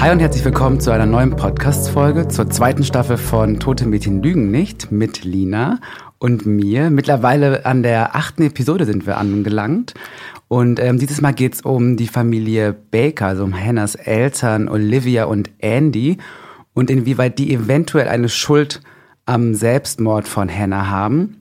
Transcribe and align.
Hi 0.00 0.12
und 0.12 0.20
herzlich 0.20 0.44
willkommen 0.44 0.78
zu 0.78 0.92
einer 0.92 1.06
neuen 1.06 1.34
Podcast-Folge 1.34 2.28
zur 2.28 2.48
zweiten 2.48 2.84
Staffel 2.84 3.16
von 3.16 3.58
Tote 3.58 3.84
Mädchen 3.84 4.22
lügen 4.22 4.52
nicht 4.52 4.92
mit 4.92 5.24
Lina 5.24 5.80
und 6.20 6.46
mir. 6.46 6.88
Mittlerweile 6.90 7.66
an 7.66 7.82
der 7.82 8.14
achten 8.14 8.44
Episode 8.44 8.84
sind 8.84 9.08
wir 9.08 9.16
angelangt. 9.16 9.94
Und 10.46 10.78
ähm, 10.78 11.00
dieses 11.00 11.20
Mal 11.20 11.32
geht's 11.32 11.62
um 11.62 11.96
die 11.96 12.06
Familie 12.06 12.72
Baker, 12.72 13.26
also 13.26 13.42
um 13.42 13.52
Hannahs 13.52 13.96
Eltern 13.96 14.68
Olivia 14.68 15.24
und 15.24 15.50
Andy 15.58 16.18
und 16.74 16.90
inwieweit 16.90 17.40
die 17.40 17.52
eventuell 17.52 18.06
eine 18.06 18.28
Schuld 18.28 18.80
am 19.26 19.52
Selbstmord 19.52 20.28
von 20.28 20.48
Hannah 20.48 20.88
haben. 20.88 21.40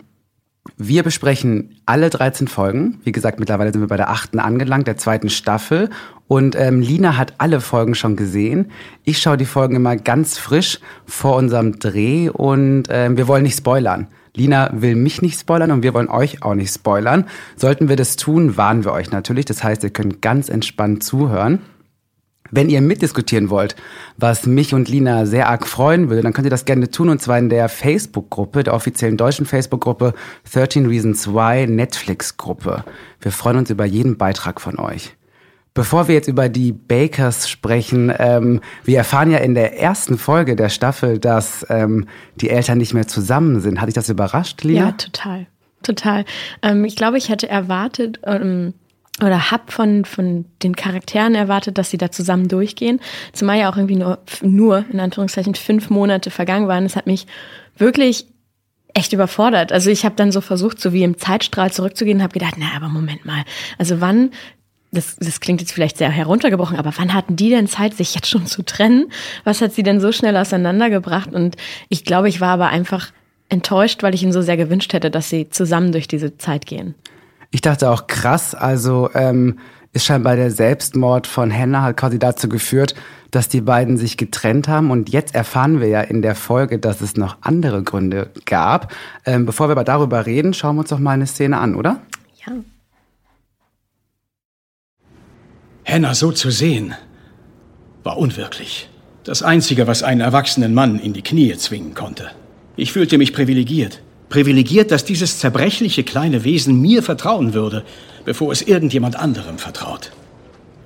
Wir 0.75 1.03
besprechen 1.03 1.75
alle 1.85 2.09
13 2.09 2.47
Folgen. 2.47 2.99
Wie 3.03 3.11
gesagt, 3.11 3.39
mittlerweile 3.39 3.71
sind 3.71 3.81
wir 3.81 3.87
bei 3.87 3.97
der 3.97 4.09
achten 4.09 4.39
angelangt, 4.39 4.87
der 4.87 4.97
zweiten 4.97 5.29
Staffel. 5.29 5.89
Und 6.27 6.55
ähm, 6.55 6.81
Lina 6.81 7.17
hat 7.17 7.35
alle 7.37 7.61
Folgen 7.61 7.95
schon 7.95 8.15
gesehen. 8.15 8.71
Ich 9.03 9.19
schaue 9.19 9.37
die 9.37 9.45
Folgen 9.45 9.75
immer 9.75 9.95
ganz 9.95 10.37
frisch 10.37 10.79
vor 11.05 11.35
unserem 11.37 11.79
Dreh 11.79 12.29
und 12.29 12.83
ähm, 12.89 13.15
wir 13.15 13.27
wollen 13.27 13.43
nicht 13.43 13.57
spoilern. 13.57 14.07
Lina 14.35 14.69
will 14.73 14.95
mich 14.95 15.21
nicht 15.21 15.39
spoilern 15.39 15.71
und 15.71 15.83
wir 15.83 15.93
wollen 15.93 16.09
euch 16.09 16.43
auch 16.43 16.53
nicht 16.53 16.73
spoilern. 16.73 17.25
Sollten 17.55 17.89
wir 17.89 17.95
das 17.95 18.17
tun, 18.17 18.57
warnen 18.57 18.85
wir 18.85 18.91
euch 18.91 19.09
natürlich. 19.09 19.45
Das 19.45 19.63
heißt, 19.63 19.83
ihr 19.83 19.89
könnt 19.89 20.21
ganz 20.21 20.49
entspannt 20.49 21.03
zuhören. 21.03 21.59
Wenn 22.51 22.69
ihr 22.69 22.81
mitdiskutieren 22.81 23.49
wollt, 23.49 23.75
was 24.17 24.45
mich 24.45 24.73
und 24.73 24.89
Lina 24.89 25.25
sehr 25.25 25.49
arg 25.49 25.67
freuen 25.67 26.09
würde, 26.09 26.21
dann 26.21 26.33
könnt 26.33 26.45
ihr 26.45 26.51
das 26.51 26.65
gerne 26.65 26.89
tun 26.89 27.09
und 27.09 27.21
zwar 27.21 27.37
in 27.37 27.49
der 27.49 27.69
Facebook-Gruppe, 27.69 28.63
der 28.63 28.73
offiziellen 28.73 29.17
deutschen 29.17 29.45
Facebook-Gruppe 29.45 30.13
13 30.51 30.85
Reasons 30.85 31.27
Why 31.27 31.67
Netflix-Gruppe. 31.67 32.83
Wir 33.21 33.31
freuen 33.31 33.57
uns 33.57 33.69
über 33.69 33.85
jeden 33.85 34.17
Beitrag 34.17 34.61
von 34.61 34.79
euch. 34.79 35.15
Bevor 35.77 36.07
wir 36.07 36.15
jetzt 36.15 36.27
über 36.27 36.49
die 36.49 36.71
Bakers 36.71 37.47
sprechen, 37.47 38.11
ähm, 38.17 38.61
wir 38.83 38.97
erfahren 38.97 39.29
ja 39.29 39.37
in 39.37 39.53
der 39.53 39.79
ersten 39.79 40.17
Folge 40.17 40.55
der 40.55 40.69
Staffel, 40.69 41.19
dass 41.19 41.67
ähm, 41.69 42.07
die 42.37 42.49
Eltern 42.49 42.79
nicht 42.79 42.95
mehr 42.95 43.07
zusammen 43.07 43.61
sind. 43.61 43.79
Hat 43.79 43.87
dich 43.87 43.93
das 43.93 44.09
überrascht, 44.09 44.63
Lina? 44.63 44.87
Ja, 44.87 44.91
total. 44.93 45.45
Total. 45.83 46.25
Ähm, 46.63 46.83
ich 46.83 46.95
glaube, 46.95 47.19
ich 47.19 47.29
hätte 47.29 47.47
erwartet, 47.47 48.19
ähm, 48.23 48.73
oder 49.21 49.51
hab 49.51 49.71
von, 49.71 50.05
von 50.05 50.45
den 50.61 50.75
Charakteren 50.75 51.33
erwartet, 51.33 51.77
dass 51.77 51.89
sie 51.89 51.97
da 51.97 52.11
zusammen 52.11 52.47
durchgehen. 52.47 52.99
Zumal 53.33 53.57
ja 53.57 53.69
auch 53.71 53.77
irgendwie 53.77 53.95
nur, 53.95 54.19
nur, 54.41 54.85
in 54.91 54.99
Anführungszeichen, 54.99 55.55
fünf 55.55 55.89
Monate 55.89 56.29
vergangen 56.29 56.67
waren. 56.67 56.83
Das 56.83 56.95
hat 56.95 57.07
mich 57.07 57.25
wirklich 57.77 58.27
echt 58.93 59.13
überfordert. 59.13 59.71
Also 59.71 59.89
ich 59.89 60.05
habe 60.05 60.15
dann 60.15 60.31
so 60.31 60.41
versucht, 60.41 60.79
so 60.79 60.93
wie 60.93 61.03
im 61.03 61.17
Zeitstrahl 61.17 61.71
zurückzugehen 61.71 62.17
und 62.17 62.23
habe 62.23 62.33
gedacht, 62.33 62.55
na, 62.57 62.75
aber 62.75 62.89
Moment 62.89 63.25
mal. 63.25 63.43
Also 63.77 64.01
wann, 64.01 64.31
das, 64.91 65.17
das 65.17 65.39
klingt 65.39 65.61
jetzt 65.61 65.71
vielleicht 65.71 65.97
sehr 65.97 66.09
heruntergebrochen, 66.09 66.77
aber 66.77 66.93
wann 66.97 67.13
hatten 67.13 67.35
die 67.35 67.49
denn 67.49 67.67
Zeit, 67.67 67.95
sich 67.95 68.15
jetzt 68.15 68.29
schon 68.29 68.45
zu 68.45 68.63
trennen? 68.63 69.11
Was 69.43 69.61
hat 69.61 69.73
sie 69.73 69.83
denn 69.83 69.99
so 69.99 70.11
schnell 70.11 70.37
auseinandergebracht? 70.37 71.33
Und 71.33 71.57
ich 71.89 72.05
glaube, 72.05 72.29
ich 72.29 72.41
war 72.41 72.49
aber 72.49 72.69
einfach 72.69 73.11
enttäuscht, 73.49 74.03
weil 74.03 74.13
ich 74.13 74.23
ihnen 74.23 74.33
so 74.33 74.41
sehr 74.41 74.57
gewünscht 74.57 74.93
hätte, 74.93 75.11
dass 75.11 75.29
sie 75.29 75.49
zusammen 75.49 75.91
durch 75.91 76.07
diese 76.07 76.37
Zeit 76.37 76.65
gehen. 76.65 76.95
Ich 77.51 77.61
dachte 77.61 77.89
auch 77.89 78.07
krass, 78.07 78.55
also 78.55 79.09
ähm, 79.13 79.59
ist 79.93 80.05
scheinbar 80.05 80.35
der 80.35 80.51
Selbstmord 80.51 81.27
von 81.27 81.51
Hannah 81.51 81.81
hat 81.81 81.97
quasi 81.97 82.19
dazu 82.19 82.49
geführt, 82.49 82.93
dass 83.31 83.49
die 83.49 83.61
beiden 83.61 83.97
sich 83.97 84.17
getrennt 84.17 84.67
haben. 84.67 84.91
Und 84.91 85.09
jetzt 85.09 85.33
erfahren 85.33 85.79
wir 85.79 85.87
ja 85.87 86.01
in 86.01 86.21
der 86.21 86.35
Folge, 86.35 86.79
dass 86.79 87.01
es 87.01 87.17
noch 87.17 87.37
andere 87.41 87.83
Gründe 87.83 88.29
gab. 88.45 88.93
Ähm, 89.25 89.45
bevor 89.45 89.67
wir 89.67 89.71
aber 89.73 89.83
darüber 89.83 90.25
reden, 90.25 90.53
schauen 90.53 90.75
wir 90.75 90.81
uns 90.81 90.89
doch 90.89 90.99
mal 90.99 91.11
eine 91.11 91.27
Szene 91.27 91.57
an, 91.57 91.75
oder? 91.75 92.01
Ja. 92.45 92.53
Hannah 95.85 96.15
so 96.15 96.31
zu 96.31 96.51
sehen, 96.51 96.93
war 98.03 98.17
unwirklich. 98.17 98.89
Das 99.23 99.41
Einzige, 99.41 99.87
was 99.87 100.03
einen 100.03 100.21
erwachsenen 100.21 100.73
Mann 100.73 100.99
in 100.99 101.13
die 101.13 101.21
Knie 101.21 101.55
zwingen 101.57 101.93
konnte. 101.93 102.31
Ich 102.75 102.93
fühlte 102.93 103.17
mich 103.17 103.33
privilegiert. 103.33 104.01
Privilegiert, 104.29 104.91
dass 104.91 105.05
dieses 105.05 105.39
zerbrechliche 105.39 106.03
kleine 106.03 106.43
Wesen 106.43 106.81
mir 106.81 107.01
vertrauen 107.01 107.53
würde, 107.53 107.85
bevor 108.25 108.51
es 108.51 108.61
irgendjemand 108.61 109.15
anderem 109.15 109.57
vertraut. 109.57 110.11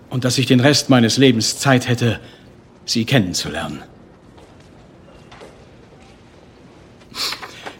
Und 0.09 0.25
dass 0.25 0.37
ich 0.37 0.45
den 0.45 0.59
Rest 0.59 0.89
meines 0.89 1.17
Lebens 1.17 1.57
Zeit 1.57 1.87
hätte, 1.87 2.19
sie 2.85 3.05
kennenzulernen. 3.05 3.81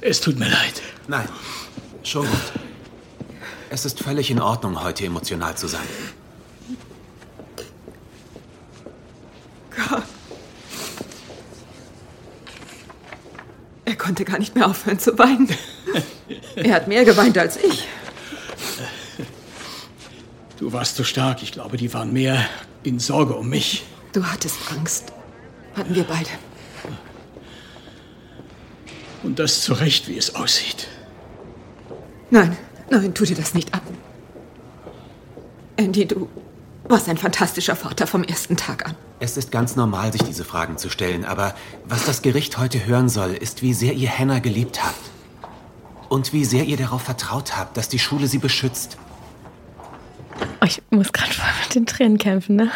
Es 0.02 0.20
tut 0.20 0.40
mir 0.40 0.50
leid. 0.50 0.82
Nein, 1.08 1.28
schon 2.04 2.26
gut. 2.26 2.52
Es 3.70 3.86
ist 3.86 4.00
völlig 4.00 4.32
in 4.32 4.42
Ordnung, 4.42 4.84
heute 4.84 5.06
emotional 5.06 5.56
zu 5.56 5.68
sein. 5.68 5.88
Gott. 9.76 10.04
Er 13.92 13.98
konnte 13.98 14.24
gar 14.24 14.40
nicht 14.40 14.56
mehr 14.56 14.68
aufhören 14.68 15.00
zu 15.00 15.20
weinen. 15.20 15.50
Er 16.56 16.76
hat 16.76 16.88
mehr 16.88 17.04
geweint 17.04 17.38
als 17.38 17.58
ich. 17.58 17.86
Du 20.58 20.72
warst 20.72 20.96
so 20.96 21.04
stark. 21.04 21.44
Ich 21.44 21.52
glaube, 21.52 21.76
die 21.76 21.94
waren 21.94 22.14
mehr 22.14 22.38
in 22.84 23.00
Sorge 23.00 23.34
um 23.36 23.50
mich. 23.50 23.84
Du 24.14 24.24
hattest 24.24 24.56
Angst. 24.72 25.12
Hatten 25.76 25.94
wir 25.94 26.06
beide. 26.06 26.30
Und 29.24 29.40
das 29.40 29.62
zu 29.62 29.74
Recht, 29.74 30.08
wie 30.08 30.18
es 30.18 30.36
aussieht. 30.36 30.88
Nein, 32.30 32.56
nein, 32.90 33.14
tu 33.14 33.26
dir 33.26 33.36
das 33.36 33.54
nicht 33.54 33.74
an. 33.74 33.82
Andy, 35.76 36.06
du 36.06 36.30
warst 36.92 37.10
ein 37.10 37.18
fantastischer 37.18 37.76
Vater 37.76 38.06
vom 38.06 38.24
ersten 38.24 38.58
Tag 38.58 38.86
an. 38.86 38.96
Es 39.20 39.38
ist 39.38 39.52
ganz 39.52 39.76
normal, 39.76 40.12
sich 40.12 40.24
diese 40.24 40.44
Fragen 40.44 40.78
zu 40.78 40.90
stellen, 40.90 41.26
aber 41.26 41.56
was 41.86 42.06
das 42.06 42.22
Gericht 42.22 42.58
heute 42.58 42.86
hören 42.86 43.10
soll, 43.10 43.32
ist, 43.32 43.62
wie 43.62 43.74
sehr 43.74 43.94
ihr 43.94 44.10
Hannah 44.10 44.40
geliebt 44.40 44.84
habt. 44.84 45.10
Und 46.10 46.34
wie 46.34 46.44
sehr 46.44 46.66
ihr 46.66 46.76
darauf 46.76 47.04
vertraut 47.04 47.58
habt, 47.58 47.78
dass 47.78 47.88
die 47.88 48.00
Schule 48.00 48.28
sie 48.28 48.38
beschützt. 48.38 48.98
Oh, 50.60 50.66
ich 50.66 50.82
muss 50.90 51.14
gerade 51.14 51.32
voll 51.32 51.50
mit 51.64 51.76
den 51.76 51.86
Tränen 51.86 52.18
kämpfen, 52.18 52.58
ne? 52.58 52.72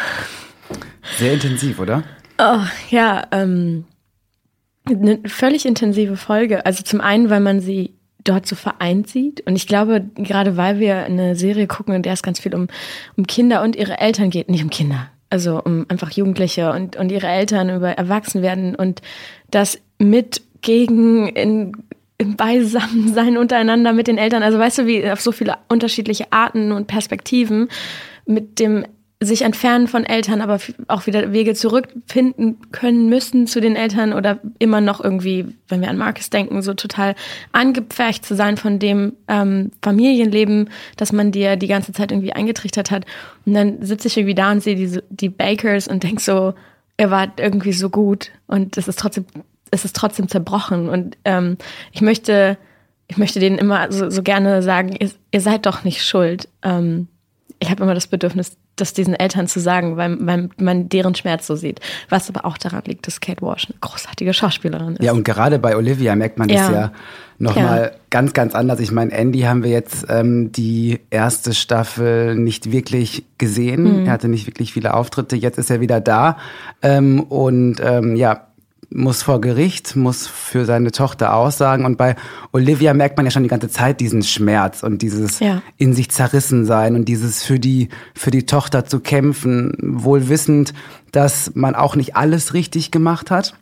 Sehr 1.18 1.34
intensiv, 1.34 1.78
oder? 1.78 2.02
Oh, 2.38 2.62
ja, 2.90 3.26
ähm, 3.32 3.84
eine 4.88 5.20
völlig 5.26 5.66
intensive 5.66 6.16
Folge. 6.16 6.64
Also 6.64 6.82
zum 6.82 7.00
einen, 7.00 7.28
weil 7.28 7.40
man 7.40 7.60
sie 7.60 7.95
dort 8.28 8.46
so 8.46 8.56
vereint 8.56 9.08
sieht. 9.08 9.46
Und 9.46 9.56
ich 9.56 9.66
glaube, 9.66 10.04
gerade 10.16 10.56
weil 10.56 10.78
wir 10.78 11.04
eine 11.04 11.36
Serie 11.36 11.66
gucken, 11.66 11.94
in 11.94 12.02
der 12.02 12.12
es 12.12 12.22
ganz 12.22 12.38
viel 12.38 12.54
um, 12.54 12.68
um 13.16 13.26
Kinder 13.26 13.62
und 13.62 13.76
ihre 13.76 13.98
Eltern 13.98 14.30
geht, 14.30 14.50
nicht 14.50 14.62
um 14.62 14.70
Kinder, 14.70 15.08
also 15.30 15.62
um 15.62 15.86
einfach 15.88 16.10
Jugendliche 16.10 16.70
und, 16.72 16.96
und 16.96 17.10
ihre 17.10 17.28
Eltern 17.28 17.74
über 17.74 17.90
Erwachsenwerden 17.90 18.74
und 18.74 19.02
das 19.50 19.78
mit 19.98 20.42
gegen 20.62 21.28
in, 21.28 21.72
im 22.18 22.36
Beisammensein 22.36 23.36
untereinander 23.36 23.92
mit 23.92 24.08
den 24.08 24.18
Eltern. 24.18 24.42
Also 24.42 24.58
weißt 24.58 24.78
du, 24.78 24.86
wie 24.86 25.08
auf 25.10 25.20
so 25.20 25.32
viele 25.32 25.58
unterschiedliche 25.68 26.32
Arten 26.32 26.72
und 26.72 26.86
Perspektiven 26.86 27.68
mit 28.26 28.58
dem 28.58 28.84
sich 29.22 29.42
entfernen 29.42 29.88
von 29.88 30.04
Eltern, 30.04 30.42
aber 30.42 30.58
auch 30.88 31.06
wieder 31.06 31.32
Wege 31.32 31.54
zurückfinden 31.54 32.58
können 32.70 33.08
müssen 33.08 33.46
zu 33.46 33.62
den 33.62 33.74
Eltern 33.74 34.12
oder 34.12 34.40
immer 34.58 34.82
noch 34.82 35.02
irgendwie, 35.02 35.46
wenn 35.68 35.80
wir 35.80 35.88
an 35.88 35.96
Marcus 35.96 36.28
denken, 36.28 36.60
so 36.60 36.74
total 36.74 37.14
angepfercht 37.52 38.26
zu 38.26 38.34
sein 38.34 38.58
von 38.58 38.78
dem 38.78 39.14
ähm, 39.26 39.70
Familienleben, 39.80 40.68
das 40.98 41.12
man 41.12 41.32
dir 41.32 41.56
die 41.56 41.66
ganze 41.66 41.92
Zeit 41.92 42.12
irgendwie 42.12 42.34
eingetrichtert 42.34 42.90
hat. 42.90 43.06
Und 43.46 43.54
dann 43.54 43.82
sitze 43.82 44.08
ich 44.08 44.18
irgendwie 44.18 44.34
da 44.34 44.52
und 44.52 44.62
sehe 44.62 44.76
die, 44.76 45.00
die 45.08 45.30
Bakers 45.30 45.88
und 45.88 46.02
denk 46.02 46.20
so, 46.20 46.52
er 46.98 47.10
war 47.10 47.32
irgendwie 47.38 47.72
so 47.72 47.88
gut 47.88 48.30
und 48.46 48.76
es 48.76 48.86
ist 48.86 48.98
trotzdem, 48.98 49.24
es 49.70 49.86
ist 49.86 49.96
trotzdem 49.96 50.28
zerbrochen. 50.28 50.90
Und 50.90 51.16
ähm, 51.24 51.56
ich 51.90 52.02
möchte, 52.02 52.58
ich 53.08 53.16
möchte 53.16 53.40
denen 53.40 53.56
immer 53.56 53.90
so, 53.90 54.10
so 54.10 54.22
gerne 54.22 54.62
sagen, 54.62 54.94
ihr, 54.98 55.10
ihr 55.30 55.40
seid 55.40 55.64
doch 55.64 55.84
nicht 55.84 56.04
schuld. 56.04 56.48
Ähm, 56.62 57.08
ich 57.60 57.70
habe 57.70 57.82
immer 57.82 57.94
das 57.94 58.06
Bedürfnis, 58.06 58.58
das 58.76 58.92
diesen 58.92 59.14
Eltern 59.14 59.48
zu 59.48 59.58
sagen, 59.58 59.96
weil, 59.96 60.16
weil 60.20 60.50
man 60.58 60.88
deren 60.88 61.14
Schmerz 61.14 61.46
so 61.46 61.56
sieht. 61.56 61.80
Was 62.08 62.28
aber 62.28 62.44
auch 62.44 62.58
daran 62.58 62.82
liegt, 62.86 63.06
dass 63.06 63.20
Kate 63.20 63.42
Walsh 63.42 63.66
eine 63.70 63.78
großartige 63.80 64.32
Schauspielerin 64.32 64.96
ist. 64.96 65.02
Ja, 65.02 65.12
und 65.12 65.24
gerade 65.24 65.58
bei 65.58 65.76
Olivia 65.76 66.14
merkt 66.14 66.38
man 66.38 66.48
das 66.48 66.58
ja, 66.58 66.72
ja 66.72 66.92
nochmal 67.38 67.92
ja. 67.92 67.98
ganz, 68.10 68.32
ganz 68.32 68.54
anders. 68.54 68.80
Ich 68.80 68.92
meine, 68.92 69.12
Andy 69.12 69.40
haben 69.40 69.62
wir 69.62 69.70
jetzt 69.70 70.06
ähm, 70.08 70.52
die 70.52 71.00
erste 71.10 71.54
Staffel 71.54 72.34
nicht 72.36 72.70
wirklich 72.72 73.24
gesehen. 73.38 74.02
Mhm. 74.02 74.06
Er 74.06 74.12
hatte 74.12 74.28
nicht 74.28 74.46
wirklich 74.46 74.72
viele 74.72 74.94
Auftritte. 74.94 75.36
Jetzt 75.36 75.58
ist 75.58 75.70
er 75.70 75.80
wieder 75.80 76.00
da. 76.00 76.36
Ähm, 76.82 77.20
und 77.20 77.80
ähm, 77.82 78.16
ja, 78.16 78.45
muss 78.90 79.22
vor 79.22 79.40
Gericht, 79.40 79.96
muss 79.96 80.26
für 80.26 80.64
seine 80.64 80.92
Tochter 80.92 81.34
aussagen. 81.34 81.84
Und 81.84 81.96
bei 81.96 82.16
Olivia 82.52 82.94
merkt 82.94 83.16
man 83.16 83.26
ja 83.26 83.30
schon 83.30 83.42
die 83.42 83.48
ganze 83.48 83.68
Zeit 83.68 84.00
diesen 84.00 84.22
Schmerz 84.22 84.82
und 84.82 85.02
dieses 85.02 85.40
ja. 85.40 85.62
in 85.76 85.92
sich 85.92 86.10
zerrissen 86.10 86.64
sein 86.64 86.94
und 86.94 87.06
dieses 87.06 87.44
für 87.44 87.58
die, 87.58 87.88
für 88.14 88.30
die 88.30 88.46
Tochter 88.46 88.84
zu 88.84 89.00
kämpfen, 89.00 89.74
wohl 89.80 90.28
wissend, 90.28 90.72
dass 91.12 91.52
man 91.54 91.74
auch 91.74 91.96
nicht 91.96 92.16
alles 92.16 92.54
richtig 92.54 92.90
gemacht 92.90 93.30
hat. 93.30 93.54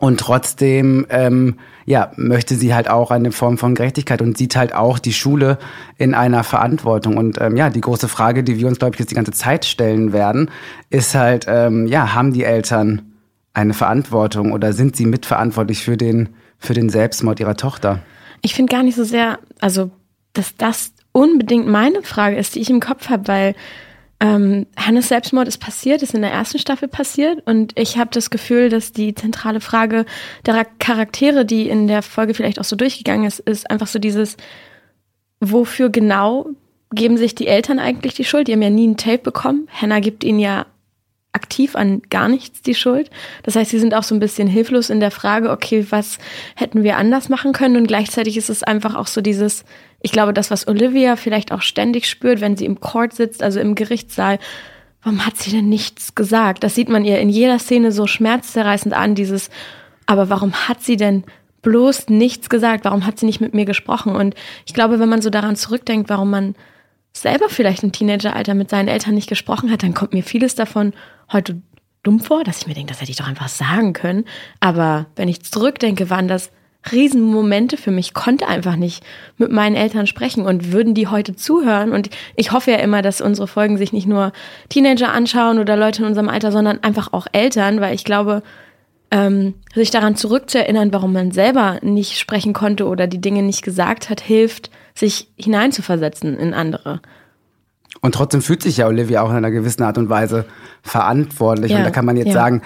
Und 0.00 0.18
trotzdem, 0.18 1.06
ähm, 1.08 1.54
ja, 1.86 2.10
möchte 2.16 2.56
sie 2.56 2.74
halt 2.74 2.90
auch 2.90 3.10
eine 3.10 3.30
Form 3.30 3.58
von 3.58 3.74
Gerechtigkeit 3.74 4.22
und 4.22 4.36
sieht 4.36 4.56
halt 4.56 4.74
auch 4.74 4.98
die 4.98 5.12
Schule 5.12 5.58
in 5.98 6.14
einer 6.14 6.42
Verantwortung. 6.42 7.16
Und 7.16 7.40
ähm, 7.40 7.56
ja, 7.56 7.70
die 7.70 7.80
große 7.80 8.08
Frage, 8.08 8.42
die 8.42 8.58
wir 8.58 8.66
uns, 8.66 8.78
glaube 8.78 8.94
ich, 8.94 9.00
jetzt 9.00 9.10
die 9.10 9.14
ganze 9.14 9.32
Zeit 9.32 9.64
stellen 9.64 10.12
werden, 10.12 10.50
ist 10.90 11.14
halt, 11.14 11.46
ähm, 11.48 11.86
ja, 11.86 12.12
haben 12.12 12.32
die 12.32 12.42
Eltern 12.42 13.13
eine 13.54 13.72
Verantwortung 13.72 14.52
oder 14.52 14.72
sind 14.72 14.96
sie 14.96 15.06
mitverantwortlich 15.06 15.82
für 15.82 15.96
den, 15.96 16.30
für 16.58 16.74
den 16.74 16.90
Selbstmord 16.90 17.40
ihrer 17.40 17.56
Tochter? 17.56 18.00
Ich 18.42 18.54
finde 18.54 18.72
gar 18.72 18.82
nicht 18.82 18.96
so 18.96 19.04
sehr, 19.04 19.38
also, 19.60 19.90
dass 20.34 20.56
das 20.56 20.92
unbedingt 21.12 21.66
meine 21.66 22.02
Frage 22.02 22.36
ist, 22.36 22.56
die 22.56 22.60
ich 22.60 22.68
im 22.68 22.80
Kopf 22.80 23.08
habe, 23.08 23.28
weil 23.28 23.54
ähm, 24.20 24.66
Hannes 24.76 25.08
Selbstmord 25.08 25.48
ist 25.48 25.58
passiert, 25.58 26.02
ist 26.02 26.14
in 26.14 26.22
der 26.22 26.32
ersten 26.32 26.58
Staffel 26.58 26.88
passiert 26.88 27.42
und 27.46 27.78
ich 27.78 27.96
habe 27.96 28.10
das 28.12 28.30
Gefühl, 28.30 28.68
dass 28.68 28.92
die 28.92 29.14
zentrale 29.14 29.60
Frage 29.60 30.04
der 30.44 30.66
Charaktere, 30.78 31.44
die 31.44 31.68
in 31.68 31.86
der 31.86 32.02
Folge 32.02 32.34
vielleicht 32.34 32.60
auch 32.60 32.64
so 32.64 32.76
durchgegangen 32.76 33.26
ist, 33.26 33.38
ist 33.40 33.70
einfach 33.70 33.86
so 33.86 33.98
dieses, 33.98 34.36
wofür 35.40 35.90
genau 35.90 36.48
geben 36.90 37.16
sich 37.16 37.34
die 37.34 37.46
Eltern 37.46 37.78
eigentlich 37.78 38.14
die 38.14 38.24
Schuld? 38.24 38.48
Die 38.48 38.52
haben 38.52 38.62
ja 38.62 38.70
nie 38.70 38.86
ein 38.86 38.96
Tape 38.96 39.18
bekommen. 39.18 39.68
Hannah 39.70 40.00
gibt 40.00 40.24
ihnen 40.24 40.38
ja 40.38 40.66
aktiv 41.34 41.76
an 41.76 42.00
gar 42.10 42.28
nichts 42.28 42.62
die 42.62 42.74
Schuld. 42.74 43.10
Das 43.42 43.56
heißt, 43.56 43.70
sie 43.70 43.78
sind 43.78 43.94
auch 43.94 44.04
so 44.04 44.14
ein 44.14 44.20
bisschen 44.20 44.48
hilflos 44.48 44.88
in 44.88 45.00
der 45.00 45.10
Frage, 45.10 45.50
okay, 45.50 45.86
was 45.90 46.18
hätten 46.54 46.82
wir 46.82 46.96
anders 46.96 47.28
machen 47.28 47.52
können? 47.52 47.76
Und 47.76 47.86
gleichzeitig 47.86 48.36
ist 48.36 48.50
es 48.50 48.62
einfach 48.62 48.94
auch 48.94 49.08
so 49.08 49.20
dieses, 49.20 49.64
ich 50.00 50.12
glaube, 50.12 50.32
das, 50.32 50.50
was 50.50 50.68
Olivia 50.68 51.16
vielleicht 51.16 51.52
auch 51.52 51.62
ständig 51.62 52.08
spürt, 52.08 52.40
wenn 52.40 52.56
sie 52.56 52.64
im 52.64 52.80
Court 52.80 53.12
sitzt, 53.12 53.42
also 53.42 53.60
im 53.60 53.74
Gerichtssaal, 53.74 54.38
warum 55.02 55.26
hat 55.26 55.36
sie 55.36 55.50
denn 55.50 55.68
nichts 55.68 56.14
gesagt? 56.14 56.62
Das 56.62 56.74
sieht 56.74 56.88
man 56.88 57.04
ihr 57.04 57.18
in 57.18 57.28
jeder 57.28 57.58
Szene 57.58 57.92
so 57.92 58.06
schmerzzerreißend 58.06 58.94
an, 58.94 59.14
dieses, 59.14 59.50
aber 60.06 60.30
warum 60.30 60.52
hat 60.68 60.82
sie 60.82 60.96
denn 60.96 61.24
bloß 61.62 62.10
nichts 62.10 62.48
gesagt? 62.48 62.84
Warum 62.84 63.06
hat 63.06 63.18
sie 63.18 63.26
nicht 63.26 63.40
mit 63.40 63.54
mir 63.54 63.64
gesprochen? 63.64 64.14
Und 64.14 64.34
ich 64.66 64.74
glaube, 64.74 65.00
wenn 65.00 65.08
man 65.08 65.22
so 65.22 65.30
daran 65.30 65.56
zurückdenkt, 65.56 66.08
warum 66.10 66.30
man 66.30 66.54
selber 67.16 67.48
vielleicht 67.48 67.82
im 67.82 67.92
Teenageralter 67.92 68.54
mit 68.54 68.70
seinen 68.70 68.88
Eltern 68.88 69.14
nicht 69.14 69.28
gesprochen 69.28 69.70
hat, 69.70 69.82
dann 69.82 69.94
kommt 69.94 70.12
mir 70.12 70.22
vieles 70.22 70.54
davon 70.54 70.92
heute 71.32 71.62
dumm 72.02 72.20
vor, 72.20 72.44
dass 72.44 72.58
ich 72.58 72.66
mir 72.66 72.74
denke, 72.74 72.92
das 72.92 73.00
hätte 73.00 73.10
ich 73.10 73.16
doch 73.16 73.28
einfach 73.28 73.48
sagen 73.48 73.92
können. 73.92 74.24
Aber 74.60 75.06
wenn 75.16 75.28
ich 75.28 75.42
zurückdenke, 75.42 76.10
waren 76.10 76.28
das 76.28 76.50
Riesenmomente 76.92 77.78
für 77.78 77.90
mich, 77.90 78.12
konnte 78.12 78.46
einfach 78.46 78.76
nicht 78.76 79.02
mit 79.38 79.50
meinen 79.50 79.74
Eltern 79.74 80.06
sprechen 80.06 80.44
und 80.44 80.72
würden 80.72 80.92
die 80.92 81.06
heute 81.08 81.34
zuhören. 81.34 81.92
Und 81.92 82.10
ich 82.36 82.52
hoffe 82.52 82.72
ja 82.72 82.76
immer, 82.76 83.00
dass 83.00 83.22
unsere 83.22 83.48
Folgen 83.48 83.78
sich 83.78 83.92
nicht 83.92 84.06
nur 84.06 84.32
Teenager 84.68 85.12
anschauen 85.12 85.58
oder 85.58 85.76
Leute 85.76 86.02
in 86.02 86.08
unserem 86.08 86.28
Alter, 86.28 86.52
sondern 86.52 86.82
einfach 86.82 87.12
auch 87.12 87.26
Eltern, 87.32 87.80
weil 87.80 87.94
ich 87.94 88.04
glaube, 88.04 88.42
ähm, 89.14 89.54
sich 89.72 89.92
daran 89.92 90.16
zurückzuerinnern, 90.16 90.92
warum 90.92 91.12
man 91.12 91.30
selber 91.30 91.78
nicht 91.82 92.18
sprechen 92.18 92.52
konnte 92.52 92.88
oder 92.88 93.06
die 93.06 93.20
Dinge 93.20 93.44
nicht 93.44 93.62
gesagt 93.62 94.10
hat, 94.10 94.20
hilft, 94.20 94.70
sich 94.92 95.30
hineinzuversetzen 95.36 96.36
in 96.36 96.52
andere. 96.52 97.00
Und 98.00 98.16
trotzdem 98.16 98.42
fühlt 98.42 98.64
sich 98.64 98.78
ja 98.78 98.88
Olivia 98.88 99.22
auch 99.22 99.30
in 99.30 99.36
einer 99.36 99.52
gewissen 99.52 99.84
Art 99.84 99.98
und 99.98 100.08
Weise 100.08 100.46
verantwortlich. 100.82 101.70
Ja, 101.70 101.78
und 101.78 101.84
da 101.84 101.90
kann 101.90 102.04
man 102.04 102.16
jetzt 102.16 102.28
ja. 102.28 102.32
sagen, 102.32 102.62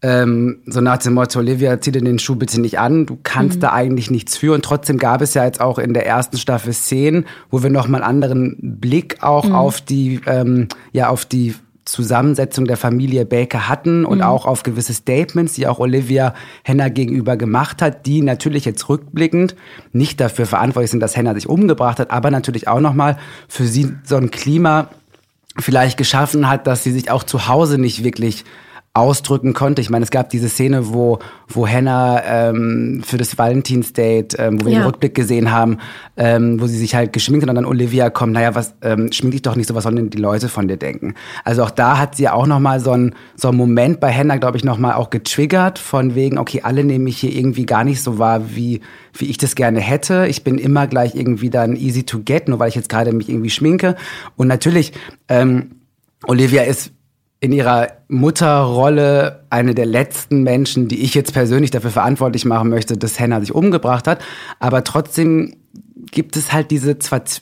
ähm, 0.00 0.62
so 0.66 0.80
nach 0.80 0.98
dem 0.98 1.14
Motto, 1.14 1.40
Olivia, 1.40 1.80
zieh 1.80 1.90
dir 1.90 2.00
den 2.00 2.20
Schuh 2.20 2.36
bitte 2.36 2.60
nicht 2.60 2.78
an, 2.78 3.04
du 3.04 3.18
kannst 3.20 3.56
mhm. 3.56 3.60
da 3.62 3.72
eigentlich 3.72 4.08
nichts 4.08 4.36
für. 4.36 4.54
Und 4.54 4.64
trotzdem 4.64 4.98
gab 4.98 5.20
es 5.20 5.34
ja 5.34 5.44
jetzt 5.44 5.60
auch 5.60 5.80
in 5.80 5.94
der 5.94 6.06
ersten 6.06 6.38
Staffel 6.38 6.72
Szenen, 6.72 7.26
wo 7.50 7.64
wir 7.64 7.70
nochmal 7.70 8.02
einen 8.02 8.22
anderen 8.22 8.78
Blick 8.80 9.24
auch 9.24 9.46
mhm. 9.46 9.54
auf 9.56 9.80
die, 9.80 10.20
ähm, 10.26 10.68
ja, 10.92 11.08
auf 11.08 11.24
die 11.24 11.56
Zusammensetzung 11.90 12.66
der 12.66 12.76
Familie 12.76 13.24
Baker 13.24 13.68
hatten 13.68 14.04
und 14.04 14.18
mhm. 14.18 14.24
auch 14.24 14.46
auf 14.46 14.62
gewisse 14.62 14.94
Statements, 14.94 15.54
die 15.54 15.66
auch 15.66 15.78
Olivia 15.78 16.34
Henna 16.62 16.88
gegenüber 16.88 17.36
gemacht 17.36 17.82
hat, 17.82 18.06
die 18.06 18.22
natürlich 18.22 18.64
jetzt 18.64 18.88
rückblickend 18.88 19.56
nicht 19.92 20.20
dafür 20.20 20.46
verantwortlich 20.46 20.90
sind, 20.90 21.00
dass 21.00 21.16
Henna 21.16 21.34
sich 21.34 21.48
umgebracht 21.48 21.98
hat, 21.98 22.10
aber 22.10 22.30
natürlich 22.30 22.68
auch 22.68 22.80
nochmal 22.80 23.18
für 23.48 23.66
sie 23.66 23.94
so 24.04 24.16
ein 24.16 24.30
Klima 24.30 24.88
vielleicht 25.58 25.96
geschaffen 25.96 26.48
hat, 26.48 26.66
dass 26.66 26.84
sie 26.84 26.92
sich 26.92 27.10
auch 27.10 27.24
zu 27.24 27.48
Hause 27.48 27.78
nicht 27.78 28.04
wirklich 28.04 28.44
ausdrücken 28.94 29.52
konnte. 29.54 29.80
Ich 29.80 29.90
meine, 29.90 30.04
es 30.04 30.10
gab 30.10 30.28
diese 30.30 30.48
Szene, 30.48 30.92
wo, 30.92 31.20
wo 31.46 31.68
Hannah 31.68 32.22
ähm, 32.24 33.02
für 33.04 33.16
das 33.16 33.38
Valentinsdate, 33.38 34.36
ähm, 34.38 34.60
wo 34.60 34.66
wir 34.66 34.72
ja. 34.72 34.78
den 34.80 34.86
Rückblick 34.86 35.14
gesehen 35.14 35.52
haben, 35.52 35.78
ähm, 36.16 36.60
wo 36.60 36.66
sie 36.66 36.76
sich 36.76 36.94
halt 36.94 37.12
geschminkt 37.12 37.44
hat 37.44 37.50
und 37.50 37.54
dann 37.54 37.64
Olivia 37.64 38.10
kommt, 38.10 38.32
naja, 38.32 38.54
was, 38.54 38.74
ähm, 38.82 39.12
schmink 39.12 39.32
dich 39.32 39.42
doch 39.42 39.54
nicht 39.54 39.68
so, 39.68 39.74
was 39.74 39.84
sollen 39.84 39.96
denn 39.96 40.10
die 40.10 40.18
Leute 40.18 40.48
von 40.48 40.66
dir 40.66 40.76
denken? 40.76 41.14
Also 41.44 41.62
auch 41.62 41.70
da 41.70 41.98
hat 41.98 42.16
sie 42.16 42.24
ja 42.24 42.32
auch 42.32 42.46
nochmal 42.46 42.80
so 42.80 42.90
einen 42.90 43.14
so 43.36 43.48
einen 43.48 43.56
Moment 43.56 44.00
bei 44.00 44.12
Hannah, 44.12 44.36
glaube 44.36 44.56
ich, 44.56 44.64
nochmal 44.64 44.94
auch 44.94 45.10
getriggert, 45.10 45.78
von 45.78 46.14
wegen, 46.14 46.38
okay, 46.38 46.62
alle 46.64 46.82
nehmen 46.82 47.04
mich 47.04 47.18
hier 47.18 47.32
irgendwie 47.32 47.66
gar 47.66 47.84
nicht 47.84 48.02
so 48.02 48.18
wahr, 48.18 48.54
wie, 48.54 48.80
wie 49.12 49.26
ich 49.26 49.38
das 49.38 49.54
gerne 49.54 49.80
hätte. 49.80 50.26
Ich 50.28 50.42
bin 50.42 50.58
immer 50.58 50.86
gleich 50.86 51.14
irgendwie 51.14 51.50
dann 51.50 51.76
easy 51.76 52.02
to 52.02 52.20
get, 52.20 52.48
nur 52.48 52.58
weil 52.58 52.68
ich 52.68 52.74
jetzt 52.74 52.88
gerade 52.88 53.12
mich 53.12 53.28
irgendwie 53.28 53.50
schminke. 53.50 53.94
Und 54.36 54.48
natürlich, 54.48 54.92
ähm, 55.28 55.76
Olivia 56.26 56.62
ist 56.62 56.92
in 57.40 57.52
ihrer 57.52 57.88
Mutterrolle 58.08 59.44
eine 59.50 59.74
der 59.74 59.86
letzten 59.86 60.42
Menschen, 60.42 60.88
die 60.88 61.02
ich 61.02 61.14
jetzt 61.14 61.32
persönlich 61.32 61.70
dafür 61.70 61.90
verantwortlich 61.90 62.44
machen 62.44 62.68
möchte, 62.68 62.96
dass 62.96 63.20
Hannah 63.20 63.40
sich 63.40 63.54
umgebracht 63.54 64.08
hat. 64.08 64.24
Aber 64.58 64.82
trotzdem 64.82 65.54
gibt 66.10 66.36
es 66.36 66.52
halt 66.52 66.70
diese, 66.70 66.96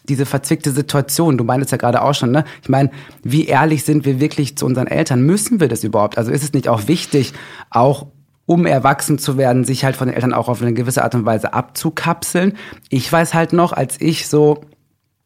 diese 0.09 0.27
verzwickte 0.27 0.71
Situation. 0.73 1.39
Du 1.39 1.45
meintest 1.45 1.73
ja 1.73 1.79
gerade 1.79 2.03
auch 2.03 2.15
schon, 2.15 2.31
ne? 2.31 2.45
Ich 2.63 2.69
meine, 2.69 2.91
wie 3.23 3.47
ehrlich 3.47 3.85
sind 3.85 4.05
wir 4.05 4.21
wirklich 4.21 4.57
zu 4.59 4.67
unseren 4.67 4.87
Eltern? 4.87 5.23
Müssen 5.23 5.61
wir 5.61 5.69
das 5.69 5.85
überhaupt? 5.85 6.19
Also 6.19 6.31
ist 6.31 6.43
es 6.43 6.53
nicht 6.53 6.69
auch 6.69 6.89
wichtig, 6.89 7.33
auch 7.71 8.07
um 8.45 8.67
erwachsen 8.67 9.19
zu 9.19 9.37
werden, 9.39 9.65
sich 9.65 9.85
halt 9.85 9.97
von 9.97 10.09
den 10.09 10.15
Eltern 10.15 10.35
auch 10.35 10.49
auf 10.49 10.63
eine 10.63 10.75
gewisse 10.75 11.05
Art 11.05 11.15
und 11.15 11.25
Weise 11.25 11.55
abzukapseln? 11.55 12.55
Ich 12.91 13.11
weiß 13.11 13.35
halt 13.35 13.53
noch, 13.53 13.73
als 13.73 14.01
ich 14.01 14.29
so 14.29 14.61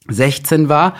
16 0.09 0.69
war, 0.69 0.95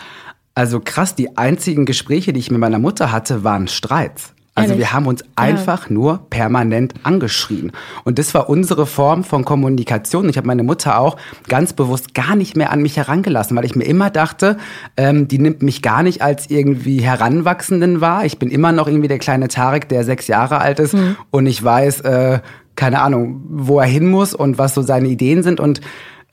also 0.55 0.79
krass, 0.79 1.15
die 1.15 1.37
einzigen 1.37 1.85
Gespräche, 1.85 2.33
die 2.33 2.39
ich 2.39 2.51
mit 2.51 2.59
meiner 2.59 2.79
Mutter 2.79 3.11
hatte, 3.11 3.43
waren 3.43 3.67
Streits. 3.67 4.33
Also 4.53 4.77
wir 4.77 4.91
haben 4.91 5.07
uns 5.07 5.23
einfach 5.35 5.87
ja. 5.87 5.93
nur 5.93 6.27
permanent 6.29 6.93
angeschrien. 7.03 7.71
Und 8.03 8.19
das 8.19 8.33
war 8.33 8.49
unsere 8.49 8.85
Form 8.85 9.23
von 9.23 9.45
Kommunikation. 9.45 10.27
Ich 10.27 10.37
habe 10.37 10.45
meine 10.45 10.63
Mutter 10.63 10.99
auch 10.99 11.15
ganz 11.47 11.71
bewusst 11.71 12.13
gar 12.13 12.35
nicht 12.35 12.57
mehr 12.57 12.71
an 12.71 12.81
mich 12.81 12.97
herangelassen, 12.97 13.55
weil 13.55 13.63
ich 13.63 13.75
mir 13.75 13.85
immer 13.85 14.09
dachte, 14.09 14.57
ähm, 14.97 15.29
die 15.29 15.39
nimmt 15.39 15.63
mich 15.63 15.81
gar 15.81 16.03
nicht 16.03 16.21
als 16.21 16.49
irgendwie 16.49 17.01
Heranwachsenden 17.01 18.01
wahr. 18.01 18.25
Ich 18.25 18.39
bin 18.39 18.51
immer 18.51 18.73
noch 18.73 18.87
irgendwie 18.87 19.07
der 19.07 19.19
kleine 19.19 19.47
Tarek, 19.47 19.87
der 19.87 20.03
sechs 20.03 20.27
Jahre 20.27 20.59
alt 20.59 20.79
ist 20.79 20.93
mhm. 20.93 21.15
und 21.31 21.45
ich 21.45 21.63
weiß, 21.63 22.01
äh, 22.01 22.39
keine 22.75 23.01
Ahnung, 23.01 23.43
wo 23.49 23.79
er 23.79 23.87
hin 23.87 24.09
muss 24.09 24.33
und 24.33 24.57
was 24.57 24.73
so 24.73 24.81
seine 24.81 25.07
Ideen 25.07 25.43
sind. 25.43 25.61
Und 25.61 25.79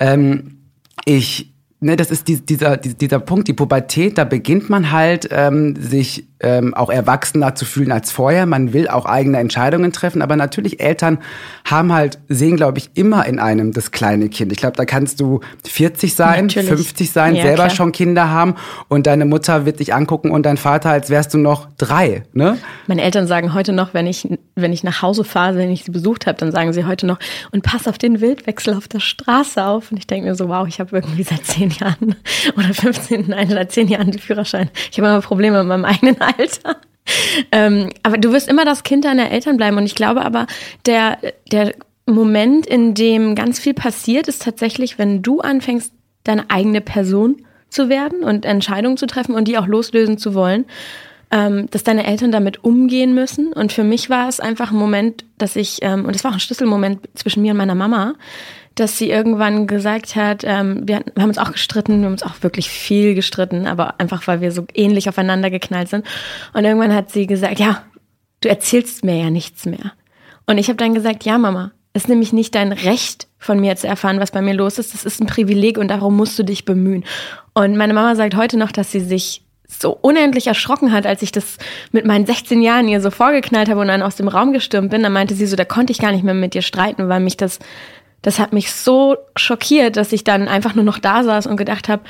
ähm, 0.00 0.58
ich 1.04 1.54
ne, 1.80 1.96
das 1.96 2.10
ist 2.10 2.28
die, 2.28 2.40
dieser, 2.40 2.76
dieser 2.76 3.20
Punkt, 3.20 3.48
die 3.48 3.52
Pubertät, 3.52 4.18
da 4.18 4.24
beginnt 4.24 4.68
man 4.68 4.90
halt, 4.90 5.28
ähm, 5.30 5.76
sich 5.76 6.26
ähm, 6.40 6.74
auch 6.74 6.90
erwachsener 6.90 7.54
zu 7.54 7.64
fühlen 7.64 7.90
als 7.90 8.12
vorher. 8.12 8.46
Man 8.46 8.72
will 8.72 8.88
auch 8.88 9.06
eigene 9.06 9.38
Entscheidungen 9.38 9.92
treffen, 9.92 10.22
aber 10.22 10.36
natürlich 10.36 10.80
Eltern 10.80 11.18
haben 11.64 11.92
halt, 11.92 12.18
sehen, 12.28 12.56
glaube 12.56 12.78
ich, 12.78 12.90
immer 12.94 13.26
in 13.26 13.38
einem 13.38 13.72
das 13.72 13.90
kleine 13.90 14.28
Kind. 14.28 14.52
Ich 14.52 14.58
glaube, 14.58 14.76
da 14.76 14.84
kannst 14.84 15.20
du 15.20 15.40
40 15.66 16.14
sein, 16.14 16.46
natürlich. 16.46 16.68
50 16.68 17.10
sein, 17.10 17.34
ja, 17.34 17.42
selber 17.42 17.64
klar. 17.64 17.70
schon 17.70 17.92
Kinder 17.92 18.30
haben 18.30 18.54
und 18.88 19.06
deine 19.06 19.24
Mutter 19.24 19.66
wird 19.66 19.80
dich 19.80 19.94
angucken 19.94 20.30
und 20.30 20.44
dein 20.44 20.56
Vater, 20.56 20.90
als 20.90 21.10
wärst 21.10 21.34
du 21.34 21.38
noch 21.38 21.68
drei. 21.76 22.22
Ne? 22.32 22.58
Meine 22.86 23.02
Eltern 23.02 23.26
sagen 23.26 23.54
heute 23.54 23.72
noch, 23.72 23.94
wenn 23.94 24.06
ich, 24.06 24.28
wenn 24.54 24.72
ich 24.72 24.84
nach 24.84 25.02
Hause 25.02 25.24
fahre, 25.24 25.56
wenn 25.56 25.70
ich 25.70 25.84
sie 25.84 25.90
besucht 25.90 26.26
habe, 26.26 26.38
dann 26.38 26.52
sagen 26.52 26.72
sie 26.72 26.84
heute 26.84 27.06
noch, 27.06 27.18
und 27.50 27.62
pass 27.62 27.88
auf 27.88 27.98
den 27.98 28.20
Wildwechsel 28.20 28.74
auf 28.74 28.86
der 28.88 29.00
Straße 29.00 29.64
auf. 29.64 29.90
Und 29.90 29.98
ich 29.98 30.06
denke 30.06 30.28
mir 30.28 30.34
so, 30.34 30.48
wow, 30.48 30.66
ich 30.68 30.78
habe 30.80 30.94
irgendwie 30.96 31.22
seit 31.24 31.44
zehn 31.44 31.67
Jahren 31.70 32.16
oder 32.56 32.74
15, 32.74 33.26
nein, 33.28 33.48
seit 33.48 33.72
zehn 33.72 33.88
Jahren 33.88 34.10
den 34.10 34.20
Führerschein. 34.20 34.70
Ich 34.90 34.98
habe 34.98 35.08
immer 35.08 35.20
Probleme 35.20 35.58
mit 35.58 35.68
meinem 35.68 35.84
eigenen 35.84 36.20
Alter. 36.20 36.76
Ähm, 37.52 37.90
aber 38.02 38.18
du 38.18 38.32
wirst 38.32 38.48
immer 38.48 38.64
das 38.64 38.82
Kind 38.82 39.04
deiner 39.04 39.30
Eltern 39.30 39.56
bleiben. 39.56 39.76
Und 39.76 39.86
ich 39.86 39.94
glaube 39.94 40.24
aber, 40.24 40.46
der, 40.86 41.18
der 41.50 41.74
Moment, 42.06 42.66
in 42.66 42.94
dem 42.94 43.34
ganz 43.34 43.58
viel 43.58 43.74
passiert, 43.74 44.28
ist 44.28 44.42
tatsächlich, 44.42 44.98
wenn 44.98 45.22
du 45.22 45.40
anfängst, 45.40 45.92
deine 46.24 46.50
eigene 46.50 46.80
Person 46.80 47.44
zu 47.70 47.88
werden 47.88 48.22
und 48.22 48.44
Entscheidungen 48.44 48.96
zu 48.96 49.06
treffen 49.06 49.34
und 49.34 49.46
die 49.46 49.58
auch 49.58 49.66
loslösen 49.66 50.18
zu 50.18 50.34
wollen, 50.34 50.64
ähm, 51.30 51.68
dass 51.70 51.84
deine 51.84 52.06
Eltern 52.06 52.32
damit 52.32 52.64
umgehen 52.64 53.14
müssen. 53.14 53.52
Und 53.52 53.72
für 53.72 53.84
mich 53.84 54.10
war 54.10 54.28
es 54.28 54.40
einfach 54.40 54.70
ein 54.70 54.76
Moment, 54.76 55.24
dass 55.36 55.56
ich, 55.56 55.78
ähm, 55.82 56.04
und 56.04 56.16
es 56.16 56.24
war 56.24 56.30
auch 56.30 56.36
ein 56.36 56.40
Schlüsselmoment 56.40 57.08
zwischen 57.14 57.42
mir 57.42 57.52
und 57.52 57.58
meiner 57.58 57.74
Mama, 57.74 58.14
dass 58.74 58.96
sie 58.96 59.10
irgendwann 59.10 59.66
gesagt 59.66 60.16
hat, 60.16 60.42
ähm, 60.44 60.86
wir, 60.86 61.00
wir, 61.14 61.22
haben 61.22 61.30
uns 61.30 61.38
auch 61.38 61.52
gestritten, 61.52 61.98
wir 61.98 62.06
haben 62.06 62.12
uns 62.12 62.22
auch 62.22 62.42
wirklich 62.42 62.70
viel 62.70 63.14
gestritten, 63.14 63.66
aber 63.66 63.98
einfach 64.00 64.26
weil 64.26 64.40
wir 64.40 64.52
so 64.52 64.66
ähnlich 64.74 65.08
aufeinander 65.08 65.50
geknallt 65.50 65.88
sind. 65.88 66.06
Und 66.54 66.64
irgendwann 66.64 66.94
hat 66.94 67.10
sie 67.10 67.26
gesagt, 67.26 67.58
ja, 67.58 67.82
du 68.40 68.48
erzählst 68.48 69.04
mir 69.04 69.16
ja 69.16 69.30
nichts 69.30 69.66
mehr. 69.66 69.92
Und 70.46 70.58
ich 70.58 70.68
habe 70.68 70.76
dann 70.76 70.94
gesagt, 70.94 71.24
ja, 71.24 71.38
Mama, 71.38 71.72
es 71.92 72.04
ist 72.04 72.08
nämlich 72.08 72.32
nicht 72.32 72.54
dein 72.54 72.72
Recht, 72.72 73.28
von 73.38 73.60
mir 73.60 73.76
zu 73.76 73.86
erfahren, 73.86 74.20
was 74.20 74.32
bei 74.32 74.42
mir 74.42 74.54
los 74.54 74.78
ist. 74.78 74.94
Das 74.94 75.04
ist 75.04 75.20
ein 75.20 75.26
Privileg 75.26 75.78
und 75.78 75.88
darum 75.88 76.16
musst 76.16 76.38
du 76.38 76.42
dich 76.42 76.64
bemühen. 76.64 77.04
Und 77.54 77.76
meine 77.76 77.94
Mama 77.94 78.14
sagt 78.16 78.36
heute 78.36 78.58
noch, 78.58 78.72
dass 78.72 78.92
sie 78.92 79.00
sich 79.00 79.44
so 79.68 79.96
unendlich 80.00 80.46
erschrocken 80.46 80.92
hat, 80.92 81.06
als 81.06 81.22
ich 81.22 81.30
das 81.30 81.58
mit 81.92 82.06
meinen 82.06 82.26
16 82.26 82.62
Jahren 82.62 82.88
ihr 82.88 83.00
so 83.00 83.10
vorgeknallt 83.10 83.68
habe 83.68 83.80
und 83.80 83.88
dann 83.88 84.02
aus 84.02 84.16
dem 84.16 84.28
Raum 84.28 84.52
gestürmt 84.52 84.90
bin, 84.90 85.02
dann 85.02 85.12
meinte 85.12 85.34
sie 85.34 85.46
so, 85.46 85.56
da 85.56 85.64
konnte 85.64 85.92
ich 85.92 85.98
gar 85.98 86.12
nicht 86.12 86.24
mehr 86.24 86.34
mit 86.34 86.54
dir 86.54 86.62
streiten, 86.62 87.08
weil 87.08 87.20
mich 87.20 87.36
das, 87.36 87.58
das 88.22 88.38
hat 88.38 88.52
mich 88.52 88.72
so 88.72 89.16
schockiert, 89.36 89.96
dass 89.96 90.12
ich 90.12 90.24
dann 90.24 90.48
einfach 90.48 90.74
nur 90.74 90.84
noch 90.84 90.98
da 90.98 91.22
saß 91.22 91.46
und 91.46 91.56
gedacht 91.56 91.88
habe, 91.88 92.02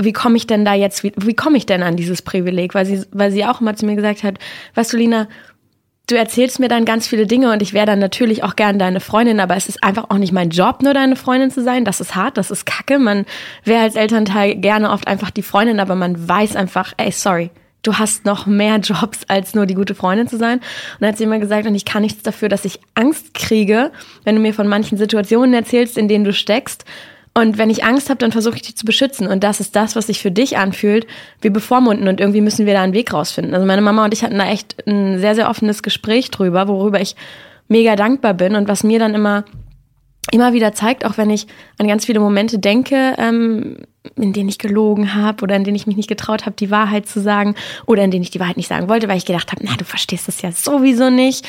wie 0.00 0.12
komme 0.12 0.36
ich 0.36 0.46
denn 0.46 0.64
da 0.64 0.74
jetzt, 0.74 1.04
wie, 1.04 1.12
wie 1.16 1.34
komme 1.34 1.56
ich 1.56 1.66
denn 1.66 1.82
an 1.82 1.96
dieses 1.96 2.22
Privileg? 2.22 2.74
Weil 2.74 2.86
sie, 2.86 3.04
weil 3.12 3.30
sie 3.30 3.44
auch 3.44 3.60
immer 3.60 3.76
zu 3.76 3.86
mir 3.86 3.96
gesagt 3.96 4.22
hat, 4.22 4.38
weißt 4.74 4.92
du, 4.92 4.96
Lina, 4.96 5.28
du 6.06 6.16
erzählst 6.16 6.60
mir 6.60 6.68
dann 6.68 6.84
ganz 6.84 7.06
viele 7.06 7.26
Dinge 7.26 7.52
und 7.52 7.62
ich 7.62 7.72
wäre 7.72 7.86
dann 7.86 7.98
natürlich 7.98 8.44
auch 8.44 8.56
gern 8.56 8.78
deine 8.78 9.00
Freundin, 9.00 9.40
aber 9.40 9.56
es 9.56 9.68
ist 9.68 9.82
einfach 9.82 10.10
auch 10.10 10.18
nicht 10.18 10.32
mein 10.32 10.50
Job, 10.50 10.82
nur 10.82 10.94
deine 10.94 11.16
Freundin 11.16 11.50
zu 11.50 11.62
sein. 11.62 11.84
Das 11.84 12.00
ist 12.00 12.14
hart, 12.14 12.36
das 12.36 12.50
ist 12.50 12.64
kacke. 12.64 12.98
Man 12.98 13.26
wäre 13.64 13.82
als 13.82 13.96
Elternteil 13.96 14.56
gerne 14.56 14.90
oft 14.90 15.08
einfach 15.08 15.30
die 15.30 15.42
Freundin, 15.42 15.80
aber 15.80 15.94
man 15.94 16.28
weiß 16.28 16.54
einfach, 16.54 16.92
ey, 16.96 17.10
sorry, 17.10 17.50
du 17.82 17.94
hast 17.94 18.24
noch 18.24 18.46
mehr 18.46 18.76
Jobs, 18.82 19.20
als 19.28 19.54
nur 19.54 19.66
die 19.66 19.74
gute 19.74 19.94
Freundin 19.94 20.28
zu 20.28 20.36
sein. 20.36 20.58
Und 20.58 20.64
dann 21.00 21.08
hat 21.10 21.18
sie 21.18 21.24
immer 21.24 21.40
gesagt, 21.40 21.66
und 21.66 21.74
ich 21.74 21.84
kann 21.84 22.02
nichts 22.02 22.22
dafür, 22.22 22.48
dass 22.48 22.64
ich 22.64 22.80
Angst 22.94 23.34
kriege, 23.34 23.90
wenn 24.24 24.36
du 24.36 24.40
mir 24.40 24.54
von 24.54 24.68
manchen 24.68 24.98
Situationen 24.98 25.54
erzählst, 25.54 25.98
in 25.98 26.08
denen 26.08 26.24
du 26.24 26.32
steckst 26.32 26.84
und 27.36 27.58
wenn 27.58 27.68
ich 27.68 27.84
Angst 27.84 28.08
habe, 28.08 28.16
dann 28.16 28.32
versuche 28.32 28.56
ich 28.56 28.62
dich 28.62 28.76
zu 28.76 28.86
beschützen. 28.86 29.26
Und 29.26 29.44
das 29.44 29.60
ist 29.60 29.76
das, 29.76 29.94
was 29.94 30.06
sich 30.06 30.22
für 30.22 30.30
dich 30.30 30.56
anfühlt. 30.56 31.06
Wir 31.42 31.52
bevormunden 31.52 32.08
und 32.08 32.18
irgendwie 32.18 32.40
müssen 32.40 32.64
wir 32.64 32.72
da 32.72 32.80
einen 32.80 32.94
Weg 32.94 33.12
rausfinden. 33.12 33.52
Also 33.52 33.66
meine 33.66 33.82
Mama 33.82 34.06
und 34.06 34.14
ich 34.14 34.24
hatten 34.24 34.38
da 34.38 34.48
echt 34.48 34.88
ein 34.88 35.18
sehr, 35.18 35.34
sehr 35.34 35.50
offenes 35.50 35.82
Gespräch 35.82 36.30
drüber, 36.30 36.66
worüber 36.66 36.98
ich 36.98 37.14
mega 37.68 37.94
dankbar 37.94 38.32
bin 38.32 38.56
und 38.56 38.68
was 38.68 38.84
mir 38.84 38.98
dann 38.98 39.14
immer 39.14 39.44
immer 40.32 40.54
wieder 40.54 40.72
zeigt, 40.72 41.04
auch 41.04 41.18
wenn 41.18 41.28
ich 41.28 41.46
an 41.76 41.86
ganz 41.86 42.06
viele 42.06 42.20
Momente 42.20 42.58
denke, 42.58 43.14
ähm, 43.18 43.76
in 44.16 44.32
denen 44.32 44.48
ich 44.48 44.58
gelogen 44.58 45.14
habe 45.14 45.42
oder 45.42 45.56
in 45.56 45.62
denen 45.62 45.76
ich 45.76 45.86
mich 45.86 45.96
nicht 45.96 46.08
getraut 46.08 46.46
habe, 46.46 46.56
die 46.56 46.70
Wahrheit 46.70 47.06
zu 47.06 47.20
sagen 47.20 47.54
oder 47.84 48.02
in 48.02 48.10
denen 48.10 48.22
ich 48.22 48.30
die 48.30 48.40
Wahrheit 48.40 48.56
nicht 48.56 48.68
sagen 48.68 48.88
wollte, 48.88 49.08
weil 49.08 49.18
ich 49.18 49.26
gedacht 49.26 49.52
habe, 49.52 49.62
na, 49.62 49.76
du 49.76 49.84
verstehst 49.84 50.26
das 50.26 50.40
ja 50.40 50.52
sowieso 50.52 51.10
nicht. 51.10 51.46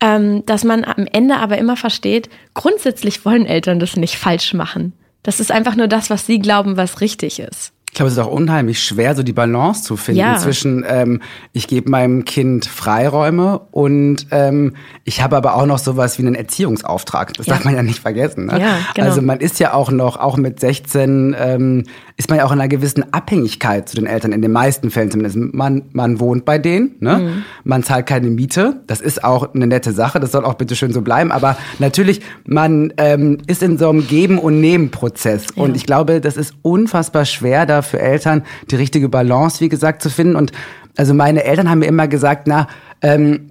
Ähm, 0.00 0.46
dass 0.46 0.64
man 0.64 0.84
am 0.84 1.06
Ende 1.12 1.36
aber 1.36 1.58
immer 1.58 1.76
versteht, 1.76 2.30
grundsätzlich 2.54 3.26
wollen 3.26 3.44
Eltern 3.44 3.78
das 3.78 3.96
nicht 3.96 4.16
falsch 4.16 4.54
machen. 4.54 4.94
Das 5.22 5.40
ist 5.40 5.50
einfach 5.50 5.76
nur 5.76 5.88
das, 5.88 6.10
was 6.10 6.26
sie 6.26 6.38
glauben, 6.38 6.76
was 6.76 7.00
richtig 7.00 7.40
ist. 7.40 7.72
Ich 7.90 7.94
glaube, 7.94 8.08
es 8.08 8.18
ist 8.18 8.22
auch 8.22 8.30
unheimlich 8.30 8.82
schwer, 8.82 9.16
so 9.16 9.22
die 9.22 9.32
Balance 9.32 9.82
zu 9.82 9.96
finden 9.96 10.20
ja. 10.20 10.36
zwischen, 10.36 10.84
ähm, 10.86 11.20
ich 11.52 11.66
gebe 11.66 11.90
meinem 11.90 12.24
Kind 12.24 12.66
Freiräume 12.66 13.60
und 13.70 14.26
ähm, 14.30 14.74
ich 15.04 15.22
habe 15.22 15.36
aber 15.36 15.56
auch 15.56 15.66
noch 15.66 15.78
sowas 15.78 16.18
wie 16.18 16.22
einen 16.22 16.34
Erziehungsauftrag. 16.34 17.34
Das 17.34 17.46
ja. 17.46 17.54
darf 17.54 17.64
man 17.64 17.74
ja 17.74 17.82
nicht 17.82 18.00
vergessen. 18.00 18.46
Ne? 18.46 18.60
Ja, 18.60 18.78
genau. 18.94 19.08
Also 19.08 19.22
man 19.22 19.40
ist 19.40 19.58
ja 19.58 19.72
auch 19.72 19.90
noch, 19.90 20.18
auch 20.18 20.36
mit 20.36 20.60
16, 20.60 21.34
ähm, 21.38 21.84
ist 22.18 22.28
man 22.28 22.38
ja 22.38 22.44
auch 22.44 22.52
in 22.52 22.60
einer 22.60 22.68
gewissen 22.68 23.12
Abhängigkeit 23.12 23.88
zu 23.88 23.96
den 23.96 24.06
Eltern, 24.06 24.32
in 24.32 24.42
den 24.42 24.52
meisten 24.52 24.90
Fällen 24.90 25.10
zumindest. 25.10 25.36
Man, 25.36 25.82
man 25.92 26.20
wohnt 26.20 26.44
bei 26.44 26.58
denen, 26.58 26.96
ne? 27.00 27.18
Mhm. 27.18 27.44
man 27.64 27.84
zahlt 27.84 28.06
keine 28.06 28.28
Miete. 28.28 28.80
Das 28.86 29.00
ist 29.00 29.24
auch 29.24 29.54
eine 29.54 29.66
nette 29.66 29.92
Sache, 29.92 30.20
das 30.20 30.32
soll 30.32 30.44
auch 30.44 30.54
bitte 30.54 30.76
schön 30.76 30.92
so 30.92 31.00
bleiben. 31.00 31.32
Aber 31.32 31.56
natürlich, 31.78 32.20
man 32.44 32.92
ähm, 32.96 33.38
ist 33.46 33.62
in 33.62 33.78
so 33.78 33.88
einem 33.88 34.06
Geben- 34.06 34.38
und 34.38 34.60
Nehmen-Prozess. 34.60 35.46
Und 35.54 35.76
ich 35.76 35.86
glaube, 35.86 36.20
das 36.20 36.36
ist 36.36 36.54
unfassbar 36.62 37.24
schwer, 37.24 37.66
da 37.66 37.77
für 37.82 38.00
Eltern 38.00 38.44
die 38.70 38.76
richtige 38.76 39.08
Balance, 39.08 39.60
wie 39.60 39.68
gesagt, 39.68 40.02
zu 40.02 40.10
finden. 40.10 40.36
Und 40.36 40.52
also 40.96 41.14
meine 41.14 41.44
Eltern 41.44 41.70
haben 41.70 41.80
mir 41.80 41.86
immer 41.86 42.08
gesagt, 42.08 42.46
na, 42.46 42.66
ähm, 43.02 43.47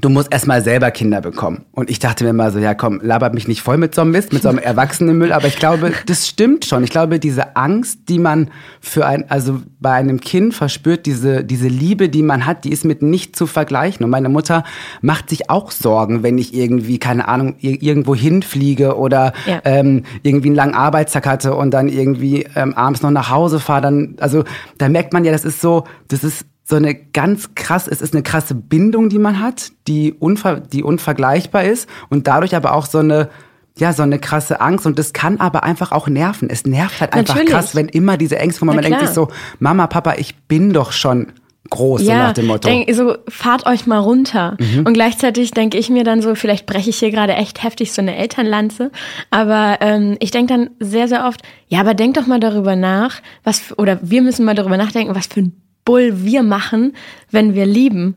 du 0.00 0.08
musst 0.08 0.32
erstmal 0.32 0.62
selber 0.62 0.90
Kinder 0.90 1.20
bekommen. 1.20 1.64
Und 1.72 1.90
ich 1.90 1.98
dachte 1.98 2.24
mir 2.24 2.30
immer 2.30 2.50
so, 2.50 2.58
ja 2.58 2.74
komm, 2.74 3.00
labert 3.02 3.34
mich 3.34 3.46
nicht 3.46 3.62
voll 3.62 3.76
mit 3.76 3.94
so 3.94 4.02
einem 4.02 4.10
Mist, 4.10 4.32
mit 4.32 4.42
so 4.42 4.48
einem 4.48 4.58
Erwachsenenmüll. 4.58 5.32
Aber 5.32 5.46
ich 5.46 5.56
glaube, 5.56 5.92
das 6.06 6.28
stimmt 6.28 6.64
schon. 6.64 6.82
Ich 6.84 6.90
glaube, 6.90 7.18
diese 7.20 7.56
Angst, 7.56 8.00
die 8.08 8.18
man 8.18 8.50
für 8.80 9.06
ein, 9.06 9.30
also 9.30 9.62
bei 9.80 9.92
einem 9.92 10.20
Kind 10.20 10.54
verspürt, 10.54 11.06
diese, 11.06 11.44
diese 11.44 11.68
Liebe, 11.68 12.08
die 12.08 12.22
man 12.22 12.46
hat, 12.46 12.64
die 12.64 12.72
ist 12.72 12.84
mit 12.84 13.02
nicht 13.02 13.36
zu 13.36 13.46
vergleichen. 13.46 14.04
Und 14.04 14.10
meine 14.10 14.28
Mutter 14.28 14.64
macht 15.00 15.30
sich 15.30 15.50
auch 15.50 15.70
Sorgen, 15.70 16.22
wenn 16.22 16.38
ich 16.38 16.54
irgendwie, 16.54 16.98
keine 16.98 17.28
Ahnung, 17.28 17.56
irgendwo 17.60 18.14
hinfliege 18.14 18.96
oder 18.96 19.32
ja. 19.46 19.60
ähm, 19.64 20.04
irgendwie 20.22 20.48
einen 20.48 20.56
langen 20.56 20.74
Arbeitstag 20.74 21.26
hatte 21.26 21.54
und 21.54 21.70
dann 21.70 21.88
irgendwie 21.88 22.46
ähm, 22.56 22.74
abends 22.74 23.02
noch 23.02 23.10
nach 23.10 23.30
Hause 23.30 23.60
fahre. 23.60 23.82
Dann, 23.82 24.16
also 24.20 24.44
da 24.78 24.88
merkt 24.88 25.12
man 25.12 25.24
ja, 25.24 25.32
das 25.32 25.44
ist 25.44 25.60
so, 25.60 25.84
das 26.08 26.24
ist 26.24 26.46
so 26.64 26.76
eine 26.76 26.94
ganz 26.94 27.54
krass, 27.54 27.86
es 27.86 28.00
ist 28.00 28.14
eine 28.14 28.22
krasse 28.22 28.54
Bindung, 28.54 29.10
die 29.10 29.18
man 29.18 29.40
hat, 29.40 29.72
die, 29.86 30.14
unver, 30.14 30.60
die 30.60 30.82
unvergleichbar 30.82 31.64
ist 31.64 31.88
und 32.08 32.26
dadurch 32.26 32.56
aber 32.56 32.72
auch 32.72 32.86
so 32.86 32.98
eine, 32.98 33.28
ja, 33.76 33.92
so 33.92 34.02
eine 34.02 34.18
krasse 34.18 34.60
Angst 34.60 34.86
und 34.86 34.98
das 34.98 35.12
kann 35.12 35.40
aber 35.40 35.62
einfach 35.64 35.92
auch 35.92 36.08
nerven. 36.08 36.48
Es 36.48 36.64
nervt 36.64 37.00
halt 37.00 37.12
einfach 37.12 37.34
Natürlich. 37.34 37.52
krass, 37.52 37.74
wenn 37.74 37.88
immer 37.88 38.16
diese 38.16 38.38
Ängste 38.38 38.60
kommen. 38.60 38.74
Man 38.74 38.84
denkt 38.84 39.00
sich 39.00 39.10
so, 39.10 39.28
Mama, 39.58 39.86
Papa, 39.88 40.14
ich 40.16 40.36
bin 40.48 40.72
doch 40.72 40.92
schon 40.92 41.32
groß, 41.70 42.02
ja, 42.02 42.06
so 42.06 42.12
nach 42.12 42.32
dem 42.32 42.46
Motto. 42.46 42.68
Denk, 42.68 42.94
so, 42.94 43.16
fahrt 43.28 43.66
euch 43.66 43.86
mal 43.86 43.98
runter. 43.98 44.56
Mhm. 44.58 44.86
Und 44.86 44.94
gleichzeitig 44.94 45.50
denke 45.50 45.76
ich 45.76 45.90
mir 45.90 46.04
dann 46.04 46.22
so, 46.22 46.34
vielleicht 46.34 46.66
breche 46.66 46.90
ich 46.90 46.98
hier 46.98 47.10
gerade 47.10 47.34
echt 47.34 47.62
heftig 47.62 47.92
so 47.92 48.00
eine 48.00 48.16
Elternlanze. 48.16 48.90
Aber 49.30 49.78
ähm, 49.80 50.16
ich 50.20 50.30
denke 50.30 50.54
dann 50.54 50.70
sehr, 50.80 51.08
sehr 51.08 51.26
oft, 51.26 51.42
ja, 51.68 51.80
aber 51.80 51.94
denk 51.94 52.14
doch 52.14 52.26
mal 52.26 52.40
darüber 52.40 52.76
nach, 52.76 53.20
was, 53.42 53.76
oder 53.78 53.98
wir 54.02 54.22
müssen 54.22 54.44
mal 54.44 54.54
darüber 54.54 54.76
nachdenken, 54.76 55.14
was 55.14 55.26
für 55.26 55.40
ein 55.40 55.63
Bull 55.84 56.24
wir 56.24 56.42
machen, 56.42 56.96
wenn 57.30 57.54
wir 57.54 57.66
lieben. 57.66 58.16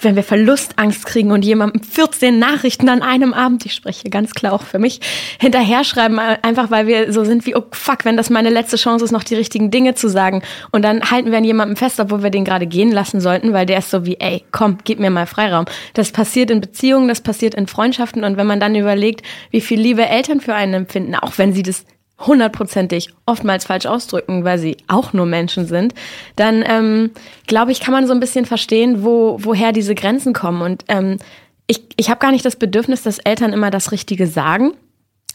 Wenn 0.00 0.16
wir 0.16 0.22
Verlustangst 0.22 1.04
kriegen 1.04 1.32
und 1.32 1.44
jemandem 1.44 1.82
14 1.82 2.38
Nachrichten 2.38 2.88
an 2.88 3.02
einem 3.02 3.34
Abend, 3.34 3.66
ich 3.66 3.74
spreche 3.74 4.08
ganz 4.08 4.32
klar 4.32 4.54
auch 4.54 4.62
für 4.62 4.78
mich, 4.78 5.00
hinterher 5.38 5.84
schreiben, 5.84 6.18
einfach 6.18 6.70
weil 6.70 6.86
wir 6.86 7.12
so 7.12 7.24
sind 7.24 7.44
wie, 7.44 7.54
oh 7.54 7.64
fuck, 7.72 8.06
wenn 8.06 8.16
das 8.16 8.30
meine 8.30 8.48
letzte 8.48 8.78
Chance 8.78 9.04
ist, 9.04 9.10
noch 9.10 9.22
die 9.22 9.34
richtigen 9.34 9.70
Dinge 9.70 9.94
zu 9.94 10.08
sagen. 10.08 10.42
Und 10.72 10.82
dann 10.82 11.10
halten 11.10 11.30
wir 11.30 11.36
an 11.36 11.44
jemandem 11.44 11.76
fest, 11.76 12.00
obwohl 12.00 12.22
wir 12.22 12.30
den 12.30 12.46
gerade 12.46 12.66
gehen 12.66 12.90
lassen 12.90 13.20
sollten, 13.20 13.52
weil 13.52 13.66
der 13.66 13.80
ist 13.80 13.90
so 13.90 14.06
wie, 14.06 14.16
ey, 14.18 14.44
komm, 14.50 14.78
gib 14.82 14.98
mir 14.98 15.10
mal 15.10 15.26
Freiraum. 15.26 15.66
Das 15.92 16.10
passiert 16.10 16.50
in 16.50 16.62
Beziehungen, 16.62 17.08
das 17.08 17.20
passiert 17.20 17.54
in 17.54 17.66
Freundschaften. 17.66 18.24
Und 18.24 18.38
wenn 18.38 18.46
man 18.46 18.60
dann 18.60 18.74
überlegt, 18.74 19.26
wie 19.50 19.60
viel 19.60 19.78
Liebe 19.78 20.06
Eltern 20.06 20.40
für 20.40 20.54
einen 20.54 20.72
empfinden, 20.72 21.14
auch 21.16 21.36
wenn 21.36 21.52
sie 21.52 21.62
das 21.62 21.84
hundertprozentig 22.18 23.10
oftmals 23.26 23.66
falsch 23.66 23.86
ausdrücken, 23.86 24.44
weil 24.44 24.58
sie 24.58 24.78
auch 24.88 25.12
nur 25.12 25.26
Menschen 25.26 25.66
sind, 25.66 25.94
dann 26.34 26.64
ähm, 26.66 27.10
glaube 27.46 27.72
ich, 27.72 27.80
kann 27.80 27.92
man 27.92 28.06
so 28.06 28.14
ein 28.14 28.20
bisschen 28.20 28.46
verstehen, 28.46 29.04
wo, 29.04 29.36
woher 29.40 29.72
diese 29.72 29.94
Grenzen 29.94 30.32
kommen. 30.32 30.62
Und 30.62 30.84
ähm, 30.88 31.18
ich, 31.66 31.82
ich 31.96 32.08
habe 32.08 32.20
gar 32.20 32.32
nicht 32.32 32.44
das 32.44 32.56
Bedürfnis, 32.56 33.02
dass 33.02 33.18
Eltern 33.18 33.52
immer 33.52 33.70
das 33.70 33.92
Richtige 33.92 34.26
sagen. 34.26 34.72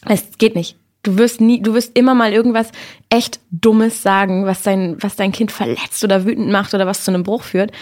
Es 0.08 0.38
geht 0.38 0.56
nicht. 0.56 0.76
Du 1.04 1.18
wirst 1.18 1.40
nie, 1.40 1.60
du 1.60 1.74
wirst 1.74 1.96
immer 1.96 2.14
mal 2.14 2.32
irgendwas 2.32 2.70
echt 3.10 3.40
Dummes 3.50 4.02
sagen, 4.02 4.46
was 4.46 4.62
dein, 4.62 5.02
was 5.02 5.16
dein 5.16 5.32
Kind 5.32 5.50
verletzt 5.50 6.02
oder 6.04 6.24
wütend 6.24 6.50
macht 6.50 6.74
oder 6.74 6.86
was 6.86 7.04
zu 7.04 7.10
einem 7.10 7.24
Bruch 7.24 7.42
führt. 7.42 7.72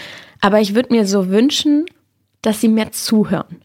Aber 0.41 0.59
ich 0.59 0.73
würde 0.75 0.93
mir 0.93 1.05
so 1.05 1.29
wünschen, 1.29 1.85
dass 2.41 2.61
sie 2.61 2.67
mehr 2.67 2.91
zuhören. 2.91 3.61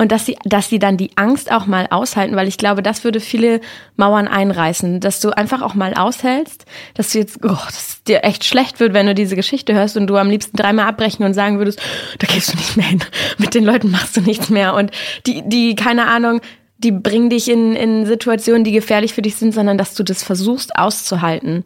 Und 0.00 0.12
dass 0.12 0.26
sie, 0.26 0.36
dass 0.44 0.68
sie 0.68 0.78
dann 0.78 0.96
die 0.96 1.10
Angst 1.16 1.50
auch 1.50 1.66
mal 1.66 1.88
aushalten, 1.90 2.36
weil 2.36 2.46
ich 2.46 2.56
glaube, 2.56 2.84
das 2.84 3.02
würde 3.02 3.18
viele 3.18 3.60
Mauern 3.96 4.28
einreißen, 4.28 5.00
dass 5.00 5.18
du 5.18 5.30
einfach 5.30 5.60
auch 5.60 5.74
mal 5.74 5.94
aushältst, 5.94 6.66
dass 6.94 7.10
du 7.10 7.18
jetzt, 7.18 7.40
oh, 7.42 7.48
dass 7.48 7.88
es 7.88 8.04
dir 8.04 8.22
echt 8.22 8.44
schlecht 8.44 8.78
wird, 8.78 8.94
wenn 8.94 9.06
du 9.06 9.14
diese 9.14 9.34
Geschichte 9.34 9.74
hörst 9.74 9.96
und 9.96 10.06
du 10.06 10.16
am 10.16 10.30
liebsten 10.30 10.56
dreimal 10.56 10.86
abbrechen 10.86 11.24
und 11.24 11.34
sagen 11.34 11.58
würdest, 11.58 11.82
da 12.20 12.28
gehst 12.28 12.52
du 12.52 12.56
nicht 12.56 12.76
mehr 12.76 12.86
hin, 12.86 13.00
mit 13.38 13.54
den 13.56 13.64
Leuten 13.64 13.90
machst 13.90 14.16
du 14.16 14.20
nichts 14.20 14.50
mehr 14.50 14.74
und 14.74 14.92
die, 15.26 15.42
die, 15.44 15.74
keine 15.74 16.06
Ahnung, 16.06 16.40
die 16.78 16.92
bringen 16.92 17.28
dich 17.28 17.48
in, 17.48 17.74
in 17.74 18.06
Situationen, 18.06 18.62
die 18.62 18.70
gefährlich 18.70 19.14
für 19.14 19.22
dich 19.22 19.34
sind, 19.34 19.52
sondern 19.52 19.78
dass 19.78 19.94
du 19.94 20.04
das 20.04 20.22
versuchst 20.22 20.76
auszuhalten. 20.76 21.64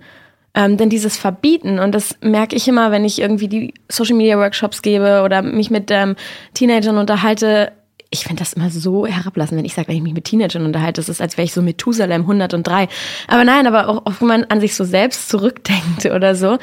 Ähm, 0.55 0.79
denn 0.79 0.89
dieses 0.89 1.19
Verbieten, 1.19 1.79
und 1.79 1.95
das 1.95 2.17
merke 2.23 2.57
ich 2.57 2.67
immer, 2.67 2.91
wenn 2.91 3.05
ich 3.05 3.21
irgendwie 3.21 3.49
die 3.49 3.75
Social 3.91 4.17
Media 4.17 4.39
Workshops 4.39 4.81
gebe 4.81 5.23
oder 5.23 5.43
mich 5.43 5.71
mit 5.71 5.91
ähm, 5.91 6.17
Teenagern 6.55 6.99
unterhalte, 6.99 7.73
ich 8.13 8.25
finde 8.25 8.41
das 8.41 8.53
immer 8.53 8.71
so 8.71 9.07
herablassen, 9.07 9.57
wenn 9.57 9.65
ich 9.65 9.73
sage, 9.75 9.89
wenn 9.89 9.97
ich 9.97 10.03
mich 10.03 10.13
mit 10.13 10.25
Teenagern 10.25 10.67
unterhalte, 10.67 11.01
das 11.01 11.09
ist, 11.09 11.23
als 11.23 11.39
wäre 11.39 11.47
ich 11.47 11.55
so 11.55 11.63
Methusalem 11.63 12.23
103. 12.23 12.89
Aber 13.27 13.45
nein, 13.45 13.67
aber 13.67 13.89
auch, 13.89 14.07
auch 14.07 14.21
wenn 14.21 14.29
man 14.29 14.45
an 14.45 14.61
sich 14.61 14.75
so 14.75 14.85
selbst 14.85 15.31
zurückdenkt 15.31 16.05
oder 16.05 16.35
so, 16.35 16.59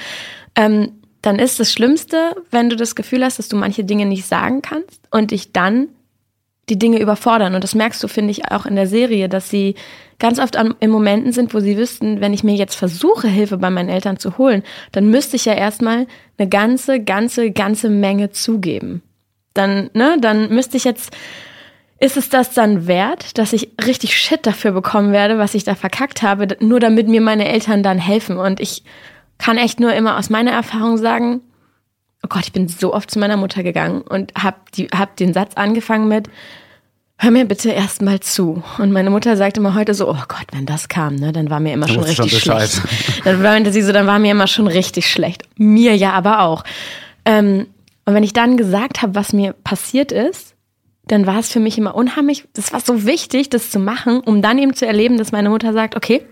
ähm, 0.56 0.92
dann 1.24 1.40
ist 1.40 1.60
das 1.60 1.74
Schlimmste, 1.74 2.36
wenn 2.52 2.70
du 2.70 2.76
das 2.76 2.96
Gefühl 2.96 3.26
hast, 3.26 3.40
dass 3.40 3.50
du 3.50 3.58
manche 3.58 3.84
Dinge 3.84 4.06
nicht 4.06 4.26
sagen 4.26 4.62
kannst 4.62 5.02
und 5.12 5.32
dich 5.32 5.52
dann 5.52 5.88
die 6.70 6.78
Dinge 6.78 7.00
überfordern. 7.00 7.56
Und 7.56 7.64
das 7.64 7.74
merkst 7.74 8.02
du, 8.04 8.08
finde 8.08 8.30
ich, 8.30 8.52
auch 8.52 8.68
in 8.68 8.76
der 8.76 8.88
Serie, 8.88 9.28
dass 9.28 9.50
sie 9.50 9.74
ganz 10.20 10.38
oft 10.38 10.56
an, 10.56 10.76
in 10.80 10.92
Momenten 10.92 11.34
sind, 11.34 11.56
wo 11.56 11.60
sie 11.60 11.78
wüssten, 11.78 12.22
wenn 12.22 12.34
ich 12.34 12.44
mir 12.44 12.56
jetzt 12.56 12.76
versuche, 12.76 13.28
Hilfe 13.28 13.58
bei 13.58 13.72
meinen 13.72 13.90
Eltern 13.90 14.20
zu 14.20 14.38
holen, 14.38 14.62
dann 14.92 15.10
müsste 15.10 15.36
ich 15.36 15.46
ja 15.46 15.54
erstmal 15.54 16.06
eine 16.38 16.48
ganze, 16.48 17.00
ganze, 17.00 17.50
ganze 17.50 17.90
Menge 17.90 18.30
zugeben 18.30 19.02
dann, 19.54 19.90
ne, 19.94 20.18
dann 20.20 20.50
müsste 20.50 20.78
ich 20.78 20.84
jetzt, 20.84 21.12
ist 22.00 22.18
es 22.18 22.30
das 22.30 22.54
dann 22.54 22.88
wert, 22.88 23.38
dass 23.38 23.54
ich 23.54 23.70
richtig 23.86 24.18
Shit 24.18 24.46
dafür 24.46 24.72
bekommen 24.72 25.12
werde, 25.12 25.38
was 25.38 25.54
ich 25.54 25.64
da 25.64 25.76
verkackt 25.76 26.22
habe, 26.22 26.48
nur 26.60 26.80
damit 26.80 27.08
mir 27.08 27.22
meine 27.22 27.48
Eltern 27.48 27.84
dann 27.84 27.98
helfen? 27.98 28.38
Und 28.38 28.60
ich 28.60 28.84
kann 29.38 29.58
echt 29.58 29.80
nur 29.80 29.94
immer 29.94 30.18
aus 30.18 30.30
meiner 30.30 30.52
Erfahrung 30.52 30.98
sagen, 30.98 31.42
oh 32.24 32.28
Gott, 32.30 32.44
ich 32.44 32.54
bin 32.54 32.68
so 32.68 32.94
oft 32.94 33.12
zu 33.12 33.20
meiner 33.20 33.38
Mutter 33.38 33.64
gegangen 33.64 34.02
und 34.02 34.34
hab, 34.36 34.72
die, 34.72 34.88
hab 34.88 35.16
den 35.18 35.34
Satz 35.34 35.54
angefangen 35.56 36.08
mit, 36.08 36.30
hör 37.18 37.32
mir 37.32 37.46
bitte 37.46 37.72
erstmal 37.72 38.20
zu. 38.22 38.64
Und 38.78 38.92
meine 38.92 39.10
Mutter 39.10 39.36
sagte 39.36 39.60
immer 39.60 39.76
heute 39.76 39.94
so, 39.94 40.10
oh 40.10 40.24
Gott, 40.28 40.48
wenn 40.54 40.66
das 40.66 40.88
kam, 40.88 41.16
ne, 41.16 41.32
dann 41.32 41.50
war 41.50 41.60
mir 41.60 41.74
immer 41.74 41.88
schon 41.88 42.04
richtig 42.04 42.32
schon 42.32 42.40
schlecht. 42.40 42.82
Dann 43.26 43.42
meinte 43.42 43.72
sie 43.72 43.82
so, 43.82 43.92
dann 43.92 44.08
war 44.08 44.20
mir 44.20 44.32
immer 44.32 44.48
schon 44.48 44.68
richtig 44.68 45.10
schlecht. 45.10 45.44
Mir 45.58 45.96
ja 45.96 46.14
aber 46.14 46.42
auch. 46.42 46.64
Ähm, 47.26 47.68
und 48.10 48.16
wenn 48.16 48.24
ich 48.24 48.34
dann 48.34 48.58
gesagt 48.58 49.04
habe, 49.04 49.14
was 49.14 49.34
mir 49.34 49.54
passiert 49.54 50.12
ist, 50.12 50.56
dann 51.06 51.28
war 51.28 51.38
es 51.38 51.52
für 51.52 51.60
mich 51.60 51.78
immer 51.78 51.94
unheimlich, 51.94 52.44
das 52.54 52.74
war 52.74 52.80
so 52.80 53.06
wichtig, 53.06 53.52
das 53.52 53.70
zu 53.70 53.78
machen, 53.78 54.22
um 54.22 54.42
dann 54.42 54.58
eben 54.58 54.74
zu 54.74 54.88
erleben, 54.88 55.20
dass 55.20 55.32
meine 55.32 55.52
Mutter 55.52 55.74
sagt, 55.74 55.96
okay, 55.96 56.26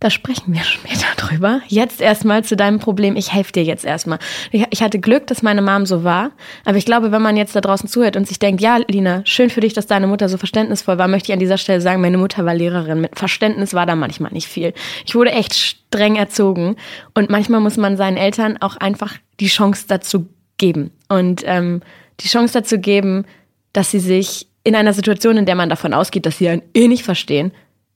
da 0.00 0.08
sprechen 0.08 0.54
wir 0.54 0.62
später 0.64 1.04
drüber. 1.18 1.60
Jetzt 1.66 2.00
erstmal 2.00 2.44
zu 2.44 2.56
deinem 2.56 2.78
Problem. 2.78 3.14
Ich 3.14 3.30
helfe 3.30 3.52
dir 3.52 3.62
jetzt 3.62 3.84
erstmal. 3.84 4.18
Ich 4.50 4.82
hatte 4.82 5.00
Glück, 5.00 5.26
dass 5.26 5.42
meine 5.42 5.60
Mom 5.60 5.84
so 5.84 6.02
war. 6.02 6.30
Aber 6.64 6.78
ich 6.78 6.86
glaube, 6.86 7.12
wenn 7.12 7.20
man 7.20 7.36
jetzt 7.36 7.54
da 7.54 7.60
draußen 7.60 7.86
zuhört 7.86 8.16
und 8.16 8.26
sich 8.26 8.38
denkt, 8.38 8.62
ja, 8.62 8.78
Lina, 8.88 9.20
schön 9.24 9.50
für 9.50 9.60
dich, 9.60 9.74
dass 9.74 9.86
deine 9.86 10.06
Mutter 10.06 10.30
so 10.30 10.38
verständnisvoll 10.38 10.96
war, 10.96 11.08
möchte 11.08 11.30
ich 11.30 11.34
an 11.34 11.40
dieser 11.40 11.58
Stelle 11.58 11.82
sagen, 11.82 12.00
meine 12.00 12.16
Mutter 12.16 12.46
war 12.46 12.54
Lehrerin. 12.54 13.02
Mit 13.02 13.18
Verständnis 13.18 13.74
war 13.74 13.84
da 13.84 13.96
manchmal 13.96 14.32
nicht 14.32 14.48
viel. 14.48 14.72
Ich 15.04 15.14
wurde 15.14 15.32
echt 15.32 15.54
streng 15.54 16.16
erzogen. 16.16 16.76
Und 17.12 17.28
manchmal 17.28 17.60
muss 17.60 17.76
man 17.76 17.98
seinen 17.98 18.16
Eltern 18.16 18.56
auch 18.62 18.78
einfach 18.78 19.14
die 19.40 19.48
Chance 19.48 19.84
dazu 19.88 20.28
geben. 20.58 20.90
Und 21.08 21.42
ähm, 21.46 21.80
die 22.20 22.28
Chance 22.28 22.54
dazu 22.54 22.78
geben, 22.78 23.24
dass 23.72 23.90
sie 23.90 24.00
sich 24.00 24.48
in 24.64 24.74
einer 24.74 24.92
Situation, 24.92 25.36
in 25.36 25.46
der 25.46 25.54
man 25.54 25.68
davon 25.68 25.94
ausgeht, 25.94 26.26
dass 26.26 26.38
sie 26.38 26.48
einen 26.48 26.62
eh 26.74 26.88
nicht 26.88 27.04
verstehen, 27.04 27.52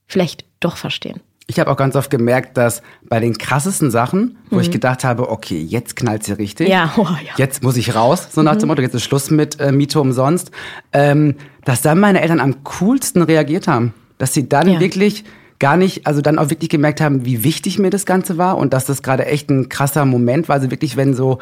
vielleicht 0.07 0.45
doch 0.59 0.77
verstehen 0.77 1.21
ich 1.47 1.59
habe 1.59 1.69
auch 1.69 1.75
ganz 1.75 1.95
oft 1.95 2.09
gemerkt, 2.09 2.57
dass 2.57 2.81
bei 3.03 3.19
den 3.19 3.37
krassesten 3.37 3.91
Sachen, 3.91 4.37
wo 4.49 4.55
mhm. 4.55 4.61
ich 4.61 4.71
gedacht 4.71 5.03
habe, 5.03 5.29
okay, 5.29 5.59
jetzt 5.59 5.95
knallt 5.95 6.23
sie 6.23 6.33
richtig, 6.33 6.69
ja. 6.69 6.93
Oh, 6.97 7.03
ja. 7.03 7.33
jetzt 7.37 7.63
muss 7.63 7.75
ich 7.75 7.95
raus, 7.95 8.29
so 8.31 8.41
nach 8.41 8.55
mhm. 8.55 8.59
dem 8.59 8.67
Motto, 8.69 8.81
jetzt 8.81 8.95
ist 8.95 9.03
Schluss 9.03 9.29
mit 9.29 9.59
äh, 9.59 9.71
Miete 9.71 9.99
umsonst, 9.99 10.51
ähm, 10.93 11.35
dass 11.65 11.81
dann 11.81 11.99
meine 11.99 12.21
Eltern 12.21 12.39
am 12.39 12.63
coolsten 12.63 13.21
reagiert 13.21 13.67
haben. 13.67 13.93
Dass 14.17 14.33
sie 14.33 14.47
dann 14.47 14.69
ja. 14.69 14.79
wirklich 14.79 15.25
gar 15.59 15.75
nicht, 15.75 16.07
also 16.07 16.21
dann 16.21 16.39
auch 16.39 16.49
wirklich 16.49 16.69
gemerkt 16.69 17.01
haben, 17.01 17.25
wie 17.25 17.43
wichtig 17.43 17.77
mir 17.77 17.89
das 17.89 18.05
Ganze 18.05 18.37
war 18.37 18.57
und 18.57 18.73
dass 18.73 18.85
das 18.85 19.01
gerade 19.01 19.25
echt 19.25 19.49
ein 19.49 19.69
krasser 19.69 20.05
Moment 20.05 20.47
war. 20.47 20.55
Also 20.55 20.71
wirklich, 20.71 20.95
wenn 20.95 21.13
so, 21.13 21.39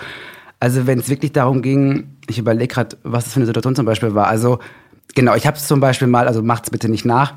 also 0.61 0.85
wenn 0.85 0.99
es 0.99 1.09
wirklich 1.09 1.33
darum 1.33 1.61
ging, 1.61 2.17
ich 2.27 2.37
überlege 2.37 2.73
gerade, 2.73 2.95
was 3.03 3.25
das 3.25 3.33
für 3.33 3.39
eine 3.39 3.47
Situation 3.47 3.75
zum 3.75 3.85
Beispiel 3.85 4.13
war. 4.13 4.27
Also 4.27 4.59
genau, 5.15 5.35
ich 5.35 5.47
habe 5.47 5.57
es 5.57 5.67
zum 5.67 5.79
Beispiel 5.79 6.07
mal, 6.07 6.27
also 6.27 6.43
macht's 6.43 6.69
bitte 6.69 6.87
nicht 6.87 7.03
nach 7.03 7.33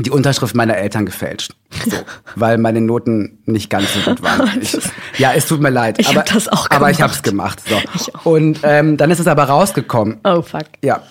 die 0.00 0.10
Unterschrift 0.10 0.54
meiner 0.54 0.76
Eltern 0.76 1.06
gefälscht. 1.06 1.54
So, 1.84 1.96
weil 2.36 2.56
meine 2.56 2.80
Noten 2.80 3.40
nicht 3.46 3.68
ganz 3.68 3.92
so 3.92 4.00
gut 4.00 4.22
waren. 4.22 4.48
Ich, 4.60 4.78
ja, 5.18 5.32
es 5.34 5.46
tut 5.46 5.60
mir 5.60 5.70
leid. 5.70 5.98
Ich 5.98 6.08
aber, 6.08 6.20
hab 6.20 6.26
das 6.26 6.48
auch 6.48 6.68
gemacht. 6.68 6.72
Aber 6.72 6.90
ich 6.90 7.02
habe 7.02 7.12
es 7.12 7.22
gemacht. 7.22 7.62
So. 7.68 8.30
Und 8.30 8.60
ähm, 8.62 8.96
dann 8.96 9.10
ist 9.10 9.18
es 9.18 9.26
aber 9.26 9.44
rausgekommen. 9.44 10.18
Oh 10.24 10.40
fuck. 10.40 10.66
Ja. 10.82 11.02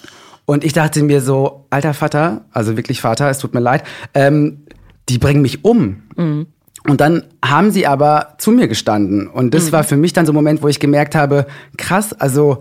Und 0.46 0.64
ich 0.64 0.74
dachte 0.74 1.04
mir 1.04 1.22
so, 1.22 1.66
alter 1.70 1.94
Vater, 1.94 2.46
also 2.52 2.78
wirklich 2.78 3.02
Vater, 3.02 3.30
es 3.30 3.40
tut 3.40 3.54
mir 3.54 3.60
leid, 3.60 3.84
ähm, 4.14 4.66
die 5.10 5.18
bringen 5.18 5.42
mich 5.42 5.66
um. 5.66 6.04
Mhm. 6.16 6.48
Und 6.86 7.02
dann 7.02 7.24
haben 7.44 7.72
sie 7.72 7.88
aber 7.88 8.36
zu 8.38 8.52
mir 8.52 8.68
gestanden. 8.68 9.28
Und 9.28 9.54
das 9.54 9.68
mhm. 9.68 9.72
war 9.74 9.84
für 9.84 9.98
mich 9.98 10.14
dann 10.14 10.26
so 10.26 10.32
ein 10.32 10.36
Moment, 10.36 10.62
wo 10.62 10.68
ich 10.68 10.80
gemerkt 10.80 11.16
habe, 11.16 11.48
krass, 11.78 12.14
also 12.14 12.60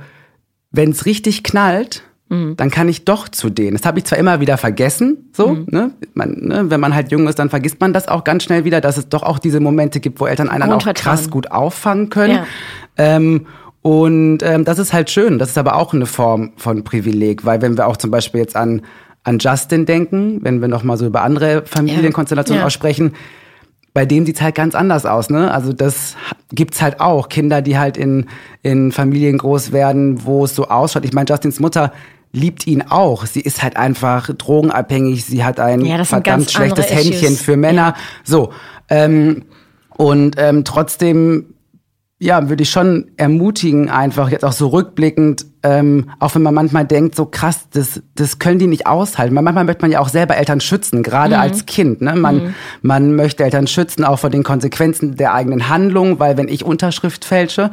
wenn 0.71 0.91
es 0.91 1.07
richtig 1.07 1.45
knallt, 1.45 2.03
Mhm. 2.29 2.57
Dann 2.57 2.71
kann 2.71 2.89
ich 2.89 3.05
doch 3.05 3.29
zu 3.29 3.51
denen. 3.51 3.77
Das 3.77 3.87
habe 3.87 3.99
ich 3.99 4.05
zwar 4.05 4.19
immer 4.19 4.41
wieder 4.41 4.57
vergessen, 4.57 5.31
so, 5.33 5.49
mhm. 5.49 5.67
ne? 5.71 5.91
Man, 6.15 6.33
ne? 6.41 6.65
wenn 6.69 6.81
man 6.81 6.95
halt 6.95 7.13
jung 7.13 7.29
ist, 7.29 7.39
dann 7.39 7.51
vergisst 7.51 7.81
man 7.81 7.93
das 7.93 8.09
auch 8.09 8.25
ganz 8.25 8.43
schnell 8.43 8.65
wieder, 8.65 8.81
dass 8.81 8.97
es 8.97 9.09
doch 9.09 9.23
auch 9.23 9.39
diese 9.39 9.61
Momente 9.61 10.01
gibt, 10.01 10.19
wo 10.19 10.27
Eltern 10.27 10.49
einen 10.49 10.73
auch 10.73 10.85
krass 10.95 11.31
gut 11.31 11.53
auffangen 11.53 12.11
können. 12.11 12.35
Ja. 12.35 12.47
Ähm, 12.97 13.47
und 13.83 14.39
ähm, 14.43 14.65
das 14.65 14.81
ist 14.81 14.93
halt 14.93 15.11
schön. 15.11 15.39
Das 15.39 15.51
ist 15.51 15.59
aber 15.59 15.77
auch 15.77 15.95
eine 15.95 16.07
Form 16.07 16.53
von 16.57 16.83
Privileg, 16.83 17.45
weil 17.45 17.63
wenn 17.63 17.77
wir 17.77 17.87
auch 17.87 17.97
zum 17.97 18.11
Beispiel 18.11 18.41
jetzt 18.41 18.57
an 18.57 18.83
an 19.23 19.39
Justin 19.41 19.87
denken, 19.87 20.39
wenn 20.43 20.61
wir 20.61 20.69
noch 20.69 20.85
mal 20.85 20.97
so 20.97 21.05
über 21.05 21.23
andere 21.23 21.65
Familienkonstellationen 21.67 22.61
ja. 22.61 22.67
aussprechen, 22.67 23.15
bei 23.97 24.05
dem 24.05 24.27
sieht's 24.27 24.43
halt 24.43 24.55
ganz 24.55 24.75
anders 24.75 25.07
aus, 25.07 25.31
ne? 25.31 25.51
Also 25.51 25.73
das 25.73 26.17
gibt's 26.53 26.83
halt 26.83 27.01
auch. 27.01 27.31
Kinder, 27.31 27.63
die 27.63 27.79
halt 27.79 27.97
in, 27.97 28.27
in 28.61 28.93
Familien 28.93 29.39
groß 29.39 29.73
werden, 29.73 30.27
wo 30.27 30.45
es 30.45 30.55
so 30.55 30.69
ausschaut. 30.69 31.07
Ich 31.07 31.15
meine, 31.15 31.31
Justins 31.31 31.61
Mutter 31.61 31.95
liebt 32.31 32.67
ihn 32.67 32.83
auch. 32.83 33.25
Sie 33.25 33.41
ist 33.41 33.63
halt 33.63 33.79
einfach 33.79 34.29
drogenabhängig. 34.37 35.25
Sie 35.25 35.45
hat 35.45 35.59
ein 35.61 35.81
ja, 35.81 36.05
verdammt 36.05 36.51
schlechtes 36.51 36.91
Händchen 36.91 37.37
für 37.37 37.57
Männer. 37.57 37.95
Ja. 37.97 37.97
So. 38.23 38.53
Ähm, 38.91 39.47
und 39.97 40.37
ähm, 40.37 40.65
trotzdem, 40.65 41.55
ja, 42.19 42.51
würde 42.51 42.65
ich 42.65 42.71
schon 42.71 43.13
ermutigen, 43.17 43.89
einfach 43.89 44.29
jetzt 44.29 44.45
auch 44.45 44.53
so 44.53 44.69
rückblickend, 44.69 45.47
ähm, 45.67 46.11
auch 46.21 46.33
wenn 46.37 46.43
man 46.43 46.55
manchmal 46.55 46.85
denkt, 46.85 47.17
so 47.17 47.27
krass, 47.27 47.67
das, 47.73 48.01
das 48.15 48.39
können 48.39 48.61
die 48.61 48.69
nicht 48.69 48.87
aushalten. 48.87 49.35
Manchmal 49.35 49.65
möchte 49.65 49.83
man 49.83 49.91
ja 49.91 49.99
auch 49.99 50.09
selber 50.09 50.37
Eltern 50.37 50.61
schützen, 50.61 51.03
gerade 51.03 51.35
mhm. 51.35 51.41
als 51.41 51.67
Kind. 51.67 52.01
Ne? 52.03 52.15
Man, 52.15 52.37
mhm. 52.37 52.55
man 52.83 53.17
möchte 53.17 53.43
Eltern 53.43 53.67
schützen, 53.67 54.05
auch 54.05 54.21
vor 54.21 54.31
den 54.31 54.45
Konsequenzen 54.45 55.17
der 55.17 55.35
eigenen 55.35 55.69
Handlung, 55.69 56.21
weil 56.21 56.37
wenn 56.37 56.47
ich 56.47 56.65
Unterschrift 56.65 57.25
fälsche, 57.25 57.73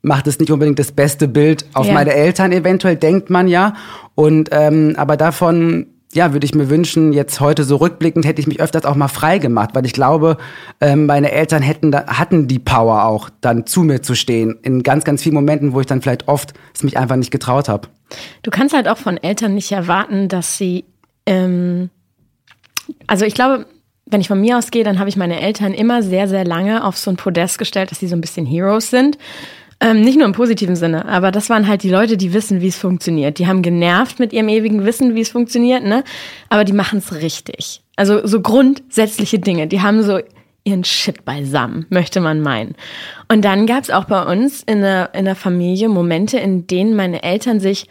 macht 0.00 0.26
es 0.28 0.38
nicht 0.38 0.50
unbedingt 0.50 0.78
das 0.78 0.92
beste 0.92 1.28
Bild 1.28 1.66
auf 1.74 1.86
ja. 1.86 1.92
meine 1.92 2.14
Eltern 2.14 2.52
eventuell, 2.52 2.96
denkt 2.96 3.28
man 3.28 3.48
ja. 3.48 3.74
Und 4.14 4.48
ähm, 4.52 4.94
aber 4.96 5.18
davon 5.18 5.88
ja, 6.16 6.32
würde 6.32 6.44
ich 6.44 6.54
mir 6.54 6.68
wünschen, 6.70 7.12
jetzt 7.12 7.40
heute 7.40 7.62
so 7.62 7.76
rückblickend 7.76 8.26
hätte 8.26 8.40
ich 8.40 8.46
mich 8.46 8.60
öfters 8.60 8.84
auch 8.84 8.96
mal 8.96 9.08
frei 9.08 9.38
gemacht, 9.38 9.70
weil 9.74 9.86
ich 9.86 9.92
glaube, 9.92 10.38
ähm, 10.80 11.06
meine 11.06 11.30
Eltern 11.30 11.62
hätten 11.62 11.94
hatten 11.94 12.48
die 12.48 12.58
Power 12.58 13.04
auch, 13.04 13.30
dann 13.40 13.66
zu 13.66 13.82
mir 13.82 14.02
zu 14.02 14.14
stehen. 14.14 14.58
In 14.62 14.82
ganz, 14.82 15.04
ganz 15.04 15.22
vielen 15.22 15.34
Momenten, 15.34 15.72
wo 15.72 15.80
ich 15.80 15.86
dann 15.86 16.02
vielleicht 16.02 16.26
oft 16.26 16.54
es 16.74 16.82
mich 16.82 16.96
einfach 16.96 17.16
nicht 17.16 17.30
getraut 17.30 17.68
habe. 17.68 17.88
Du 18.42 18.50
kannst 18.50 18.74
halt 18.74 18.88
auch 18.88 18.98
von 18.98 19.16
Eltern 19.18 19.54
nicht 19.54 19.70
erwarten, 19.70 20.28
dass 20.28 20.58
sie, 20.58 20.84
ähm, 21.26 21.90
also 23.06 23.24
ich 23.24 23.34
glaube, 23.34 23.66
wenn 24.06 24.20
ich 24.20 24.28
von 24.28 24.40
mir 24.40 24.56
ausgehe, 24.56 24.84
dann 24.84 24.98
habe 24.98 25.08
ich 25.08 25.16
meine 25.16 25.40
Eltern 25.40 25.74
immer 25.74 26.02
sehr, 26.02 26.28
sehr 26.28 26.44
lange 26.44 26.84
auf 26.84 26.96
so 26.96 27.10
ein 27.10 27.16
Podest 27.16 27.58
gestellt, 27.58 27.90
dass 27.90 27.98
sie 27.98 28.08
so 28.08 28.16
ein 28.16 28.20
bisschen 28.20 28.46
Heroes 28.46 28.90
sind. 28.90 29.18
Ähm, 29.78 30.00
nicht 30.00 30.16
nur 30.16 30.26
im 30.26 30.32
positiven 30.32 30.74
Sinne, 30.74 31.04
aber 31.06 31.30
das 31.30 31.50
waren 31.50 31.68
halt 31.68 31.82
die 31.82 31.90
Leute, 31.90 32.16
die 32.16 32.32
wissen, 32.32 32.62
wie 32.62 32.68
es 32.68 32.78
funktioniert. 32.78 33.38
Die 33.38 33.46
haben 33.46 33.60
genervt 33.60 34.18
mit 34.18 34.32
ihrem 34.32 34.48
ewigen 34.48 34.86
Wissen, 34.86 35.14
wie 35.14 35.20
es 35.20 35.28
funktioniert, 35.28 35.84
ne? 35.84 36.02
Aber 36.48 36.64
die 36.64 36.72
machen 36.72 37.00
es 37.00 37.20
richtig. 37.20 37.82
Also 37.94 38.26
so 38.26 38.40
grundsätzliche 38.40 39.38
Dinge. 39.38 39.66
Die 39.66 39.82
haben 39.82 40.02
so 40.02 40.20
ihren 40.64 40.84
Shit 40.84 41.24
beisammen, 41.24 41.86
möchte 41.90 42.20
man 42.20 42.40
meinen. 42.40 42.74
Und 43.28 43.44
dann 43.44 43.66
gab 43.66 43.84
es 43.84 43.90
auch 43.90 44.04
bei 44.04 44.22
uns 44.22 44.62
in 44.62 44.80
der, 44.80 45.14
in 45.14 45.26
der 45.26 45.36
Familie 45.36 45.88
Momente, 45.88 46.38
in 46.38 46.66
denen 46.66 46.96
meine 46.96 47.22
Eltern 47.22 47.60
sich 47.60 47.86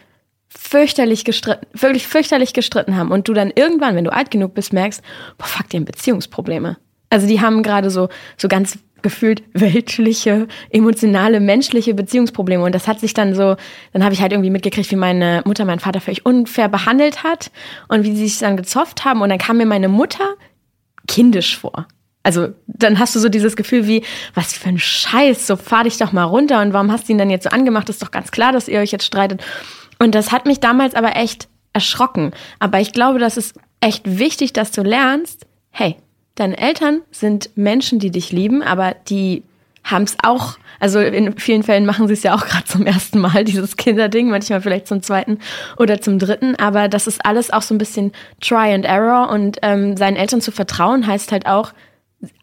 fürchterlich 0.48 1.24
gestritten, 1.24 1.66
wirklich 1.72 2.06
fürchterlich 2.06 2.52
gestritten 2.52 2.96
haben. 2.96 3.12
Und 3.12 3.28
du 3.28 3.32
dann 3.32 3.52
irgendwann, 3.54 3.96
wenn 3.96 4.04
du 4.04 4.12
alt 4.12 4.30
genug 4.30 4.54
bist, 4.54 4.72
merkst, 4.72 5.02
boah, 5.38 5.46
fuck, 5.46 5.68
die 5.70 5.76
haben 5.76 5.84
Beziehungsprobleme. 5.84 6.76
Also 7.10 7.26
die 7.26 7.40
haben 7.40 7.62
gerade 7.62 7.90
so, 7.90 8.08
so 8.36 8.48
ganz 8.48 8.78
gefühlt 9.02 9.42
weltliche, 9.52 10.48
emotionale, 10.70 11.40
menschliche 11.40 11.94
Beziehungsprobleme. 11.94 12.62
Und 12.62 12.74
das 12.74 12.88
hat 12.88 13.00
sich 13.00 13.14
dann 13.14 13.34
so, 13.34 13.56
dann 13.92 14.04
habe 14.04 14.14
ich 14.14 14.22
halt 14.22 14.32
irgendwie 14.32 14.50
mitgekriegt, 14.50 14.90
wie 14.90 14.96
meine 14.96 15.42
Mutter 15.44 15.64
meinen 15.64 15.80
Vater 15.80 16.00
völlig 16.00 16.26
unfair 16.26 16.68
behandelt 16.68 17.22
hat 17.22 17.50
und 17.88 18.04
wie 18.04 18.14
sie 18.14 18.28
sich 18.28 18.38
dann 18.38 18.56
gezofft 18.56 19.04
haben. 19.04 19.22
Und 19.22 19.28
dann 19.28 19.38
kam 19.38 19.58
mir 19.58 19.66
meine 19.66 19.88
Mutter 19.88 20.34
kindisch 21.06 21.56
vor. 21.56 21.86
Also 22.22 22.48
dann 22.66 22.98
hast 22.98 23.14
du 23.14 23.20
so 23.20 23.28
dieses 23.28 23.54
Gefühl 23.54 23.86
wie, 23.86 24.02
was 24.34 24.52
für 24.52 24.68
ein 24.68 24.80
Scheiß, 24.80 25.46
so 25.46 25.54
fahr 25.54 25.84
dich 25.84 25.96
doch 25.96 26.10
mal 26.10 26.24
runter 26.24 26.60
und 26.60 26.72
warum 26.72 26.90
hast 26.90 27.08
du 27.08 27.12
ihn 27.12 27.18
dann 27.18 27.30
jetzt 27.30 27.44
so 27.44 27.50
angemacht? 27.50 27.88
Ist 27.88 28.02
doch 28.02 28.10
ganz 28.10 28.32
klar, 28.32 28.50
dass 28.50 28.66
ihr 28.66 28.80
euch 28.80 28.90
jetzt 28.90 29.04
streitet. 29.04 29.44
Und 30.00 30.16
das 30.16 30.32
hat 30.32 30.44
mich 30.44 30.58
damals 30.58 30.96
aber 30.96 31.14
echt 31.14 31.48
erschrocken. 31.72 32.32
Aber 32.58 32.80
ich 32.80 32.92
glaube, 32.92 33.20
das 33.20 33.36
ist 33.36 33.54
echt 33.80 34.18
wichtig, 34.18 34.52
dass 34.52 34.72
du 34.72 34.82
lernst, 34.82 35.46
hey, 35.70 35.96
Deine 36.36 36.56
Eltern 36.58 37.02
sind 37.10 37.50
Menschen, 37.56 37.98
die 37.98 38.10
dich 38.10 38.30
lieben, 38.30 38.62
aber 38.62 38.94
die 39.08 39.42
haben 39.82 40.04
es 40.04 40.16
auch, 40.22 40.58
also 40.80 41.00
in 41.00 41.38
vielen 41.38 41.62
Fällen 41.62 41.86
machen 41.86 42.08
sie 42.08 42.14
es 42.14 42.22
ja 42.22 42.34
auch 42.34 42.44
gerade 42.46 42.64
zum 42.64 42.86
ersten 42.86 43.18
Mal, 43.18 43.44
dieses 43.44 43.76
Kinderding, 43.76 44.28
manchmal 44.28 44.60
vielleicht 44.60 44.86
zum 44.86 45.02
zweiten 45.02 45.38
oder 45.78 46.00
zum 46.00 46.18
dritten, 46.18 46.56
aber 46.56 46.88
das 46.88 47.06
ist 47.06 47.24
alles 47.24 47.50
auch 47.52 47.62
so 47.62 47.74
ein 47.74 47.78
bisschen 47.78 48.12
Try 48.40 48.74
and 48.74 48.84
Error 48.84 49.30
und 49.30 49.58
ähm, 49.62 49.96
seinen 49.96 50.16
Eltern 50.16 50.40
zu 50.40 50.52
vertrauen 50.52 51.06
heißt 51.06 51.32
halt 51.32 51.46
auch, 51.46 51.72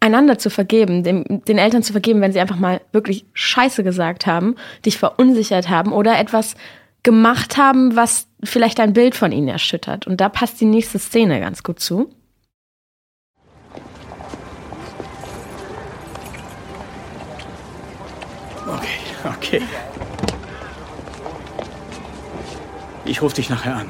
einander 0.00 0.38
zu 0.38 0.50
vergeben, 0.50 1.02
dem, 1.02 1.44
den 1.44 1.58
Eltern 1.58 1.82
zu 1.82 1.92
vergeben, 1.92 2.20
wenn 2.20 2.32
sie 2.32 2.40
einfach 2.40 2.58
mal 2.58 2.80
wirklich 2.92 3.26
Scheiße 3.32 3.84
gesagt 3.84 4.26
haben, 4.26 4.54
dich 4.86 4.98
verunsichert 4.98 5.68
haben 5.68 5.92
oder 5.92 6.18
etwas 6.18 6.54
gemacht 7.02 7.58
haben, 7.58 7.94
was 7.96 8.28
vielleicht 8.42 8.80
ein 8.80 8.92
Bild 8.92 9.14
von 9.14 9.32
ihnen 9.32 9.48
erschüttert. 9.48 10.06
Und 10.06 10.20
da 10.20 10.28
passt 10.28 10.60
die 10.60 10.64
nächste 10.64 10.98
Szene 10.98 11.40
ganz 11.40 11.62
gut 11.62 11.80
zu. 11.80 12.10
Okay. 19.24 19.62
Ich 23.04 23.22
rufe 23.22 23.36
dich 23.36 23.48
nachher 23.50 23.76
an. 23.76 23.88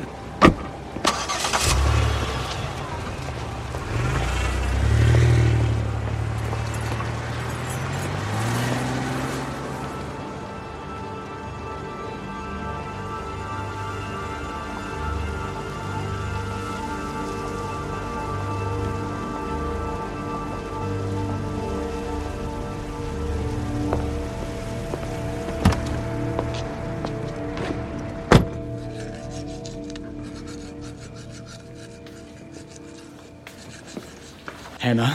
Hannah. 34.95 35.13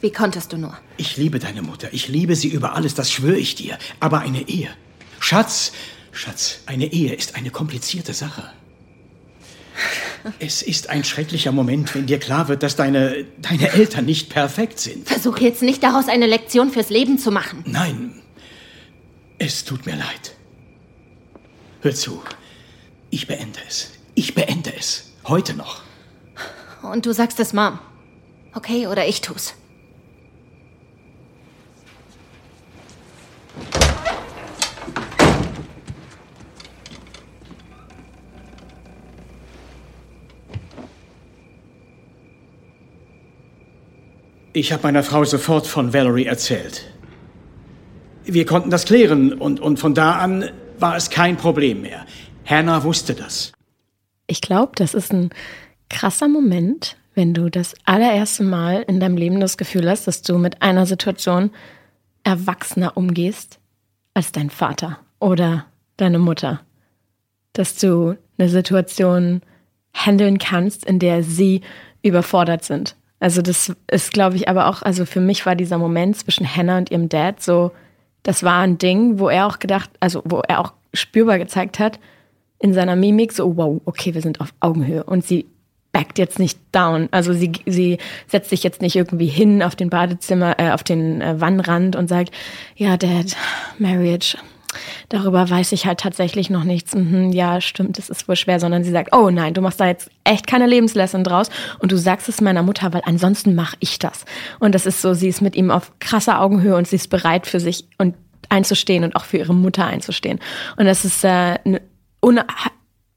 Wie 0.00 0.12
konntest 0.12 0.52
du 0.52 0.58
nur? 0.58 0.78
Ich 0.96 1.16
liebe 1.16 1.38
deine 1.38 1.62
Mutter. 1.62 1.88
Ich 1.92 2.08
liebe 2.08 2.36
sie 2.36 2.48
über 2.48 2.74
alles, 2.74 2.94
das 2.94 3.10
schwöre 3.10 3.38
ich 3.38 3.54
dir. 3.54 3.78
Aber 4.00 4.20
eine 4.20 4.48
Ehe. 4.48 4.68
Schatz, 5.18 5.72
Schatz, 6.12 6.60
eine 6.66 6.92
Ehe 6.92 7.14
ist 7.14 7.36
eine 7.36 7.50
komplizierte 7.50 8.12
Sache. 8.12 8.52
Es 10.40 10.62
ist 10.62 10.90
ein 10.90 11.04
schrecklicher 11.04 11.52
Moment, 11.52 11.94
wenn 11.94 12.06
dir 12.06 12.18
klar 12.18 12.48
wird, 12.48 12.62
dass 12.62 12.76
deine, 12.76 13.24
deine 13.40 13.70
Eltern 13.72 14.04
nicht 14.04 14.28
perfekt 14.28 14.78
sind. 14.78 15.08
Versuch 15.08 15.38
jetzt 15.38 15.62
nicht 15.62 15.82
daraus 15.82 16.08
eine 16.08 16.26
Lektion 16.26 16.70
fürs 16.70 16.90
Leben 16.90 17.18
zu 17.18 17.30
machen. 17.30 17.64
Nein, 17.66 18.20
es 19.38 19.64
tut 19.64 19.86
mir 19.86 19.96
leid. 19.96 20.34
Hör 21.80 21.94
zu, 21.94 22.22
ich 23.10 23.26
beende 23.26 23.60
es. 23.66 23.97
Ich 24.18 24.34
beende 24.34 24.74
es. 24.76 25.12
Heute 25.28 25.54
noch. 25.54 25.80
Und 26.82 27.06
du 27.06 27.12
sagst 27.12 27.38
es 27.38 27.52
Mom. 27.52 27.78
Okay, 28.52 28.88
oder 28.88 29.06
ich 29.06 29.20
tu's. 29.20 29.54
Ich 44.52 44.72
habe 44.72 44.82
meiner 44.82 45.04
Frau 45.04 45.22
sofort 45.22 45.68
von 45.68 45.94
Valerie 45.94 46.24
erzählt. 46.24 46.92
Wir 48.24 48.46
konnten 48.46 48.70
das 48.70 48.84
klären 48.84 49.32
und, 49.32 49.60
und 49.60 49.78
von 49.78 49.94
da 49.94 50.14
an 50.14 50.50
war 50.80 50.96
es 50.96 51.08
kein 51.08 51.36
Problem 51.36 51.82
mehr. 51.82 52.04
Hannah 52.44 52.82
wusste 52.82 53.14
das. 53.14 53.52
Ich 54.28 54.42
glaube, 54.42 54.72
das 54.76 54.94
ist 54.94 55.12
ein 55.12 55.30
krasser 55.88 56.28
Moment, 56.28 56.96
wenn 57.14 57.34
du 57.34 57.50
das 57.50 57.74
allererste 57.84 58.44
Mal 58.44 58.82
in 58.86 59.00
deinem 59.00 59.16
Leben 59.16 59.40
das 59.40 59.56
Gefühl 59.56 59.90
hast, 59.90 60.06
dass 60.06 60.22
du 60.22 60.38
mit 60.38 60.62
einer 60.62 60.86
Situation 60.86 61.50
erwachsener 62.22 62.96
umgehst 62.96 63.58
als 64.14 64.30
dein 64.30 64.50
Vater 64.50 64.98
oder 65.18 65.64
deine 65.96 66.18
Mutter. 66.18 66.60
Dass 67.54 67.76
du 67.76 68.16
eine 68.36 68.50
Situation 68.50 69.40
handeln 69.94 70.38
kannst, 70.38 70.84
in 70.84 70.98
der 70.98 71.22
sie 71.24 71.62
überfordert 72.02 72.64
sind. 72.64 72.96
Also 73.20 73.42
das 73.42 73.74
ist, 73.90 74.12
glaube 74.12 74.36
ich, 74.36 74.48
aber 74.48 74.66
auch, 74.66 74.82
also 74.82 75.06
für 75.06 75.20
mich 75.20 75.46
war 75.46 75.56
dieser 75.56 75.78
Moment 75.78 76.18
zwischen 76.18 76.46
Hannah 76.46 76.78
und 76.78 76.90
ihrem 76.90 77.08
Dad 77.08 77.42
so, 77.42 77.72
das 78.22 78.42
war 78.42 78.60
ein 78.60 78.76
Ding, 78.78 79.18
wo 79.18 79.28
er 79.28 79.46
auch 79.46 79.58
gedacht, 79.58 79.90
also 80.00 80.22
wo 80.24 80.40
er 80.40 80.60
auch 80.60 80.74
spürbar 80.92 81.38
gezeigt 81.38 81.78
hat, 81.78 81.98
in 82.58 82.74
seiner 82.74 82.96
Mimik 82.96 83.32
so, 83.32 83.56
wow, 83.56 83.80
okay, 83.84 84.14
wir 84.14 84.22
sind 84.22 84.40
auf 84.40 84.52
Augenhöhe. 84.60 85.04
Und 85.04 85.24
sie 85.24 85.46
backt 85.92 86.18
jetzt 86.18 86.38
nicht 86.38 86.58
down. 86.72 87.08
Also 87.10 87.32
sie, 87.32 87.52
sie 87.66 87.98
setzt 88.26 88.50
sich 88.50 88.62
jetzt 88.62 88.82
nicht 88.82 88.96
irgendwie 88.96 89.26
hin 89.26 89.62
auf 89.62 89.76
den 89.76 89.90
Badezimmer, 89.90 90.58
äh, 90.58 90.70
auf 90.70 90.82
den 90.82 91.20
äh, 91.20 91.40
Wannrand 91.40 91.96
und 91.96 92.08
sagt, 92.08 92.34
ja, 92.76 92.96
Dad, 92.96 93.36
Marriage, 93.78 94.36
darüber 95.08 95.48
weiß 95.48 95.72
ich 95.72 95.86
halt 95.86 96.00
tatsächlich 96.00 96.50
noch 96.50 96.64
nichts. 96.64 96.94
Mhm, 96.94 97.32
ja, 97.32 97.60
stimmt, 97.60 97.98
es 97.98 98.10
ist 98.10 98.28
wohl 98.28 98.36
schwer, 98.36 98.60
sondern 98.60 98.84
sie 98.84 98.90
sagt, 98.90 99.14
oh 99.14 99.30
nein, 99.30 99.54
du 99.54 99.60
machst 99.60 99.80
da 99.80 99.86
jetzt 99.86 100.10
echt 100.24 100.46
keine 100.46 100.66
Lebenslesson 100.66 101.24
draus 101.24 101.48
und 101.78 101.90
du 101.90 101.96
sagst 101.96 102.28
es 102.28 102.40
meiner 102.40 102.62
Mutter, 102.62 102.92
weil 102.92 103.02
ansonsten 103.04 103.54
mache 103.54 103.76
ich 103.80 103.98
das. 103.98 104.24
Und 104.58 104.74
das 104.74 104.84
ist 104.84 105.00
so, 105.00 105.14
sie 105.14 105.28
ist 105.28 105.40
mit 105.40 105.56
ihm 105.56 105.70
auf 105.70 105.92
krasser 106.00 106.40
Augenhöhe 106.40 106.76
und 106.76 106.86
sie 106.86 106.96
ist 106.96 107.08
bereit 107.08 107.46
für 107.46 107.60
sich 107.60 107.86
und 107.96 108.14
einzustehen 108.50 109.04
und 109.04 109.16
auch 109.16 109.24
für 109.24 109.38
ihre 109.38 109.54
Mutter 109.54 109.86
einzustehen. 109.86 110.38
Und 110.76 110.86
das 110.86 111.04
ist 111.04 111.24
äh, 111.24 111.56
un 112.20 112.40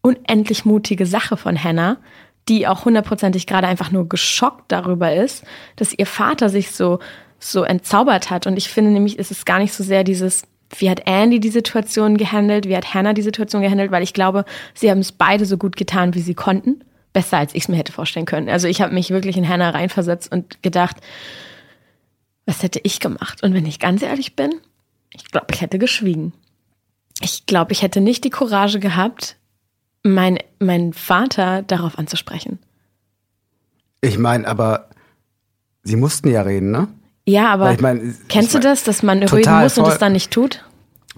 unendlich 0.01 0.65
mutige 0.65 1.05
Sache 1.05 1.37
von 1.37 1.63
Hannah, 1.63 1.97
die 2.49 2.67
auch 2.67 2.85
hundertprozentig 2.85 3.45
gerade 3.45 3.67
einfach 3.67 3.91
nur 3.91 4.09
geschockt 4.09 4.71
darüber 4.71 5.13
ist, 5.13 5.43
dass 5.75 5.93
ihr 5.93 6.07
Vater 6.07 6.49
sich 6.49 6.71
so 6.71 6.99
so 7.37 7.63
entzaubert 7.63 8.29
hat. 8.29 8.47
Und 8.47 8.57
ich 8.57 8.69
finde 8.69 8.91
nämlich, 8.91 9.17
ist 9.17 9.31
es 9.31 9.45
gar 9.45 9.59
nicht 9.59 9.73
so 9.73 9.83
sehr 9.83 10.03
dieses 10.03 10.43
wie 10.77 10.89
hat 10.89 11.01
Andy 11.05 11.39
die 11.39 11.49
Situation 11.49 12.17
gehandelt, 12.17 12.67
wie 12.67 12.75
hat 12.75 12.93
Hannah 12.93 13.13
die 13.13 13.21
Situation 13.21 13.61
gehandelt, 13.61 13.91
weil 13.91 14.03
ich 14.03 14.13
glaube, 14.13 14.45
sie 14.73 14.89
haben 14.89 14.99
es 14.99 15.11
beide 15.11 15.45
so 15.45 15.57
gut 15.57 15.75
getan, 15.75 16.13
wie 16.13 16.21
sie 16.21 16.33
konnten. 16.33 16.83
Besser, 17.13 17.39
als 17.39 17.53
ich 17.53 17.63
es 17.63 17.67
mir 17.67 17.75
hätte 17.75 17.91
vorstellen 17.91 18.25
können. 18.25 18.47
Also 18.47 18.69
ich 18.69 18.81
habe 18.81 18.93
mich 18.93 19.09
wirklich 19.09 19.35
in 19.35 19.47
Hannah 19.47 19.71
reinversetzt 19.71 20.31
und 20.31 20.63
gedacht, 20.63 20.95
was 22.45 22.63
hätte 22.63 22.79
ich 22.83 23.01
gemacht? 23.01 23.43
Und 23.43 23.53
wenn 23.53 23.65
ich 23.65 23.79
ganz 23.79 24.01
ehrlich 24.01 24.37
bin, 24.37 24.53
ich 25.13 25.25
glaube, 25.25 25.47
ich 25.51 25.59
hätte 25.59 25.77
geschwiegen. 25.77 26.31
Ich 27.21 27.45
glaube, 27.45 27.71
ich 27.71 27.81
hätte 27.81 28.01
nicht 28.01 28.23
die 28.23 28.29
Courage 28.29 28.79
gehabt, 28.79 29.37
mein, 30.03 30.39
meinen 30.59 30.93
Vater 30.93 31.61
darauf 31.61 31.97
anzusprechen. 31.97 32.59
Ich 34.01 34.17
meine, 34.17 34.47
aber 34.47 34.89
sie 35.83 35.95
mussten 35.95 36.29
ja 36.29 36.41
reden, 36.41 36.71
ne? 36.71 36.87
Ja, 37.25 37.53
aber 37.53 37.71
ich 37.71 37.79
mein, 37.79 38.15
kennst 38.27 38.49
ich 38.49 38.53
mein, 38.55 38.61
du 38.61 38.67
das, 38.67 38.83
dass 38.83 39.03
man 39.03 39.19
reden 39.23 39.59
muss 39.61 39.77
und 39.77 39.87
es 39.87 39.99
dann 39.99 40.13
nicht 40.13 40.31
tut? 40.31 40.65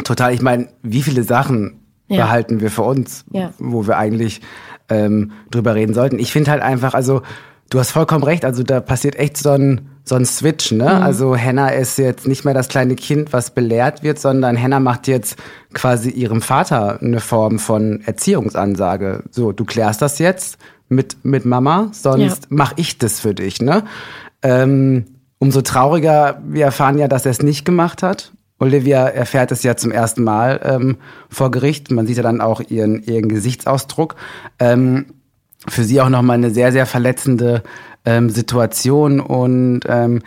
Total. 0.03 0.33
Ich 0.33 0.41
meine, 0.41 0.67
wie 0.81 1.01
viele 1.01 1.23
Sachen 1.23 1.79
ja. 2.07 2.25
behalten 2.25 2.59
wir 2.59 2.71
für 2.71 2.83
uns, 2.83 3.23
ja. 3.31 3.53
wo 3.57 3.87
wir 3.87 3.97
eigentlich 3.97 4.41
ähm, 4.89 5.31
drüber 5.49 5.75
reden 5.75 5.93
sollten? 5.93 6.19
Ich 6.19 6.31
finde 6.31 6.51
halt 6.51 6.61
einfach, 6.61 6.93
also 6.93 7.21
du 7.69 7.79
hast 7.79 7.91
vollkommen 7.91 8.23
recht, 8.23 8.43
also 8.43 8.63
da 8.63 8.81
passiert 8.81 9.15
echt 9.15 9.37
so 9.37 9.51
ein, 9.51 9.89
so 10.05 10.15
ein 10.15 10.25
Switch, 10.25 10.71
ne? 10.71 10.83
Mhm. 10.83 11.03
Also 11.03 11.37
Hannah 11.37 11.69
ist 11.69 11.97
jetzt 11.97 12.27
nicht 12.27 12.45
mehr 12.45 12.53
das 12.53 12.67
kleine 12.67 12.95
Kind, 12.95 13.33
was 13.33 13.51
belehrt 13.51 14.03
wird, 14.03 14.19
sondern 14.19 14.61
Hannah 14.61 14.79
macht 14.79 15.07
jetzt 15.07 15.37
quasi 15.73 16.09
ihrem 16.09 16.41
Vater 16.41 16.99
eine 17.01 17.19
Form 17.19 17.59
von 17.59 18.01
Erziehungsansage. 18.05 19.23
So, 19.31 19.51
du 19.51 19.63
klärst 19.65 20.01
das 20.01 20.19
jetzt 20.19 20.57
mit, 20.89 21.17
mit 21.23 21.45
Mama, 21.45 21.89
sonst 21.93 22.43
ja. 22.43 22.47
mach 22.49 22.73
ich 22.75 22.97
das 22.97 23.19
für 23.19 23.33
dich, 23.33 23.61
ne? 23.61 23.83
Ähm, 24.41 25.05
Umso 25.43 25.61
trauriger, 25.61 26.41
wir 26.47 26.63
erfahren 26.63 26.97
ja, 26.97 27.09
dass 27.09 27.25
er 27.25 27.31
es 27.31 27.43
nicht 27.43 27.65
gemacht 27.65 28.01
hat. 28.01 28.31
Olivia 28.59 29.09
erfährt 29.09 29.51
es 29.51 29.61
ja 29.61 29.75
zum 29.75 29.91
ersten 29.91 30.23
Mal 30.23 30.61
ähm, 30.63 30.95
vor 31.27 31.51
Gericht. 31.51 31.91
Man 31.91 32.07
sieht 32.07 32.15
ja 32.15 32.23
dann 32.23 32.39
auch 32.39 32.61
ihren, 32.61 33.03
ihren 33.03 33.27
Gesichtsausdruck. 33.27 34.15
Ähm, 34.57 35.07
für 35.67 35.83
sie 35.83 35.99
auch 35.99 36.07
nochmal 36.07 36.37
eine 36.37 36.51
sehr, 36.51 36.71
sehr 36.71 36.85
verletzende 36.85 37.61
ähm, 38.05 38.29
Situation. 38.29 39.19
Und 39.19 39.81
ähm, 39.87 40.21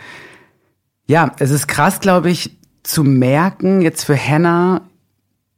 ja, 1.07 1.31
es 1.39 1.51
ist 1.51 1.67
krass, 1.67 1.99
glaube 1.99 2.29
ich, 2.29 2.57
zu 2.83 3.03
merken, 3.03 3.81
jetzt 3.81 4.03
für 4.03 4.17
Hannah, 4.17 4.81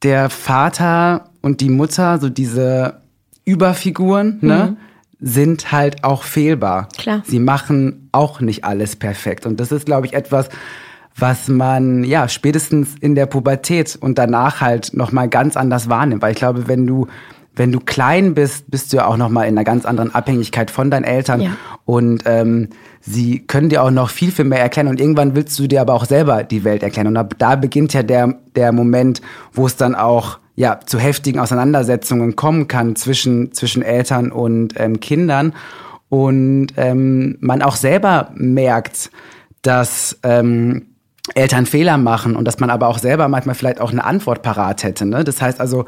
der 0.03 0.29
Vater 0.29 1.29
und 1.41 1.61
die 1.61 1.69
Mutter, 1.69 2.19
so 2.19 2.29
diese 2.29 3.01
Überfiguren, 3.45 4.39
ne? 4.41 4.41
mhm. 4.41 4.47
ne? 4.47 4.77
sind 5.19 5.71
halt 5.71 6.03
auch 6.03 6.23
fehlbar. 6.23 6.87
Klar. 6.97 7.23
Sie 7.25 7.39
machen 7.39 8.09
auch 8.11 8.39
nicht 8.39 8.63
alles 8.63 8.95
perfekt. 8.95 9.45
Und 9.45 9.59
das 9.59 9.71
ist, 9.71 9.85
glaube 9.85 10.07
ich, 10.07 10.13
etwas, 10.13 10.49
was 11.15 11.49
man 11.49 12.05
ja 12.05 12.29
spätestens 12.29 12.95
in 13.01 13.15
der 13.15 13.25
Pubertät 13.25 13.97
und 13.99 14.17
danach 14.17 14.61
halt 14.61 14.93
noch 14.93 15.11
mal 15.11 15.27
ganz 15.27 15.57
anders 15.57 15.89
wahrnimmt, 15.89 16.21
weil 16.21 16.31
ich 16.31 16.37
glaube, 16.37 16.67
wenn 16.69 16.87
du 16.87 17.07
wenn 17.59 17.71
du 17.71 17.79
klein 17.79 18.33
bist, 18.33 18.71
bist 18.71 18.91
du 18.91 18.97
ja 18.97 19.05
auch 19.05 19.17
noch 19.17 19.29
mal 19.29 19.43
in 19.43 19.57
einer 19.57 19.63
ganz 19.63 19.85
anderen 19.85 20.15
Abhängigkeit 20.15 20.71
von 20.71 20.89
deinen 20.89 21.03
Eltern 21.03 21.41
ja. 21.41 21.51
und 21.85 22.23
ähm, 22.25 22.69
sie 23.01 23.39
können 23.39 23.69
dir 23.69 23.83
auch 23.83 23.91
noch 23.91 24.09
viel 24.09 24.31
viel 24.31 24.45
mehr 24.45 24.61
erklären 24.61 24.87
und 24.87 24.99
irgendwann 24.99 25.35
willst 25.35 25.59
du 25.59 25.67
dir 25.67 25.81
aber 25.81 25.93
auch 25.93 26.05
selber 26.05 26.43
die 26.43 26.63
Welt 26.63 26.81
erklären 26.81 27.07
und 27.07 27.17
ab 27.17 27.35
da 27.37 27.55
beginnt 27.55 27.93
ja 27.93 28.01
der 28.01 28.35
der 28.55 28.71
Moment, 28.71 29.21
wo 29.53 29.67
es 29.67 29.75
dann 29.75 29.93
auch 29.93 30.39
ja, 30.59 30.77
zu 30.85 30.99
heftigen 30.99 31.39
Auseinandersetzungen 31.39 32.35
kommen 32.35 32.67
kann 32.67 32.97
zwischen, 32.97 33.53
zwischen 33.53 33.81
Eltern 33.81 34.29
und 34.29 34.73
ähm, 34.75 34.99
Kindern. 34.99 35.53
Und 36.09 36.73
ähm, 36.75 37.37
man 37.39 37.61
auch 37.61 37.77
selber 37.77 38.31
merkt, 38.35 39.09
dass 39.61 40.19
ähm, 40.21 40.87
Eltern 41.33 41.65
Fehler 41.65 41.97
machen 41.97 42.35
und 42.35 42.43
dass 42.43 42.59
man 42.59 42.71
aber 42.71 42.89
auch 42.89 42.97
selber 42.97 43.29
manchmal 43.29 43.55
vielleicht 43.55 43.79
auch 43.79 43.93
eine 43.93 44.03
Antwort 44.03 44.41
parat 44.41 44.83
hätte. 44.83 45.05
Ne? 45.05 45.23
Das 45.23 45.41
heißt 45.41 45.61
also, 45.61 45.85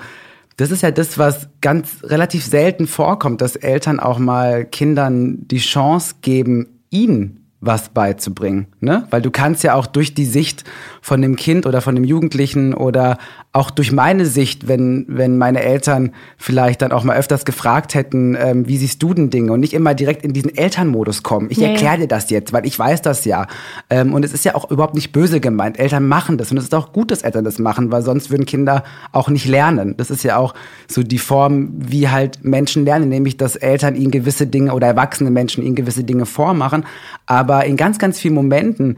das 0.61 0.69
ist 0.69 0.83
ja 0.83 0.91
das, 0.91 1.17
was 1.17 1.49
ganz 1.61 2.03
relativ 2.03 2.45
selten 2.45 2.85
vorkommt, 2.85 3.41
dass 3.41 3.55
Eltern 3.55 3.99
auch 3.99 4.19
mal 4.19 4.63
Kindern 4.63 5.47
die 5.47 5.57
Chance 5.57 6.15
geben, 6.21 6.79
ihnen 6.91 7.40
was 7.63 7.89
beizubringen, 7.89 8.65
ne? 8.79 9.07
Weil 9.11 9.21
du 9.21 9.29
kannst 9.29 9.63
ja 9.63 9.75
auch 9.75 9.85
durch 9.85 10.15
die 10.15 10.25
Sicht 10.25 10.63
von 10.99 11.21
dem 11.21 11.35
Kind 11.35 11.67
oder 11.67 11.81
von 11.81 11.93
dem 11.93 12.03
Jugendlichen 12.03 12.73
oder 12.73 13.19
auch 13.53 13.69
durch 13.69 13.91
meine 13.91 14.25
Sicht, 14.25 14.67
wenn 14.67 15.05
wenn 15.07 15.37
meine 15.37 15.61
Eltern 15.61 16.11
vielleicht 16.37 16.81
dann 16.81 16.91
auch 16.91 17.03
mal 17.03 17.15
öfters 17.17 17.45
gefragt 17.45 17.93
hätten, 17.93 18.35
ähm, 18.35 18.67
wie 18.67 18.77
siehst 18.77 19.03
du 19.03 19.13
denn 19.13 19.29
Dinge 19.29 19.53
und 19.53 19.59
nicht 19.59 19.73
immer 19.73 19.93
direkt 19.93 20.25
in 20.25 20.33
diesen 20.33 20.57
Elternmodus 20.57 21.21
kommen. 21.21 21.51
Ich 21.51 21.59
nee. 21.59 21.65
erkläre 21.71 21.99
dir 21.99 22.07
das 22.07 22.31
jetzt, 22.31 22.51
weil 22.51 22.65
ich 22.65 22.77
weiß 22.79 23.03
das 23.03 23.25
ja. 23.25 23.45
Ähm, 23.91 24.13
und 24.15 24.25
es 24.25 24.33
ist 24.33 24.43
ja 24.43 24.55
auch 24.55 24.71
überhaupt 24.71 24.95
nicht 24.95 25.11
böse 25.11 25.39
gemeint. 25.39 25.77
Eltern 25.77 26.07
machen 26.07 26.39
das 26.39 26.49
und 26.49 26.57
es 26.57 26.63
ist 26.63 26.73
auch 26.73 26.91
gut, 26.93 27.11
dass 27.11 27.21
Eltern 27.21 27.45
das 27.45 27.59
machen, 27.59 27.91
weil 27.91 28.01
sonst 28.01 28.31
würden 28.31 28.47
Kinder 28.47 28.83
auch 29.11 29.29
nicht 29.29 29.45
lernen. 29.45 29.95
Das 29.97 30.09
ist 30.09 30.23
ja 30.23 30.37
auch 30.37 30.55
so 30.87 31.03
die 31.03 31.19
Form, 31.19 31.69
wie 31.77 32.09
halt 32.09 32.43
Menschen 32.43 32.85
lernen, 32.85 33.09
nämlich 33.09 33.37
dass 33.37 33.55
Eltern 33.55 33.93
ihnen 33.95 34.09
gewisse 34.09 34.47
Dinge 34.47 34.73
oder 34.73 34.87
erwachsene 34.87 35.29
Menschen 35.29 35.63
ihnen 35.63 35.75
gewisse 35.75 36.03
Dinge 36.03 36.25
vormachen, 36.25 36.85
aber 37.27 37.50
aber 37.51 37.65
in 37.65 37.75
ganz, 37.75 37.99
ganz 37.99 38.17
vielen 38.17 38.33
Momenten 38.33 38.97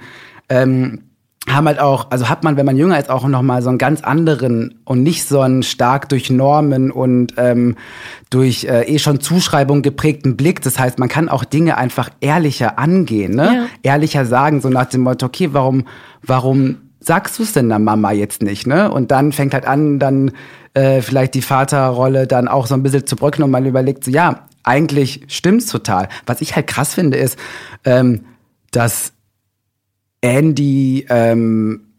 ähm, 0.49 1.01
haben 1.49 1.67
halt 1.67 1.79
auch, 1.79 2.11
also 2.11 2.29
hat 2.29 2.43
man, 2.43 2.55
wenn 2.55 2.65
man 2.65 2.77
jünger 2.77 2.99
ist, 2.99 3.09
auch 3.09 3.27
noch 3.27 3.41
mal 3.41 3.61
so 3.61 3.69
einen 3.69 3.77
ganz 3.77 4.01
anderen 4.01 4.79
und 4.85 5.03
nicht 5.03 5.27
so 5.27 5.41
einen 5.41 5.63
stark 5.63 6.07
durch 6.07 6.29
Normen 6.29 6.91
und 6.91 7.33
ähm, 7.37 7.75
durch 8.29 8.65
äh, 8.65 8.83
eh 8.83 8.99
schon 8.99 9.19
Zuschreibung 9.19 9.81
geprägten 9.81 10.37
Blick. 10.37 10.61
Das 10.61 10.79
heißt, 10.79 10.99
man 10.99 11.09
kann 11.09 11.27
auch 11.29 11.43
Dinge 11.43 11.77
einfach 11.77 12.09
ehrlicher 12.21 12.79
angehen, 12.79 13.35
ne? 13.35 13.67
Ja. 13.83 13.91
Ehrlicher 13.93 14.25
sagen, 14.25 14.61
so 14.61 14.69
nach 14.69 14.85
dem 14.85 15.01
Motto, 15.01 15.25
okay, 15.25 15.49
warum, 15.51 15.85
warum 16.21 16.77
sagst 16.99 17.39
du 17.39 17.43
es 17.43 17.51
denn 17.51 17.67
der 17.67 17.79
Mama 17.79 18.13
jetzt 18.13 18.41
nicht, 18.41 18.67
ne? 18.67 18.89
Und 18.89 19.11
dann 19.11 19.33
fängt 19.33 19.53
halt 19.53 19.65
an, 19.65 19.99
dann 19.99 20.31
äh, 20.75 21.01
vielleicht 21.01 21.33
die 21.33 21.41
Vaterrolle 21.41 22.25
dann 22.25 22.47
auch 22.47 22.67
so 22.67 22.75
ein 22.75 22.83
bisschen 22.83 23.05
zu 23.05 23.17
bröckeln 23.17 23.43
und 23.43 23.51
man 23.51 23.65
überlegt 23.65 24.05
so, 24.05 24.11
ja, 24.11 24.47
eigentlich 24.63 25.25
stimmt's 25.27 25.67
total. 25.67 26.07
Was 26.25 26.39
ich 26.39 26.55
halt 26.55 26.67
krass 26.67 26.93
finde, 26.93 27.17
ist, 27.17 27.37
ähm, 27.83 28.21
dass 28.75 29.13
Andy 30.21 31.05
ähm, 31.09 31.93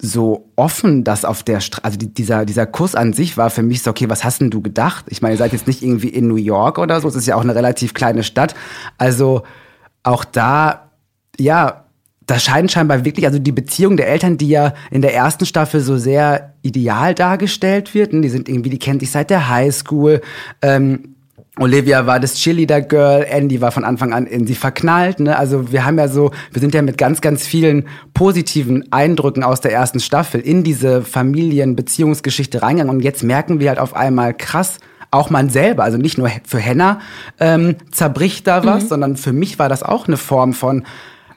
so 0.00 0.50
offen, 0.56 1.04
dass 1.04 1.24
auf 1.24 1.42
der 1.42 1.60
Straße, 1.60 1.84
also 1.84 1.98
die, 1.98 2.12
dieser, 2.12 2.44
dieser 2.44 2.66
Kuss 2.66 2.94
an 2.94 3.12
sich 3.12 3.36
war 3.36 3.50
für 3.50 3.62
mich 3.62 3.82
so, 3.82 3.90
okay, 3.90 4.08
was 4.08 4.24
hast 4.24 4.40
denn 4.40 4.50
du 4.50 4.60
gedacht? 4.60 5.06
Ich 5.08 5.22
meine, 5.22 5.34
ihr 5.34 5.38
seid 5.38 5.52
jetzt 5.52 5.66
nicht 5.66 5.82
irgendwie 5.82 6.08
in 6.08 6.28
New 6.28 6.36
York 6.36 6.78
oder 6.78 7.00
so, 7.00 7.08
es 7.08 7.14
ist 7.14 7.26
ja 7.26 7.36
auch 7.36 7.42
eine 7.42 7.54
relativ 7.54 7.94
kleine 7.94 8.22
Stadt. 8.22 8.54
Also 8.98 9.42
auch 10.02 10.24
da, 10.24 10.90
ja, 11.38 11.84
da 12.26 12.38
scheint 12.38 12.72
scheinbar 12.72 13.04
wirklich, 13.04 13.26
also 13.26 13.38
die 13.38 13.52
Beziehung 13.52 13.96
der 13.96 14.08
Eltern, 14.08 14.38
die 14.38 14.48
ja 14.48 14.74
in 14.90 15.02
der 15.02 15.14
ersten 15.14 15.46
Staffel 15.46 15.80
so 15.80 15.96
sehr 15.96 16.54
ideal 16.62 17.14
dargestellt 17.14 17.94
wird, 17.94 18.12
ne, 18.12 18.22
die 18.22 18.30
sind 18.30 18.48
irgendwie, 18.48 18.70
die 18.70 18.78
kennen 18.78 19.00
sich 19.00 19.10
seit 19.10 19.30
der 19.30 19.48
Highschool, 19.48 20.22
ähm, 20.62 21.13
Olivia 21.60 22.04
war 22.06 22.18
das 22.18 22.34
Cheerleader-Girl, 22.34 23.26
Andy 23.28 23.60
war 23.60 23.70
von 23.70 23.84
Anfang 23.84 24.12
an 24.12 24.26
in 24.26 24.44
sie 24.44 24.56
verknallt. 24.56 25.20
Ne? 25.20 25.38
Also 25.38 25.70
wir 25.70 25.84
haben 25.84 25.98
ja 25.98 26.08
so, 26.08 26.32
wir 26.50 26.60
sind 26.60 26.74
ja 26.74 26.82
mit 26.82 26.98
ganz, 26.98 27.20
ganz 27.20 27.46
vielen 27.46 27.86
positiven 28.12 28.90
Eindrücken 28.92 29.44
aus 29.44 29.60
der 29.60 29.72
ersten 29.72 30.00
Staffel 30.00 30.40
in 30.40 30.64
diese 30.64 31.02
Familienbeziehungsgeschichte 31.02 32.60
reingegangen. 32.60 32.96
Und 32.96 33.04
jetzt 33.04 33.22
merken 33.22 33.60
wir 33.60 33.68
halt 33.68 33.78
auf 33.78 33.94
einmal 33.94 34.34
krass, 34.34 34.78
auch 35.12 35.30
man 35.30 35.48
selber, 35.48 35.84
also 35.84 35.96
nicht 35.96 36.18
nur 36.18 36.28
für 36.44 36.58
Henna 36.58 36.98
ähm, 37.38 37.76
zerbricht 37.92 38.48
da 38.48 38.64
was, 38.64 38.88
sondern 38.88 39.16
für 39.16 39.32
mich 39.32 39.60
war 39.60 39.68
das 39.68 39.84
auch 39.84 40.08
eine 40.08 40.16
Form 40.16 40.54
von, 40.54 40.82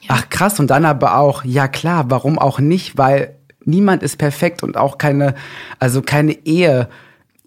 ach 0.08 0.28
krass, 0.30 0.58
und 0.58 0.68
dann 0.68 0.84
aber 0.84 1.16
auch, 1.16 1.44
ja 1.44 1.68
klar, 1.68 2.06
warum 2.08 2.40
auch 2.40 2.58
nicht, 2.58 2.98
weil 2.98 3.36
niemand 3.64 4.02
ist 4.02 4.16
perfekt 4.16 4.64
und 4.64 4.76
auch 4.76 4.98
keine, 4.98 5.34
also 5.78 6.02
keine 6.02 6.32
Ehe 6.44 6.88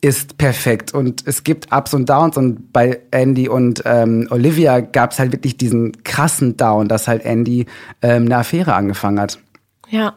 ist 0.02 0.38
perfekt 0.38 0.94
und 0.94 1.28
es 1.28 1.44
gibt 1.44 1.72
Ups 1.72 1.94
und 1.94 2.10
Downs 2.10 2.36
und 2.36 2.74
bei 2.74 3.02
Andy 3.12 3.48
und 3.48 3.84
ähm, 3.86 4.28
Olivia 4.32 4.80
gab 4.80 5.12
es 5.12 5.20
halt 5.20 5.32
wirklich 5.32 5.58
diesen 5.58 6.04
krassen 6.04 6.58
Down, 6.58 6.88
dass 6.88 7.08
halt 7.08 7.24
Andy 7.24 7.68
ähm, 8.02 8.26
eine 8.26 8.38
Affäre 8.38 8.74
angefangen 8.74 9.20
hat. 9.20 9.38
Ja, 9.90 10.16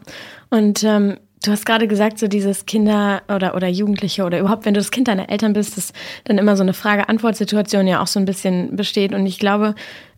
und 0.49 0.83
ähm, 0.85 1.19
du 1.45 1.51
hast 1.51 1.67
gerade 1.67 1.87
gesagt, 1.87 2.19
so 2.19 2.29
dieses 2.29 2.65
Kinder 2.65 3.23
oder, 3.29 3.55
oder 3.55 3.69
Jugendliche 3.69 4.25
oder 4.25 4.41
überhaupt, 4.41 4.65
wenn 4.65 4.75
du 4.75 4.81
das 4.81 4.91
Kind 4.91 5.09
deiner 5.09 5.29
Eltern 5.29 5.53
bist, 5.53 5.77
dass 5.77 5.93
dann 6.25 6.39
immer 6.39 6.57
so 6.57 6.63
eine 6.63 6.73
Frage-Antwort-Situation 6.73 7.87
ja 7.87 8.01
auch 8.01 8.07
so 8.07 8.19
ein 8.19 8.25
bisschen 8.25 8.77
besteht. 8.77 9.13
Und 9.13 9.27
ich 9.27 9.39
glaube, 9.39 9.75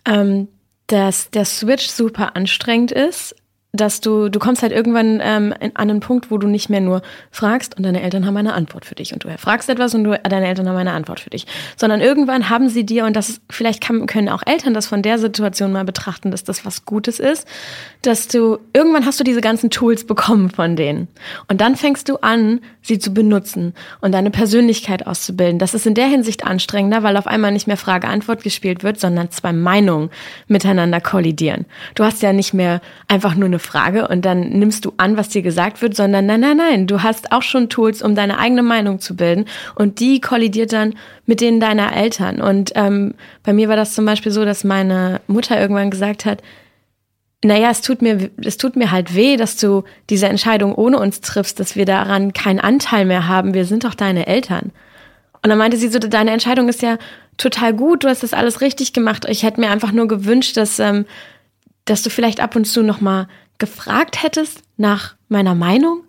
ähm, 0.07 0.49
dass 0.87 1.31
der 1.31 1.45
Switch 1.45 1.89
super 1.89 2.37
anstrengend 2.37 2.93
ist, 2.93 3.35
dass 3.77 4.01
du, 4.01 4.29
du 4.29 4.39
kommst 4.39 4.63
halt 4.63 4.73
irgendwann 4.73 5.21
ähm, 5.23 5.55
an 5.61 5.71
einen 5.75 6.01
Punkt, 6.01 6.31
wo 6.31 6.39
du 6.39 6.47
nicht 6.47 6.69
mehr 6.69 6.81
nur 6.81 7.03
fragst 7.31 7.77
und 7.77 7.83
deine 7.83 8.03
Eltern 8.03 8.27
haben 8.27 8.37
eine 8.37 8.55
Antwort 8.55 8.85
für 8.85 8.95
dich 8.95 9.13
und 9.13 9.25
du 9.25 9.39
fragst 9.39 9.69
etwas 9.69 9.95
und 9.95 10.05
du, 10.05 10.19
deine 10.23 10.47
Eltern 10.47 10.69
haben 10.69 10.77
eine 10.77 10.93
Antwort 10.93 11.21
für 11.21 11.31
dich, 11.31 11.47
sondern 11.77 12.01
irgendwann 12.01 12.49
haben 12.51 12.69
sie 12.69 12.85
dir 12.85 13.05
und 13.05 13.15
das 13.15 13.29
ist, 13.29 13.43
vielleicht 13.51 13.83
kann, 13.83 14.07
können 14.07 14.29
auch 14.29 14.43
Eltern 14.45 14.75
das 14.75 14.87
von 14.87 15.03
der 15.03 15.19
Situation 15.19 15.73
mal 15.73 15.85
betrachten, 15.85 16.31
dass 16.31 16.45
das 16.45 16.65
was 16.65 16.85
Gutes 16.85 17.21
ist, 17.21 17.47
dass 18.03 18.29
du 18.29 18.59
irgendwann 18.73 19.07
hast 19.07 19.21
du 19.21 19.25
diese 19.25 19.41
ganzen 19.41 19.71
Tools 19.71 20.07
bekommen 20.07 20.51
von 20.51 20.77
denen 20.77 21.09
und 21.49 21.61
dann 21.61 21.77
fängst 21.77 22.09
du 22.09 22.17
an, 22.17 22.61
sie 22.83 22.99
zu 22.99 23.13
benutzen 23.13 23.75
und 24.01 24.13
deine 24.13 24.31
Persönlichkeit 24.31 25.07
auszubilden. 25.07 25.59
Das 25.59 25.75
ist 25.75 25.87
in 25.87 25.95
der 25.95 26.07
Hinsicht 26.07 26.45
anstrengender, 26.45 27.03
weil 27.03 27.17
auf 27.17 27.27
einmal 27.27 27.53
nicht 27.53 27.67
mehr 27.67 27.77
Frage-Antwort 27.77 28.43
gespielt 28.43 28.85
wird, 28.85 29.01
sondern 29.01 29.31
zwei 29.31 29.53
Meinungen 29.53 30.11
miteinander 30.47 31.01
kollidieren. 31.01 31.67
Du 31.95 32.05
hast 32.05 32.23
ja 32.23 32.33
nicht 32.33 32.55
mehr 32.55 32.81
einfach 33.09 33.35
nur 33.35 33.47
eine 33.47 33.59
Frage 33.67 34.09
und 34.09 34.25
dann 34.25 34.41
nimmst 34.41 34.85
du 34.85 34.93
an, 34.97 35.17
was 35.17 35.29
dir 35.29 35.43
gesagt 35.43 35.83
wird, 35.83 35.95
sondern 35.95 36.25
nein, 36.27 36.41
nein, 36.41 36.57
nein, 36.57 36.87
du 36.87 37.03
hast 37.03 37.33
auch 37.33 37.43
schon 37.43 37.69
Tools, 37.69 38.01
um 38.01 38.15
deine 38.15 38.39
eigene 38.39 38.63
Meinung 38.63 39.01
zu 39.01 39.17
bilden 39.17 39.45
und 39.75 40.01
die 40.01 40.21
kollidiert 40.21 40.73
dann 40.73 40.95
mit 41.27 41.41
denen 41.41 41.61
deiner 41.61 41.95
Eltern. 41.95 42.41
Und 42.41 42.73
ähm, 42.75 43.15
bei 43.43 43.53
mir 43.53 43.69
war 43.69 43.77
das 43.77 43.95
zum 43.95 44.07
Beispiel 44.07 44.33
so, 44.33 44.45
dass 44.45 44.65
meine 44.65 45.21
Mutter 45.27 45.61
irgendwann 45.61 45.91
gesagt 45.91 46.25
hat, 46.25 46.43
naja, 47.45 47.71
es 47.71 47.83
tut 47.83 48.03
mir, 48.03 48.31
es 48.43 48.57
tut 48.57 48.77
mir 48.77 48.91
halt 48.91 49.15
weh, 49.15 49.37
dass 49.37 49.57
du 49.57 49.85
diese 50.09 50.27
Entscheidung 50.27 50.75
ohne 50.75 50.99
uns 50.99 51.21
triffst, 51.21 51.61
dass 51.61 51.77
wir 51.77 51.85
daran 51.85 52.33
keinen 52.33 52.61
Anteil 52.61 53.05
mehr 53.05 53.29
haben. 53.29 53.55
Wir 53.55 53.67
sind 53.67 53.85
doch 53.85 53.95
deine 53.95 54.27
Eltern. 54.27 54.73
Und 55.43 55.51
dann 55.51 55.59
meinte 55.59 55.77
sie 55.77 55.89
so, 55.89 55.99
deine 55.99 56.33
Entscheidung 56.33 56.69
ist 56.69 56.83
ja 56.83 56.99
total 57.37 57.75
gut, 57.75 58.05
du 58.05 58.09
hast 58.09 58.23
das 58.23 58.33
alles 58.33 58.61
richtig 58.61 58.93
gemacht. 58.93 59.27
Ich 59.29 59.43
hätte 59.43 59.61
mir 59.61 59.71
einfach 59.71 59.93
nur 59.93 60.09
gewünscht, 60.09 60.57
dass, 60.57 60.79
ähm, 60.79 61.07
dass 61.85 62.03
du 62.03 62.11
vielleicht 62.11 62.41
ab 62.41 62.57
und 62.57 62.65
zu 62.65 62.83
nochmal 62.83 63.29
gefragt 63.59 64.23
hättest 64.23 64.63
nach 64.77 65.15
meiner 65.29 65.55
Meinung. 65.55 66.05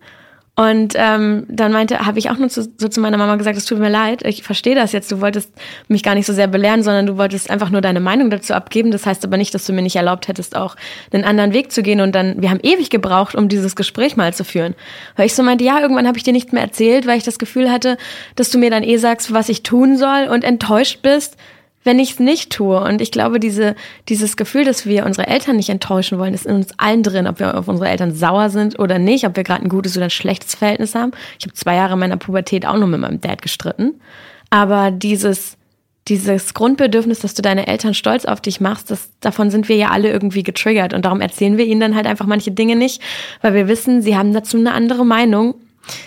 Und 0.59 0.93
ähm, 0.95 1.45
dann 1.49 1.71
meinte, 1.71 2.07
habe 2.07 2.17
ich 2.17 2.31
auch 2.31 2.37
nur 2.39 2.49
zu, 2.49 2.63
so 2.63 2.87
zu 2.87 2.99
meiner 2.99 3.17
Mama 3.17 3.35
gesagt, 3.35 3.59
es 3.59 3.65
tut 3.65 3.77
mir 3.77 3.91
leid, 3.91 4.25
ich 4.25 4.41
verstehe 4.41 4.73
das 4.73 4.91
jetzt, 4.91 5.11
du 5.11 5.21
wolltest 5.21 5.53
mich 5.87 6.01
gar 6.01 6.15
nicht 6.15 6.25
so 6.25 6.33
sehr 6.33 6.47
belehren, 6.47 6.81
sondern 6.81 7.05
du 7.05 7.15
wolltest 7.15 7.51
einfach 7.51 7.69
nur 7.69 7.81
deine 7.81 7.99
Meinung 7.99 8.31
dazu 8.31 8.55
abgeben. 8.55 8.89
Das 8.89 9.05
heißt 9.05 9.23
aber 9.23 9.37
nicht, 9.37 9.53
dass 9.53 9.67
du 9.67 9.73
mir 9.73 9.83
nicht 9.83 9.95
erlaubt 9.95 10.27
hättest, 10.27 10.55
auch 10.55 10.75
einen 11.13 11.25
anderen 11.25 11.53
Weg 11.53 11.71
zu 11.71 11.83
gehen. 11.83 12.01
Und 12.01 12.15
dann, 12.15 12.41
wir 12.41 12.49
haben 12.49 12.59
ewig 12.63 12.89
gebraucht, 12.89 13.35
um 13.35 13.49
dieses 13.49 13.75
Gespräch 13.75 14.17
mal 14.17 14.33
zu 14.33 14.43
führen. 14.43 14.73
Weil 15.15 15.27
ich 15.27 15.35
so 15.35 15.43
meinte, 15.43 15.63
ja, 15.63 15.79
irgendwann 15.79 16.07
habe 16.07 16.17
ich 16.17 16.23
dir 16.23 16.33
nichts 16.33 16.51
mehr 16.51 16.63
erzählt, 16.63 17.05
weil 17.05 17.19
ich 17.19 17.23
das 17.23 17.37
Gefühl 17.37 17.69
hatte, 17.69 17.95
dass 18.35 18.49
du 18.49 18.57
mir 18.57 18.71
dann 18.71 18.81
eh 18.81 18.97
sagst, 18.97 19.31
was 19.31 19.49
ich 19.49 19.61
tun 19.61 19.95
soll 19.95 20.27
und 20.27 20.43
enttäuscht 20.43 21.03
bist, 21.03 21.37
wenn 21.87 21.97
ich 21.99 22.11
es 22.11 22.19
nicht 22.19 22.51
tue. 22.51 22.79
Und 22.79 23.01
ich 23.01 23.11
glaube, 23.11 23.39
diese, 23.39 23.75
dieses 24.09 24.37
Gefühl, 24.37 24.65
dass 24.65 24.85
wir 24.85 25.05
unsere 25.05 25.25
Eltern 25.25 25.55
nicht 25.55 25.69
enttäuschen 25.69 26.19
wollen, 26.19 26.33
ist 26.33 26.45
in 26.45 26.57
uns 26.57 26.77
allen 26.77 27.01
drin, 27.01 27.25
ob 27.25 27.39
wir 27.39 27.57
auf 27.57 27.67
unsere 27.67 27.89
Eltern 27.89 28.13
sauer 28.13 28.49
sind 28.49 28.77
oder 28.77 28.99
nicht, 28.99 29.25
ob 29.25 29.35
wir 29.35 29.43
gerade 29.43 29.63
ein 29.63 29.69
gutes 29.69 29.95
oder 29.95 30.07
ein 30.07 30.11
schlechtes 30.11 30.53
Verhältnis 30.53 30.93
haben. 30.93 31.11
Ich 31.39 31.45
habe 31.45 31.55
zwei 31.55 31.75
Jahre 31.75 31.97
meiner 31.97 32.17
Pubertät 32.17 32.65
auch 32.65 32.77
nur 32.77 32.87
mit 32.87 32.99
meinem 32.99 33.21
Dad 33.21 33.41
gestritten. 33.41 34.01
Aber 34.49 34.91
dieses, 34.91 35.57
dieses 36.09 36.53
Grundbedürfnis, 36.53 37.19
dass 37.19 37.33
du 37.33 37.41
deine 37.41 37.67
Eltern 37.67 37.93
stolz 37.93 38.25
auf 38.25 38.41
dich 38.41 38.59
machst, 38.59 38.91
das, 38.91 39.09
davon 39.21 39.49
sind 39.49 39.69
wir 39.69 39.77
ja 39.77 39.89
alle 39.89 40.11
irgendwie 40.11 40.43
getriggert. 40.43 40.93
Und 40.93 41.05
darum 41.05 41.21
erzählen 41.21 41.57
wir 41.57 41.65
ihnen 41.65 41.79
dann 41.79 41.95
halt 41.95 42.05
einfach 42.05 42.25
manche 42.27 42.51
Dinge 42.51 42.75
nicht, 42.75 43.01
weil 43.41 43.53
wir 43.53 43.69
wissen, 43.69 44.01
sie 44.01 44.17
haben 44.17 44.33
dazu 44.33 44.57
eine 44.57 44.73
andere 44.73 45.05
Meinung 45.05 45.55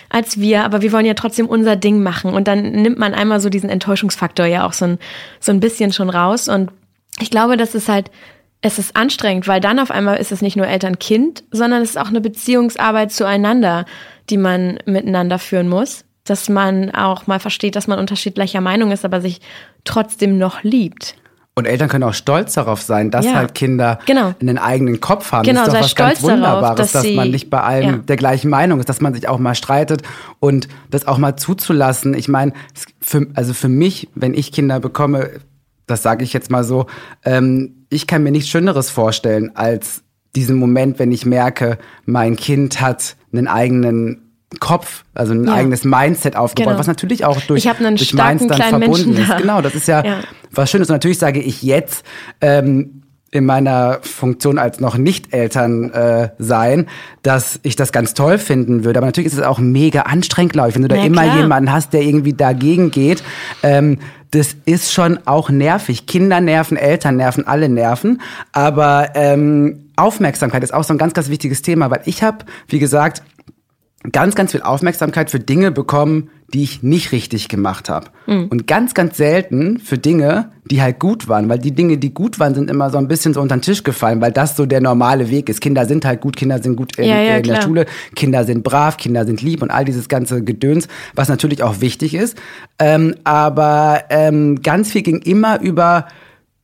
als 0.09 0.39
wir, 0.39 0.63
aber 0.63 0.81
wir 0.81 0.91
wollen 0.91 1.05
ja 1.05 1.13
trotzdem 1.13 1.47
unser 1.47 1.75
Ding 1.75 2.03
machen. 2.03 2.33
Und 2.33 2.47
dann 2.47 2.71
nimmt 2.71 2.97
man 2.97 3.13
einmal 3.13 3.39
so 3.39 3.49
diesen 3.49 3.69
Enttäuschungsfaktor 3.69 4.45
ja 4.45 4.65
auch 4.65 4.73
so 4.73 4.85
ein, 4.85 4.99
so 5.39 5.51
ein 5.51 5.59
bisschen 5.59 5.93
schon 5.93 6.09
raus. 6.09 6.47
Und 6.47 6.71
ich 7.19 7.29
glaube, 7.29 7.57
das 7.57 7.75
ist 7.75 7.89
halt, 7.89 8.11
es 8.61 8.77
ist 8.77 8.95
anstrengend, 8.95 9.47
weil 9.47 9.59
dann 9.59 9.79
auf 9.79 9.91
einmal 9.91 10.17
ist 10.17 10.31
es 10.31 10.41
nicht 10.41 10.55
nur 10.55 10.67
Eltern-Kind, 10.67 11.43
sondern 11.51 11.81
es 11.81 11.91
ist 11.91 11.97
auch 11.97 12.09
eine 12.09 12.21
Beziehungsarbeit 12.21 13.11
zueinander, 13.11 13.85
die 14.29 14.37
man 14.37 14.79
miteinander 14.85 15.39
führen 15.39 15.67
muss. 15.67 16.05
Dass 16.23 16.49
man 16.49 16.91
auch 16.93 17.25
mal 17.25 17.39
versteht, 17.39 17.75
dass 17.75 17.87
man 17.87 17.97
unterschiedlicher 17.97 18.61
Meinung 18.61 18.91
ist, 18.91 19.03
aber 19.03 19.21
sich 19.21 19.41
trotzdem 19.83 20.37
noch 20.37 20.61
liebt. 20.61 21.15
Und 21.53 21.65
Eltern 21.67 21.89
können 21.89 22.05
auch 22.05 22.13
stolz 22.13 22.53
darauf 22.53 22.81
sein, 22.81 23.11
dass 23.11 23.25
Ja. 23.25 23.33
halt 23.33 23.53
Kinder 23.53 23.99
Genau. 24.05 24.33
einen 24.39 24.57
eigenen 24.57 25.01
Kopf 25.01 25.33
haben. 25.33 25.43
Genau, 25.45 25.65
das 25.65 25.67
ist 25.67 25.73
doch 25.73 25.83
was 25.83 25.95
ganz 25.95 26.19
stolz 26.19 26.21
darauf, 26.21 26.55
Wunderbares, 26.55 26.77
dass 26.77 26.91
dass, 26.93 27.01
sie- 27.03 27.15
man 27.15 27.29
nicht 27.29 27.49
bei 27.49 27.61
allem 27.61 27.89
Ja. 27.89 27.97
der 27.97 28.15
gleichen 28.15 28.49
Meinung 28.49 28.79
ist, 28.79 28.87
dass 28.87 29.01
man 29.01 29.13
sich 29.13 29.27
auch 29.27 29.37
mal 29.37 29.53
streitet 29.53 30.01
und 30.39 30.69
das 30.89 31.07
auch 31.07 31.17
mal 31.17 31.35
zuzulassen. 31.35 32.13
Ich 32.13 32.29
meine, 32.29 32.53
für, 33.01 33.27
also 33.33 33.53
für 33.53 33.67
mich, 33.67 34.07
wenn 34.15 34.33
ich 34.33 34.53
Kinder 34.53 34.79
bekomme, 34.79 35.29
das 35.87 36.01
sage 36.03 36.23
ich 36.23 36.31
jetzt 36.31 36.49
mal 36.51 36.63
so, 36.63 36.85
ähm, 37.25 37.85
ich 37.89 38.07
kann 38.07 38.23
mir 38.23 38.31
nichts 38.31 38.49
Schöneres 38.49 38.89
vorstellen 38.89 39.51
als 39.53 40.03
diesen 40.37 40.55
Moment, 40.55 40.99
wenn 40.99 41.11
ich 41.11 41.25
merke, 41.25 41.77
mein 42.05 42.37
Kind 42.37 42.79
hat 42.79 43.17
einen 43.33 43.49
eigenen 43.49 44.30
Kopf, 44.59 45.03
also 45.13 45.33
ein 45.33 45.45
Ja. 45.45 45.53
eigenes 45.53 45.83
Mindset 45.85 46.35
aufgebaut, 46.35 46.71
Genau. 46.71 46.79
was 46.79 46.87
natürlich 46.87 47.23
auch 47.25 47.39
durch, 47.41 47.65
Ich 47.65 47.69
einen 47.71 47.95
durch 47.95 48.09
starken 48.09 48.39
Minds 48.47 48.57
dann 48.57 48.69
verbunden 48.69 48.89
Menschen 49.13 49.17
ist. 49.17 49.29
da. 49.29 49.37
Genau, 49.37 49.61
das 49.61 49.75
ist 49.75 49.87
ja, 49.87 50.03
Ja. 50.05 50.19
was 50.51 50.69
Schönes. 50.69 50.89
Und 50.89 50.95
natürlich 50.95 51.19
sage 51.19 51.39
ich 51.39 51.61
jetzt, 51.63 52.03
ähm, 52.41 52.97
in 53.33 53.45
meiner 53.45 53.99
Funktion 54.01 54.57
als 54.59 54.81
noch 54.81 54.97
Nicht-Eltern 54.97 55.89
äh, 55.91 56.29
sein, 56.37 56.87
dass 57.23 57.61
ich 57.63 57.77
das 57.77 57.93
ganz 57.93 58.13
toll 58.13 58.37
finden 58.37 58.83
würde. 58.83 58.99
Aber 58.99 59.05
natürlich 59.05 59.31
ist 59.31 59.39
es 59.39 59.45
auch 59.45 59.57
mega 59.57 60.01
anstrengend, 60.01 60.51
glaube 60.51 60.67
ich, 60.69 60.75
wenn 60.75 60.81
du 60.81 60.89
da 60.89 60.97
Na 60.97 61.05
immer 61.05 61.23
klar. 61.23 61.37
jemanden 61.37 61.71
hast, 61.71 61.93
der 61.93 62.01
irgendwie 62.01 62.33
dagegen 62.33 62.91
geht. 62.91 63.23
Ähm, 63.63 63.99
das 64.31 64.55
ist 64.65 64.91
schon 64.91 65.17
auch 65.25 65.49
nervig. 65.49 66.07
Kinder 66.07 66.41
nerven, 66.41 66.75
Eltern 66.75 67.15
nerven, 67.15 67.47
alle 67.47 67.69
nerven. 67.69 68.21
Aber 68.51 69.09
ähm, 69.15 69.85
Aufmerksamkeit 69.95 70.63
ist 70.63 70.73
auch 70.73 70.83
so 70.83 70.93
ein 70.93 70.97
ganz, 70.97 71.13
ganz 71.13 71.29
wichtiges 71.29 71.61
Thema, 71.61 71.89
weil 71.89 72.01
ich 72.05 72.23
habe, 72.23 72.39
wie 72.67 72.79
gesagt, 72.79 73.23
ganz, 74.11 74.35
ganz 74.35 74.51
viel 74.51 74.61
Aufmerksamkeit 74.61 75.29
für 75.29 75.39
Dinge 75.39 75.71
bekommen, 75.71 76.29
die 76.53 76.63
ich 76.63 76.83
nicht 76.83 77.11
richtig 77.11 77.47
gemacht 77.47 77.89
habe. 77.89 78.07
Mhm. 78.27 78.47
Und 78.47 78.67
ganz, 78.67 78.93
ganz 78.93 79.15
selten 79.15 79.79
für 79.79 79.97
Dinge, 79.97 80.51
die 80.65 80.81
halt 80.81 80.99
gut 80.99 81.27
waren. 81.27 81.47
Weil 81.47 81.59
die 81.59 81.71
Dinge, 81.71 81.97
die 81.97 82.13
gut 82.13 82.39
waren, 82.39 82.55
sind 82.55 82.69
immer 82.69 82.89
so 82.89 82.97
ein 82.97 83.07
bisschen 83.07 83.33
so 83.33 83.41
unter 83.41 83.55
den 83.55 83.61
Tisch 83.61 83.83
gefallen, 83.83 84.21
weil 84.21 84.31
das 84.31 84.55
so 84.55 84.65
der 84.65 84.81
normale 84.81 85.29
Weg 85.29 85.49
ist. 85.49 85.61
Kinder 85.61 85.85
sind 85.85 86.03
halt 86.03 86.21
gut, 86.21 86.35
Kinder 86.35 86.61
sind 86.61 86.75
gut 86.75 86.97
in, 86.97 87.05
Ja, 87.05 87.21
ja, 87.21 87.37
in 87.37 87.43
der. 87.43 87.61
Schule, 87.61 87.85
Kinder 88.15 88.43
sind 88.43 88.63
brav, 88.63 88.97
Kinder 88.97 89.25
sind 89.25 89.41
lieb 89.41 89.61
und 89.61 89.71
all 89.71 89.85
dieses 89.85 90.09
ganze 90.09 90.43
Gedöns, 90.43 90.87
was 91.15 91.29
natürlich 91.29 91.63
auch 91.63 91.79
wichtig 91.79 92.15
ist. 92.15 92.37
Ähm, 92.79 93.15
aber 93.23 94.03
ähm, 94.09 94.61
ganz 94.61 94.91
viel 94.91 95.03
ging 95.03 95.19
immer 95.19 95.61
über 95.61 96.07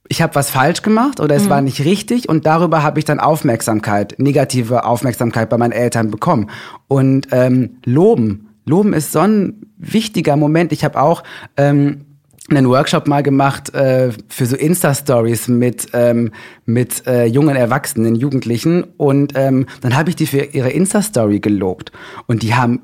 ich 0.10 0.22
habe 0.22 0.36
was 0.36 0.50
falsch 0.50 0.82
gemacht 0.82 1.20
oder 1.20 1.36
es 1.36 1.46
Mhm. 1.46 1.50
war 1.50 1.62
nicht 1.62 1.84
richtig 1.84 2.30
und 2.30 2.46
darüber 2.46 2.84
habe 2.84 3.00
ich 3.00 3.06
dann 3.06 3.20
Aufmerksamkeit, 3.20 4.16
negative 4.18 4.86
Aufmerksamkeit 4.86 5.50
bei 5.50 5.58
meinen 5.58 5.72
Eltern 5.74 6.12
bekommen. 6.12 6.50
Und 6.88 7.28
ähm, 7.32 7.78
loben, 7.86 8.50
loben 8.66 8.94
ist 8.94 9.12
so 9.12 9.20
ein 9.20 9.62
wichtiger 9.78 10.36
Moment. 10.36 10.72
Ich 10.72 10.84
habe 10.84 11.00
auch 11.02 11.24
ähm, 11.58 12.06
einen 12.50 12.70
Workshop 12.70 13.08
mal 13.08 13.24
gemacht 13.24 13.74
äh, 13.74 14.12
für 14.30 14.46
so 14.46 14.56
Insta-Stories 14.56 15.50
mit, 15.50 15.88
ähm, 15.94 16.32
mit 16.66 17.06
äh, 17.06 17.26
jungen 17.26 17.56
Erwachsenen, 17.56 18.16
Jugendlichen. 18.16 18.84
Und 18.96 19.34
ähm, 19.36 19.66
dann 19.82 19.96
habe 19.98 20.10
ich 20.10 20.16
die 20.16 20.28
für 20.28 20.38
ihre 20.38 20.70
Insta-Story 20.70 21.40
gelobt. 21.40 21.92
Und 22.26 22.44
die 22.44 22.56
haben, 22.56 22.82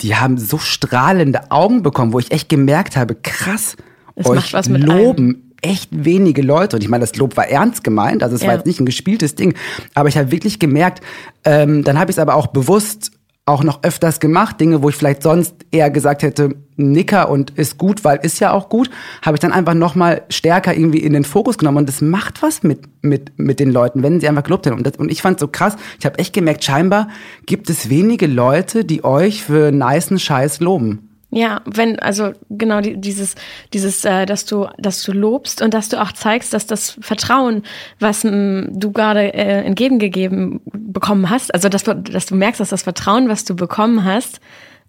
die 0.00 0.14
haben 0.14 0.38
so 0.38 0.58
strahlende 0.58 1.50
Augen 1.50 1.82
bekommen, 1.82 2.12
wo 2.12 2.20
ich 2.20 2.30
echt 2.30 2.48
gemerkt 2.48 2.96
habe, 2.96 3.16
krass, 3.16 3.76
Es 4.14 4.26
euch 4.26 4.36
macht 4.36 4.52
was 4.52 4.68
mit 4.68 4.84
loben 4.84 5.49
echt 5.62 5.88
wenige 5.92 6.42
Leute. 6.42 6.76
Und 6.76 6.82
ich 6.82 6.88
meine, 6.88 7.02
das 7.02 7.16
Lob 7.16 7.36
war 7.36 7.48
ernst 7.48 7.84
gemeint, 7.84 8.22
also 8.22 8.34
es 8.36 8.42
Ja. 8.42 8.48
war 8.48 8.54
jetzt 8.56 8.66
nicht 8.66 8.80
ein 8.80 8.86
gespieltes 8.86 9.34
Ding. 9.34 9.54
Aber 9.94 10.08
ich 10.08 10.16
habe 10.16 10.30
wirklich 10.30 10.58
gemerkt, 10.58 11.02
ähm, 11.44 11.84
dann 11.84 11.98
habe 11.98 12.10
ich 12.10 12.16
es 12.16 12.18
aber 12.20 12.34
auch 12.34 12.48
bewusst 12.48 13.12
auch 13.46 13.64
noch 13.64 13.82
öfters 13.82 14.20
gemacht, 14.20 14.60
Dinge, 14.60 14.80
wo 14.82 14.90
ich 14.90 14.94
vielleicht 14.94 15.24
sonst 15.24 15.54
eher 15.72 15.90
gesagt 15.90 16.22
hätte, 16.22 16.54
Nicker 16.76 17.28
und 17.28 17.50
ist 17.58 17.78
gut, 17.78 18.04
weil 18.04 18.18
ist 18.22 18.38
ja 18.38 18.52
auch 18.52 18.68
gut, 18.68 18.90
habe 19.22 19.34
ich 19.36 19.40
dann 19.40 19.50
einfach 19.50 19.74
noch 19.74 19.96
mal 19.96 20.22
stärker 20.28 20.72
irgendwie 20.74 21.00
in 21.00 21.14
den 21.14 21.24
Fokus 21.24 21.58
genommen 21.58 21.78
und 21.78 21.88
das 21.88 22.00
macht 22.00 22.42
was 22.42 22.62
mit 22.62 22.82
mit 23.02 23.32
mit 23.38 23.58
den 23.58 23.72
Leuten, 23.72 24.04
wenn 24.04 24.20
sie 24.20 24.28
einfach 24.28 24.44
gelobt 24.44 24.66
haben 24.66 24.76
und, 24.76 24.86
das, 24.86 24.96
und 24.98 25.10
ich 25.10 25.20
fand 25.20 25.40
so 25.40 25.48
krass, 25.48 25.74
ich 25.98 26.06
habe 26.06 26.18
echt 26.20 26.32
gemerkt, 26.32 26.62
scheinbar 26.62 27.08
gibt 27.46 27.68
es 27.70 27.90
wenige 27.90 28.26
Leute, 28.28 28.84
die 28.84 29.02
euch 29.04 29.42
für 29.42 29.72
nicen 29.72 30.20
Scheiß 30.20 30.60
loben. 30.60 31.09
Ja, 31.32 31.60
wenn, 31.64 31.98
also 32.00 32.32
genau 32.48 32.80
die, 32.80 33.00
dieses, 33.00 33.36
dieses, 33.72 34.04
äh, 34.04 34.26
dass 34.26 34.46
du, 34.46 34.66
dass 34.78 35.02
du 35.04 35.12
lobst 35.12 35.62
und 35.62 35.74
dass 35.74 35.88
du 35.88 36.00
auch 36.02 36.10
zeigst, 36.10 36.52
dass 36.52 36.66
das 36.66 36.98
Vertrauen, 37.00 37.62
was 38.00 38.24
m, 38.24 38.68
du 38.72 38.90
gerade 38.90 39.32
äh, 39.32 39.64
entgegengegeben 39.64 40.60
bekommen 40.64 41.30
hast, 41.30 41.54
also 41.54 41.68
dass 41.68 41.84
du, 41.84 41.94
dass 41.94 42.26
du 42.26 42.34
merkst, 42.34 42.60
dass 42.60 42.70
das 42.70 42.82
Vertrauen, 42.82 43.28
was 43.28 43.44
du 43.44 43.54
bekommen 43.54 44.04
hast, 44.04 44.40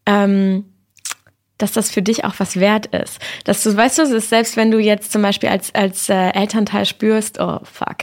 ähm, 0.08 0.66
dass 1.60 1.74
das 1.74 1.92
für 1.92 2.02
dich 2.02 2.26
auch 2.26 2.34
was 2.40 2.60
wert 2.60 2.88
ist. 2.88 3.20
Dass 3.44 3.62
du, 3.62 3.78
weißt 3.78 4.00
du, 4.00 4.02
ist 4.02 4.30
selbst 4.30 4.58
wenn 4.58 4.72
du 4.72 4.80
jetzt 4.80 5.12
zum 5.12 5.22
Beispiel 5.22 5.50
als, 5.50 5.76
als 5.76 6.10
äh, 6.10 6.32
Elternteil 6.32 6.88
spürst, 6.88 7.40
oh 7.40 7.60
fuck, 7.64 7.98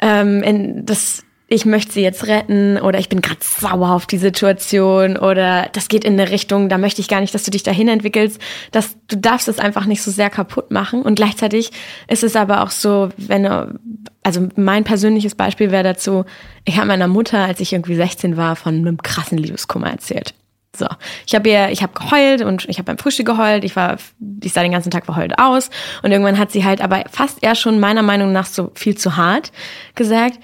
ähm, 0.00 0.42
in, 0.42 0.86
das, 0.86 1.24
ich 1.52 1.66
möchte 1.66 1.92
sie 1.92 2.00
jetzt 2.00 2.28
retten 2.28 2.78
oder 2.78 3.00
ich 3.00 3.08
bin 3.08 3.20
gerade 3.20 3.40
sauer 3.42 3.90
auf 3.90 4.06
die 4.06 4.18
Situation 4.18 5.16
oder 5.16 5.68
das 5.72 5.88
geht 5.88 6.04
in 6.04 6.12
eine 6.12 6.30
Richtung, 6.30 6.68
da 6.68 6.78
möchte 6.78 7.00
ich 7.00 7.08
gar 7.08 7.20
nicht, 7.20 7.34
dass 7.34 7.42
du 7.42 7.50
dich 7.50 7.64
dahin 7.64 7.88
entwickelst, 7.88 8.40
dass 8.70 8.96
du 9.08 9.16
darfst 9.16 9.48
es 9.48 9.58
einfach 9.58 9.84
nicht 9.84 10.00
so 10.00 10.12
sehr 10.12 10.30
kaputt 10.30 10.70
machen 10.70 11.02
und 11.02 11.16
gleichzeitig 11.16 11.72
ist 12.06 12.22
es 12.22 12.36
aber 12.36 12.62
auch 12.62 12.70
so, 12.70 13.08
wenn 13.16 13.46
also 14.22 14.48
mein 14.54 14.84
persönliches 14.84 15.34
Beispiel 15.34 15.72
wäre 15.72 15.82
dazu, 15.82 16.24
ich 16.64 16.76
habe 16.76 16.86
meiner 16.86 17.08
Mutter, 17.08 17.38
als 17.38 17.58
ich 17.58 17.72
irgendwie 17.72 17.96
16 17.96 18.36
war, 18.36 18.54
von 18.54 18.76
einem 18.76 19.02
krassen 19.02 19.36
Liebeskummer 19.36 19.90
erzählt. 19.90 20.34
So, 20.76 20.86
ich 21.26 21.34
habe 21.34 21.48
ihr, 21.48 21.70
ich 21.70 21.82
habe 21.82 21.94
geheult 21.94 22.42
und 22.42 22.68
ich 22.68 22.78
habe 22.78 22.84
beim 22.84 22.98
Frühstück 22.98 23.26
geheult. 23.26 23.64
Ich 23.64 23.74
war, 23.74 23.96
ich 24.40 24.52
sah 24.52 24.62
den 24.62 24.70
ganzen 24.70 24.92
Tag 24.92 25.04
verheult 25.04 25.36
aus 25.36 25.68
und 26.04 26.12
irgendwann 26.12 26.38
hat 26.38 26.52
sie 26.52 26.64
halt, 26.64 26.80
aber 26.80 27.02
fast 27.10 27.42
eher 27.42 27.56
schon 27.56 27.80
meiner 27.80 28.02
Meinung 28.02 28.30
nach 28.30 28.46
so 28.46 28.70
viel 28.76 28.96
zu 28.96 29.16
hart 29.16 29.50
gesagt. 29.96 30.38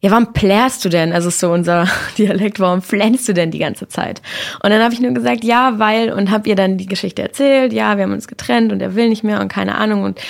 Ja, 0.00 0.10
warum 0.10 0.32
plärst 0.34 0.84
du 0.84 0.88
denn? 0.88 1.12
Also 1.12 1.30
so 1.30 1.50
unser 1.50 1.88
Dialekt, 2.18 2.60
warum 2.60 2.82
flänzt 2.82 3.28
du 3.28 3.32
denn 3.32 3.50
die 3.50 3.58
ganze 3.58 3.88
Zeit? 3.88 4.20
Und 4.62 4.70
dann 4.70 4.82
habe 4.82 4.92
ich 4.92 5.00
nur 5.00 5.12
gesagt, 5.12 5.42
ja, 5.42 5.78
weil 5.78 6.12
und 6.12 6.30
habe 6.30 6.48
ihr 6.48 6.56
dann 6.56 6.76
die 6.76 6.86
Geschichte 6.86 7.22
erzählt. 7.22 7.72
Ja, 7.72 7.96
wir 7.96 8.04
haben 8.04 8.12
uns 8.12 8.28
getrennt 8.28 8.72
und 8.72 8.82
er 8.82 8.94
will 8.94 9.08
nicht 9.08 9.24
mehr 9.24 9.40
und 9.40 9.48
keine 9.48 9.76
Ahnung 9.76 10.02
und 10.02 10.20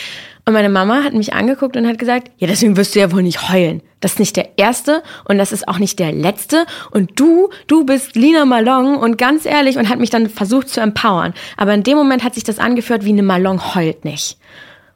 und 0.49 0.53
meine 0.53 0.69
Mama 0.69 1.03
hat 1.03 1.13
mich 1.13 1.35
angeguckt 1.35 1.77
und 1.77 1.89
hat 1.89 1.99
gesagt, 1.99 2.31
ja, 2.39 2.47
deswegen 2.47 2.77
wirst 2.77 2.95
du 2.95 3.01
ja 3.01 3.11
wohl 3.11 3.25
nicht 3.25 3.51
heulen. 3.51 3.83
Das 3.99 4.13
ist 4.13 4.21
nicht 4.21 4.37
der 4.37 4.57
erste 4.57 5.03
und 5.25 5.39
das 5.39 5.51
ist 5.51 5.67
auch 5.67 5.81
nicht 5.81 5.99
der 5.99 6.13
letzte. 6.13 6.67
Und 6.93 7.19
du, 7.19 7.49
du 7.67 7.85
bist 7.85 8.15
Lina 8.15 8.45
Malong 8.45 8.97
und 8.97 9.19
ganz 9.19 9.45
ehrlich 9.45 9.77
und 9.77 9.89
hat 9.89 9.99
mich 9.99 10.11
dann 10.11 10.29
versucht 10.29 10.69
zu 10.69 10.81
empowern. 10.81 11.35
Aber 11.57 11.75
in 11.75 11.83
dem 11.83 11.97
Moment 11.97 12.23
hat 12.23 12.35
sich 12.35 12.45
das 12.45 12.61
angeführt 12.61 13.05
wie 13.05 13.09
eine 13.09 13.25
Malong 13.25 13.75
heult 13.75 14.05
nicht. 14.05 14.39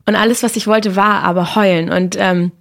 Und 0.06 0.14
alles, 0.14 0.44
was 0.44 0.54
ich 0.54 0.68
wollte, 0.68 0.94
war 0.94 1.24
aber 1.24 1.56
heulen. 1.56 1.90
Und 1.90 2.16
ähm, 2.16 2.52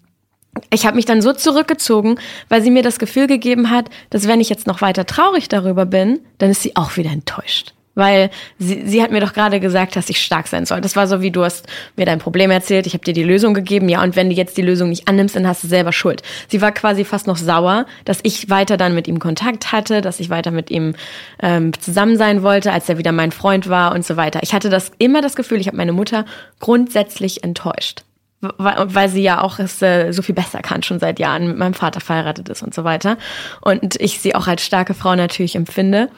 ich 0.71 0.85
habe 0.85 0.95
mich 0.95 1.05
dann 1.05 1.21
so 1.21 1.33
zurückgezogen, 1.33 2.19
weil 2.49 2.61
sie 2.61 2.71
mir 2.71 2.83
das 2.83 2.99
Gefühl 2.99 3.27
gegeben 3.27 3.69
hat, 3.69 3.89
dass 4.09 4.27
wenn 4.27 4.41
ich 4.41 4.49
jetzt 4.49 4.67
noch 4.67 4.81
weiter 4.81 5.05
traurig 5.05 5.49
darüber 5.49 5.85
bin, 5.85 6.19
dann 6.37 6.49
ist 6.49 6.61
sie 6.61 6.75
auch 6.75 6.97
wieder 6.97 7.11
enttäuscht. 7.11 7.73
Weil 7.95 8.29
sie, 8.57 8.83
sie 8.85 9.03
hat 9.03 9.11
mir 9.11 9.19
doch 9.19 9.33
gerade 9.33 9.59
gesagt, 9.59 9.95
dass 9.95 10.09
ich 10.09 10.21
stark 10.21 10.47
sein 10.47 10.65
soll. 10.65 10.79
Das 10.79 10.95
war 10.95 11.05
so 11.07 11.21
wie 11.21 11.31
du 11.31 11.43
hast 11.43 11.67
mir 11.97 12.05
dein 12.05 12.19
Problem 12.19 12.49
erzählt, 12.49 12.87
ich 12.87 12.93
habe 12.93 13.03
dir 13.03 13.13
die 13.13 13.23
Lösung 13.23 13.53
gegeben, 13.53 13.89
ja, 13.89 14.01
und 14.01 14.15
wenn 14.15 14.29
du 14.29 14.35
jetzt 14.35 14.55
die 14.55 14.61
Lösung 14.61 14.89
nicht 14.89 15.07
annimmst, 15.09 15.35
dann 15.35 15.45
hast 15.45 15.63
du 15.63 15.67
selber 15.67 15.91
Schuld. 15.91 16.21
Sie 16.47 16.61
war 16.61 16.71
quasi 16.71 17.03
fast 17.03 17.27
noch 17.27 17.35
sauer, 17.35 17.85
dass 18.05 18.19
ich 18.23 18.49
weiter 18.49 18.77
dann 18.77 18.95
mit 18.95 19.09
ihm 19.09 19.19
Kontakt 19.19 19.73
hatte, 19.73 19.99
dass 19.99 20.21
ich 20.21 20.29
weiter 20.29 20.51
mit 20.51 20.71
ihm 20.71 20.95
ähm, 21.41 21.73
zusammen 21.79 22.15
sein 22.15 22.41
wollte, 22.41 22.71
als 22.71 22.87
er 22.87 22.97
wieder 22.97 23.11
mein 23.11 23.31
Freund 23.31 23.67
war 23.67 23.93
und 23.93 24.05
so 24.05 24.15
weiter. 24.15 24.39
Ich 24.43 24.53
hatte 24.53 24.69
das 24.69 24.91
immer 24.97 25.21
das 25.21 25.35
Gefühl, 25.35 25.59
ich 25.59 25.67
habe 25.67 25.77
meine 25.77 25.91
Mutter 25.91 26.23
grundsätzlich 26.59 27.43
enttäuscht 27.43 28.03
weil, 28.41 28.93
weil 28.95 29.09
sie 29.09 29.21
ja 29.21 29.41
auch 29.41 29.59
es 29.59 29.81
äh, 29.81 30.11
so 30.11 30.21
viel 30.21 30.35
besser 30.35 30.61
kann, 30.61 30.83
schon 30.83 30.99
seit 30.99 31.19
Jahren 31.19 31.47
mit 31.47 31.57
meinem 31.57 31.73
Vater 31.73 31.99
verheiratet 31.99 32.49
ist 32.49 32.63
und 32.63 32.73
so 32.73 32.83
weiter. 32.83 33.17
Und 33.61 33.99
ich 33.99 34.19
sie 34.19 34.35
auch 34.35 34.47
als 34.47 34.63
starke 34.63 34.93
Frau 34.93 35.15
natürlich 35.15 35.55
empfinde. 35.55 36.09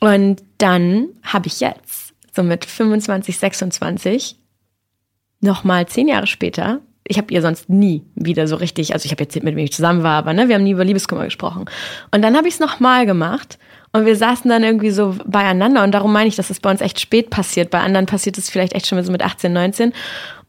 Und 0.00 0.42
dann 0.58 1.08
habe 1.22 1.46
ich 1.46 1.60
jetzt, 1.60 2.14
so 2.34 2.42
mit 2.42 2.64
25, 2.64 3.38
26, 3.38 4.36
nochmal 5.40 5.86
zehn 5.86 6.08
Jahre 6.08 6.26
später, 6.26 6.80
ich 7.06 7.16
habe 7.16 7.32
ihr 7.32 7.42
sonst 7.42 7.68
nie 7.68 8.02
wieder 8.14 8.46
so 8.46 8.56
richtig, 8.56 8.92
also 8.92 9.06
ich 9.06 9.12
habe 9.12 9.22
jetzt 9.22 9.34
mit 9.42 9.56
wem 9.56 9.64
ich 9.64 9.72
zusammen 9.72 10.02
war, 10.02 10.18
aber 10.18 10.32
ne, 10.32 10.48
wir 10.48 10.56
haben 10.56 10.64
nie 10.64 10.72
über 10.72 10.84
Liebeskummer 10.84 11.24
gesprochen. 11.24 11.64
Und 12.10 12.22
dann 12.22 12.36
habe 12.36 12.48
ich 12.48 12.54
es 12.54 12.60
nochmal 12.60 13.06
gemacht 13.06 13.58
und 13.92 14.04
wir 14.04 14.16
saßen 14.16 14.50
dann 14.50 14.62
irgendwie 14.62 14.90
so 14.90 15.14
beieinander 15.24 15.82
und 15.82 15.92
darum 15.92 16.12
meine 16.12 16.28
ich, 16.28 16.36
dass 16.36 16.50
es 16.50 16.60
bei 16.60 16.70
uns 16.70 16.82
echt 16.82 17.00
spät 17.00 17.30
passiert. 17.30 17.70
Bei 17.70 17.80
anderen 17.80 18.06
passiert 18.06 18.36
es 18.36 18.50
vielleicht 18.50 18.74
echt 18.74 18.86
schon 18.86 19.02
so 19.02 19.10
mit 19.10 19.22
18, 19.22 19.52
19. 19.52 19.92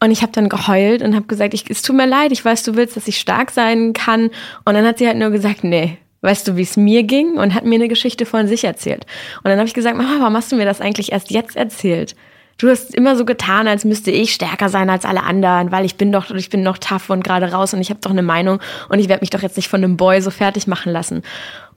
Und 0.02 0.12
ich 0.12 0.22
habe 0.22 0.32
dann 0.34 0.50
geheult 0.50 1.02
und 1.02 1.16
habe 1.16 1.28
gesagt, 1.28 1.54
ich, 1.54 1.70
es 1.70 1.82
tut 1.82 1.96
mir 1.96 2.08
leid, 2.08 2.32
ich 2.32 2.44
weiß, 2.44 2.64
du 2.64 2.76
willst, 2.76 2.98
dass 2.98 3.08
ich 3.08 3.20
stark 3.20 3.52
sein 3.52 3.94
kann. 3.94 4.30
Und 4.66 4.74
dann 4.74 4.86
hat 4.86 4.98
sie 4.98 5.08
halt 5.08 5.18
nur 5.18 5.30
gesagt, 5.30 5.64
nee, 5.64 5.98
weißt 6.22 6.48
du, 6.48 6.58
wie 6.58 6.64
es 6.64 6.76
mir 6.76 7.04
ging? 7.04 7.38
Und 7.38 7.54
hat 7.54 7.66
mir 7.66 7.76
eine 7.76 7.88
Geschichte 7.88 8.26
von 8.26 8.48
sich 8.48 8.66
erzählt. 8.66 9.06
Und 9.38 9.46
dann 9.46 9.58
habe 9.58 9.68
ich 9.68 9.74
gesagt, 9.74 9.98
Mama, 9.98 10.18
warum 10.20 10.36
hast 10.36 10.52
du 10.52 10.58
mir 10.58 10.66
das 10.66 10.82
eigentlich 10.82 11.12
erst 11.12 11.32
jetzt 11.32 11.56
erzählt? 11.56 12.16
Du 12.60 12.70
hast 12.70 12.94
immer 12.94 13.16
so 13.16 13.24
getan, 13.24 13.70
als 13.70 13.86
müsste 13.86 14.12
ich 14.12 14.34
stärker 14.34 14.68
sein 14.68 14.90
als 14.90 15.06
alle 15.06 15.24
anderen, 15.24 15.72
weil 15.72 15.86
ich 15.86 15.96
bin 15.96 16.12
doch, 16.12 16.30
ich 16.32 16.50
bin 16.50 16.62
noch 16.62 16.78
tough 16.78 17.10
und 17.10 17.24
gerade 17.24 17.54
raus 17.54 17.74
und 17.74 17.80
ich 17.80 17.90
habe 17.90 18.02
doch 18.02 18.12
eine 18.12 18.22
Meinung 18.22 18.60
und 18.90 19.00
ich 19.00 19.08
werde 19.08 19.22
mich 19.22 19.30
doch 19.30 19.42
jetzt 19.42 19.56
nicht 19.56 19.70
von 19.70 19.82
einem 19.82 19.96
Boy 19.96 20.22
so 20.22 20.30
fertig 20.30 20.68
machen 20.68 20.92
lassen. 20.92 21.24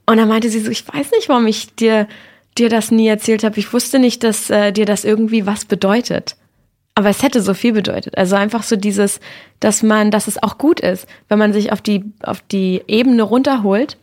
Und 0.05 0.17
dann 0.17 0.27
meinte 0.27 0.49
sie 0.49 0.59
so, 0.59 0.69
ich 0.69 0.85
weiß 0.85 1.11
nicht, 1.11 1.29
warum 1.29 1.47
ich 1.47 1.73
dir, 1.75 2.05
dir 2.57 2.67
das 2.67 2.91
nie 2.91 3.07
erzählt 3.07 3.45
habe. 3.45 3.57
Ich 3.59 3.71
wusste 3.71 3.97
nicht, 3.97 4.25
dass 4.25 4.49
äh, 4.49 4.73
dir 4.73 4.85
das 4.85 5.05
irgendwie 5.05 5.45
was 5.45 5.63
bedeutet. 5.63 6.35
Aber 6.95 7.07
es 7.07 7.23
hätte 7.23 7.41
so 7.41 7.53
viel 7.53 7.71
bedeutet. 7.71 8.17
Also 8.17 8.35
einfach 8.35 8.63
so 8.63 8.75
dieses, 8.75 9.21
dass 9.61 9.83
man, 9.83 10.11
dass 10.11 10.27
es 10.27 10.43
auch 10.43 10.57
gut 10.57 10.81
ist, 10.81 11.07
wenn 11.29 11.39
man 11.39 11.53
sich 11.53 11.71
auf 11.71 11.81
die, 11.81 12.03
auf 12.21 12.41
die 12.51 12.83
Ebene 12.87 13.23
runterholt, 13.23 13.97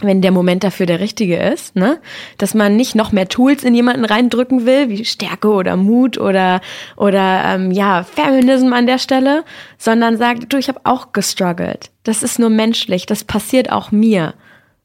wenn 0.00 0.22
der 0.22 0.30
Moment 0.30 0.62
dafür 0.62 0.86
der 0.86 1.00
richtige 1.00 1.36
ist, 1.36 1.74
ne? 1.74 2.00
Dass 2.38 2.54
man 2.54 2.76
nicht 2.76 2.94
noch 2.94 3.10
mehr 3.10 3.28
Tools 3.28 3.64
in 3.64 3.74
jemanden 3.74 4.04
reindrücken 4.04 4.64
will, 4.64 4.88
wie 4.88 5.04
Stärke 5.04 5.48
oder 5.48 5.76
Mut 5.76 6.18
oder 6.18 6.60
oder 6.96 7.42
ähm, 7.44 7.72
ja 7.72 8.04
Feminism 8.04 8.72
an 8.72 8.86
der 8.86 8.98
Stelle, 8.98 9.44
sondern 9.76 10.16
sagt, 10.16 10.52
du, 10.52 10.56
ich 10.56 10.68
habe 10.68 10.80
auch 10.84 11.12
gestruggelt. 11.12 11.90
Das 12.04 12.22
ist 12.22 12.38
nur 12.38 12.50
menschlich, 12.50 13.06
das 13.06 13.24
passiert 13.24 13.72
auch 13.72 13.90
mir, 13.90 14.34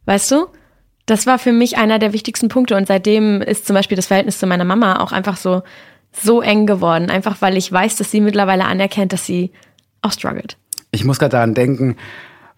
weißt 0.05 0.31
du? 0.31 0.47
Das 1.05 1.27
war 1.27 1.37
für 1.37 1.51
mich 1.51 1.77
einer 1.77 1.99
der 1.99 2.13
wichtigsten 2.13 2.47
Punkte 2.47 2.75
und 2.75 2.87
seitdem 2.87 3.41
ist 3.41 3.67
zum 3.67 3.75
Beispiel 3.75 3.97
das 3.97 4.07
Verhältnis 4.07 4.39
zu 4.39 4.47
meiner 4.47 4.65
Mama 4.65 4.99
auch 4.99 5.11
einfach 5.11 5.37
so 5.37 5.61
so 6.11 6.41
eng 6.41 6.65
geworden, 6.65 7.09
einfach 7.09 7.41
weil 7.41 7.57
ich 7.57 7.71
weiß, 7.71 7.95
dass 7.97 8.11
sie 8.11 8.21
mittlerweile 8.21 8.65
anerkennt, 8.65 9.13
dass 9.13 9.25
sie 9.25 9.51
auch 10.01 10.11
struggelt. 10.11 10.57
Ich 10.91 11.03
muss 11.03 11.17
gerade 11.17 11.31
daran 11.31 11.55
denken, 11.55 11.97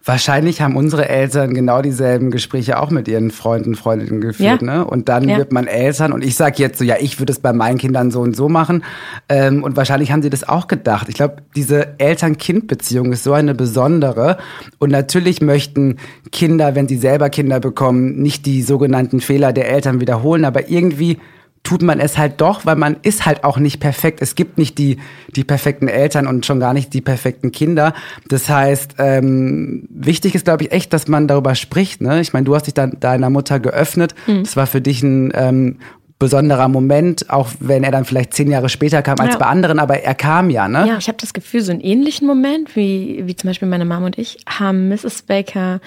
wahrscheinlich 0.06 0.60
haben 0.62 0.76
unsere 0.76 1.08
Eltern 1.08 1.52
genau 1.52 1.82
dieselben 1.82 2.30
Gespräche 2.30 2.78
auch 2.80 2.90
mit 2.90 3.08
ihren 3.08 3.32
Freunden, 3.32 3.74
Freundinnen 3.74 4.20
geführt, 4.20 4.62
Ja. 4.62 4.66
ne? 4.78 4.84
Und 4.86 5.08
dann 5.08 5.28
Ja. 5.28 5.36
wird 5.36 5.52
man 5.52 5.66
Eltern 5.66 6.12
und 6.12 6.22
ich 6.24 6.36
sag 6.36 6.58
jetzt 6.60 6.78
so, 6.78 6.84
ja, 6.84 6.94
ich 7.00 7.18
würde 7.18 7.32
es 7.32 7.40
bei 7.40 7.52
meinen 7.52 7.76
Kindern 7.76 8.12
so 8.12 8.20
und 8.20 8.36
so 8.36 8.48
machen. 8.48 8.84
Ähm, 9.28 9.64
und 9.64 9.76
wahrscheinlich 9.76 10.12
haben 10.12 10.22
sie 10.22 10.30
das 10.30 10.48
auch 10.48 10.68
gedacht. 10.68 11.08
Ich 11.08 11.16
glaube, 11.16 11.38
diese 11.56 11.98
Eltern-Kind-Beziehung 11.98 13.12
ist 13.12 13.24
so 13.24 13.32
eine 13.32 13.54
besondere. 13.54 14.38
Und 14.78 14.90
natürlich 14.92 15.40
möchten 15.42 15.96
Kinder, 16.30 16.74
wenn 16.76 16.86
sie 16.86 16.96
selber 16.98 17.28
Kinder 17.28 17.58
bekommen, 17.58 18.22
nicht 18.22 18.46
die 18.46 18.62
sogenannten 18.62 19.20
Fehler 19.20 19.52
der 19.52 19.68
Eltern 19.68 20.00
wiederholen, 20.00 20.44
aber 20.44 20.68
irgendwie 20.70 21.18
tut 21.66 21.82
man 21.82 21.98
es 21.98 22.16
halt 22.16 22.40
doch, 22.40 22.64
weil 22.64 22.76
man 22.76 22.96
ist 23.02 23.26
halt 23.26 23.42
auch 23.42 23.58
nicht 23.58 23.80
perfekt. 23.80 24.22
Es 24.22 24.36
gibt 24.36 24.56
nicht 24.56 24.78
die, 24.78 24.98
die 25.34 25.42
perfekten 25.42 25.88
Eltern 25.88 26.28
und 26.28 26.46
schon 26.46 26.60
gar 26.60 26.72
nicht 26.72 26.94
die 26.94 27.00
perfekten 27.00 27.50
Kinder. 27.50 27.92
Das 28.28 28.48
heißt, 28.48 28.94
ähm, 28.98 29.88
wichtig 29.90 30.36
ist, 30.36 30.44
glaube 30.44 30.62
ich, 30.62 30.70
echt, 30.70 30.92
dass 30.92 31.08
man 31.08 31.26
darüber 31.26 31.56
spricht. 31.56 32.00
Ne? 32.00 32.20
Ich 32.20 32.32
meine, 32.32 32.44
du 32.44 32.54
hast 32.54 32.68
dich 32.68 32.74
dann 32.74 33.00
deiner 33.00 33.30
Mutter 33.30 33.58
geöffnet. 33.58 34.14
Mhm. 34.28 34.44
Das 34.44 34.56
war 34.56 34.68
für 34.68 34.80
dich 34.80 35.02
ein 35.02 35.32
ähm, 35.34 35.78
besonderer 36.20 36.68
Moment, 36.68 37.30
auch 37.30 37.48
wenn 37.58 37.82
er 37.82 37.90
dann 37.90 38.04
vielleicht 38.04 38.32
zehn 38.34 38.48
Jahre 38.48 38.68
später 38.68 39.02
kam 39.02 39.18
als 39.18 39.32
ja. 39.32 39.40
bei 39.40 39.46
anderen, 39.46 39.80
aber 39.80 39.98
er 39.98 40.14
kam 40.14 40.50
ja, 40.50 40.68
ne? 40.68 40.86
Ja, 40.86 40.98
ich 40.98 41.08
habe 41.08 41.18
das 41.20 41.34
Gefühl, 41.34 41.62
so 41.62 41.72
einen 41.72 41.80
ähnlichen 41.80 42.28
Moment, 42.28 42.76
wie, 42.76 43.24
wie 43.24 43.34
zum 43.34 43.50
Beispiel 43.50 43.66
meine 43.66 43.84
Mom 43.84 44.04
und 44.04 44.18
ich, 44.18 44.38
haben 44.48 44.88
Mrs. 44.88 45.22
Baker 45.22 45.80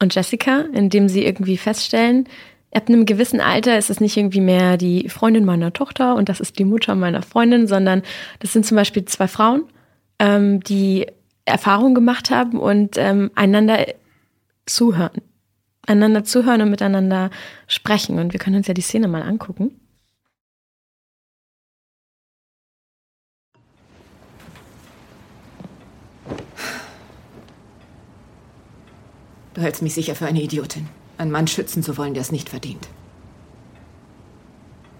und 0.00 0.14
Jessica, 0.14 0.64
in 0.72 0.88
dem 0.88 1.10
sie 1.10 1.26
irgendwie 1.26 1.58
feststellen, 1.58 2.26
ab 2.76 2.88
einem 2.88 3.06
gewissen 3.06 3.40
Alter 3.40 3.78
ist 3.78 3.90
es 3.90 4.00
nicht 4.00 4.16
irgendwie 4.16 4.40
mehr 4.40 4.76
die 4.76 5.08
Freundin 5.08 5.44
meiner 5.44 5.72
Tochter 5.72 6.14
und 6.14 6.28
das 6.28 6.40
ist 6.40 6.58
die 6.58 6.64
Mutter 6.64 6.94
meiner 6.94 7.22
Freundin, 7.22 7.66
sondern 7.66 8.02
das 8.40 8.52
sind 8.52 8.66
zum 8.66 8.76
Beispiel 8.76 9.04
zwei 9.06 9.28
Frauen, 9.28 9.64
ähm, 10.18 10.60
die 10.60 11.06
Erfahrungen 11.44 11.94
gemacht 11.94 12.30
haben 12.30 12.58
und 12.58 12.96
ähm, 12.98 13.30
einander 13.34 13.86
zuhören 14.66 15.22
einander 15.86 16.24
zuhören 16.24 16.62
und 16.62 16.70
miteinander 16.70 17.30
sprechen. 17.66 18.18
Und 18.18 18.32
wir 18.32 18.40
können 18.40 18.56
uns 18.56 18.66
ja 18.66 18.74
die 18.74 18.82
Szene 18.82 19.08
mal 19.08 19.22
angucken. 19.22 19.80
Du 29.54 29.62
hältst 29.62 29.80
mich 29.80 29.94
sicher 29.94 30.14
für 30.14 30.26
eine 30.26 30.42
Idiotin, 30.42 30.86
einen 31.18 31.30
Mann 31.30 31.46
schützen 31.46 31.82
zu 31.82 31.96
wollen, 31.96 32.14
der 32.14 32.20
es 32.20 32.32
nicht 32.32 32.48
verdient. 32.48 32.88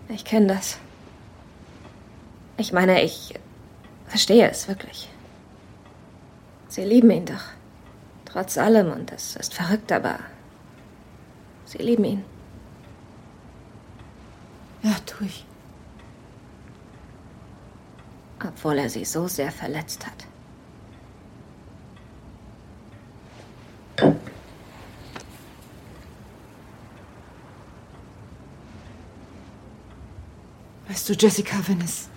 Ich 0.08 0.24
kenne 0.24 0.46
das. 0.46 0.78
Ich 2.56 2.72
meine, 2.72 3.02
ich 3.02 3.34
verstehe 4.06 4.48
es 4.48 4.68
wirklich. 4.68 5.08
Sie 6.68 6.84
lieben 6.84 7.10
ihn 7.10 7.26
doch. 7.26 7.44
Trotz 8.24 8.56
allem, 8.58 8.92
und 8.92 9.12
das 9.12 9.36
ist 9.36 9.54
verrückt, 9.54 9.92
aber 9.92 10.18
Sie 11.66 11.78
lieben 11.78 12.04
ihn. 12.04 12.24
Ja, 14.82 14.94
tue 15.04 15.26
ich. 15.26 15.44
Obwohl 18.46 18.78
er 18.78 18.88
sie 18.88 19.04
so 19.04 19.26
sehr 19.26 19.50
verletzt 19.50 20.06
hat. 20.06 20.26
Du, 31.06 31.12
Jessica, 31.12 31.56
wenn 31.66 31.80
es 31.80 32.08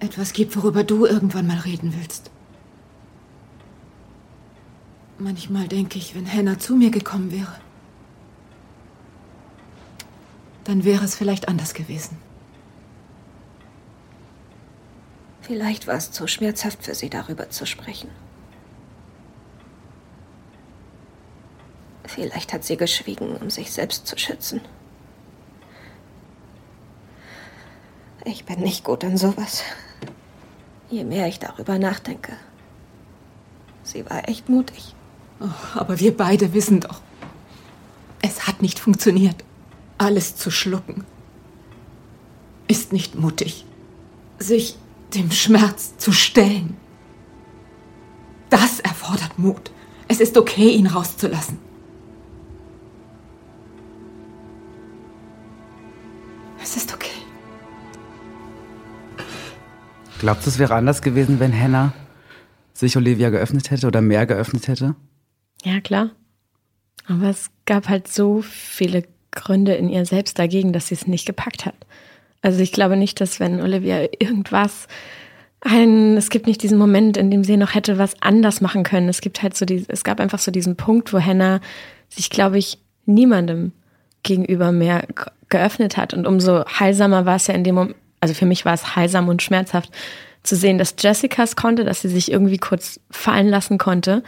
etwas 0.00 0.32
gibt, 0.32 0.56
worüber 0.56 0.82
du 0.84 1.06
irgendwann 1.06 1.46
mal 1.46 1.58
reden 1.58 1.94
willst, 1.96 2.30
Manchmal 5.18 5.68
denke 5.68 5.98
ich, 5.98 6.14
wenn 6.14 6.30
Hannah 6.30 6.58
zu 6.58 6.74
mir 6.74 6.90
gekommen 6.90 7.30
wäre, 7.30 7.54
dann 10.64 10.84
wäre 10.84 11.04
es 11.04 11.14
vielleicht 11.14 11.48
anders 11.48 11.72
gewesen. 11.72 12.18
Vielleicht 15.40 15.86
war 15.86 15.94
es 15.94 16.10
zu 16.10 16.26
schmerzhaft 16.26 16.84
für 16.84 16.94
sie, 16.94 17.10
darüber 17.10 17.50
zu 17.50 17.64
sprechen. 17.66 18.08
Vielleicht 22.06 22.52
hat 22.52 22.64
sie 22.64 22.76
geschwiegen, 22.76 23.36
um 23.36 23.50
sich 23.50 23.72
selbst 23.72 24.06
zu 24.06 24.18
schützen. 24.18 24.60
Ich 28.24 28.44
bin 28.44 28.60
nicht 28.60 28.84
gut 28.84 29.02
in 29.04 29.16
sowas. 29.16 29.62
Je 30.90 31.04
mehr 31.04 31.28
ich 31.28 31.38
darüber 31.38 31.78
nachdenke. 31.78 32.32
Sie 33.82 34.08
war 34.08 34.28
echt 34.28 34.48
mutig. 34.48 34.94
Oh, 35.40 35.48
aber 35.74 36.00
wir 36.00 36.16
beide 36.16 36.54
wissen 36.54 36.80
doch, 36.80 37.00
es 38.22 38.46
hat 38.46 38.62
nicht 38.62 38.78
funktioniert. 38.78 39.44
Alles 39.98 40.36
zu 40.36 40.50
schlucken 40.50 41.04
ist 42.68 42.92
nicht 42.92 43.14
mutig. 43.14 43.64
Sich 44.38 44.76
dem 45.14 45.30
Schmerz 45.30 45.96
zu 45.98 46.12
stellen. 46.12 46.76
Das 48.50 48.80
erfordert 48.80 49.38
Mut. 49.38 49.70
Es 50.08 50.20
ist 50.20 50.36
okay, 50.36 50.70
ihn 50.70 50.86
rauszulassen. 50.86 51.58
Glaubst 60.24 60.46
du, 60.46 60.50
es 60.50 60.58
wäre 60.58 60.74
anders 60.74 61.02
gewesen, 61.02 61.38
wenn 61.38 61.52
Hannah 61.52 61.92
sich 62.72 62.96
Olivia 62.96 63.28
geöffnet 63.28 63.70
hätte 63.70 63.86
oder 63.86 64.00
mehr 64.00 64.24
geöffnet 64.24 64.68
hätte? 64.68 64.94
Ja, 65.62 65.80
klar. 65.80 66.12
Aber 67.06 67.28
es 67.28 67.50
gab 67.66 67.90
halt 67.90 68.08
so 68.08 68.40
viele 68.40 69.04
Gründe 69.32 69.74
in 69.74 69.90
ihr 69.90 70.06
selbst 70.06 70.38
dagegen, 70.38 70.72
dass 70.72 70.86
sie 70.86 70.94
es 70.94 71.06
nicht 71.06 71.26
gepackt 71.26 71.66
hat. 71.66 71.74
Also 72.40 72.60
ich 72.60 72.72
glaube 72.72 72.96
nicht, 72.96 73.20
dass 73.20 73.38
wenn 73.38 73.60
Olivia 73.60 74.00
irgendwas 74.18 74.88
ein, 75.60 76.16
es 76.16 76.30
gibt 76.30 76.46
nicht 76.46 76.62
diesen 76.62 76.78
Moment, 76.78 77.18
in 77.18 77.30
dem 77.30 77.44
sie 77.44 77.58
noch 77.58 77.74
hätte 77.74 77.98
was 77.98 78.14
anders 78.22 78.62
machen 78.62 78.82
können. 78.82 79.10
Es 79.10 79.20
gibt 79.20 79.42
halt 79.42 79.54
so 79.54 79.66
die, 79.66 79.84
es 79.88 80.04
gab 80.04 80.20
einfach 80.20 80.38
so 80.38 80.50
diesen 80.50 80.76
Punkt, 80.76 81.12
wo 81.12 81.20
Hannah 81.20 81.60
sich, 82.08 82.30
glaube 82.30 82.56
ich, 82.56 82.78
niemandem 83.04 83.72
gegenüber 84.22 84.72
mehr 84.72 85.06
geöffnet 85.50 85.98
hat. 85.98 86.14
Und 86.14 86.26
umso 86.26 86.64
heilsamer 86.64 87.26
war 87.26 87.36
es 87.36 87.46
ja 87.46 87.52
in 87.52 87.64
dem 87.64 87.74
Moment, 87.74 87.96
also 88.24 88.32
für 88.32 88.46
mich 88.46 88.64
war 88.64 88.72
es 88.72 88.96
heilsam 88.96 89.28
und 89.28 89.42
schmerzhaft 89.42 89.90
zu 90.42 90.56
sehen, 90.56 90.78
dass 90.78 90.94
Jessica 90.98 91.42
es 91.42 91.56
konnte, 91.56 91.84
dass 91.84 92.00
sie 92.00 92.08
sich 92.08 92.32
irgendwie 92.32 92.56
kurz 92.56 92.98
fallen 93.10 93.48
lassen 93.48 93.76
konnte. 93.76 94.22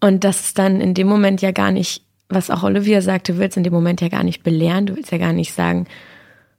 Und 0.00 0.22
das 0.22 0.40
ist 0.40 0.58
dann 0.58 0.82
in 0.82 0.92
dem 0.92 1.06
Moment 1.06 1.40
ja 1.40 1.50
gar 1.50 1.70
nicht, 1.70 2.02
was 2.28 2.50
auch 2.50 2.62
Olivia 2.62 3.00
sagte, 3.00 3.32
du 3.32 3.38
willst 3.38 3.56
in 3.56 3.64
dem 3.64 3.72
Moment 3.72 4.02
ja 4.02 4.08
gar 4.08 4.22
nicht 4.22 4.42
belehren, 4.42 4.84
du 4.84 4.96
willst 4.96 5.12
ja 5.12 5.16
gar 5.16 5.32
nicht 5.32 5.54
sagen, 5.54 5.86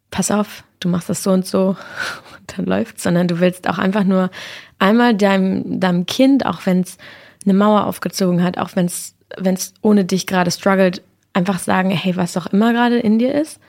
pass 0.09 0.31
auf, 0.31 0.63
du 0.79 0.89
machst 0.89 1.09
das 1.09 1.21
so 1.21 1.29
und 1.29 1.45
so 1.45 1.77
und 2.39 2.57
dann 2.57 2.65
läuft, 2.65 2.99
sondern 2.99 3.27
du 3.27 3.39
willst 3.39 3.69
auch 3.69 3.77
einfach 3.77 4.03
nur 4.03 4.31
einmal 4.79 5.15
deinem, 5.15 5.79
deinem 5.79 6.07
Kind, 6.07 6.43
auch 6.43 6.65
wenn 6.65 6.81
es 6.81 6.97
eine 7.45 7.53
Mauer 7.53 7.85
aufgezogen 7.85 8.41
hat, 8.41 8.57
auch 8.57 8.71
es 8.75 9.13
wenn 9.37 9.53
es 9.53 9.75
ohne 9.83 10.05
dich 10.05 10.25
gerade 10.25 10.49
struggelt, 10.49 11.03
einfach 11.33 11.59
sagen, 11.59 11.91
hey, 11.91 12.15
was 12.15 12.35
auch 12.35 12.47
immer 12.47 12.73
gerade 12.73 12.97
in 12.97 13.19
dir 13.19 13.33
ist, 13.35 13.59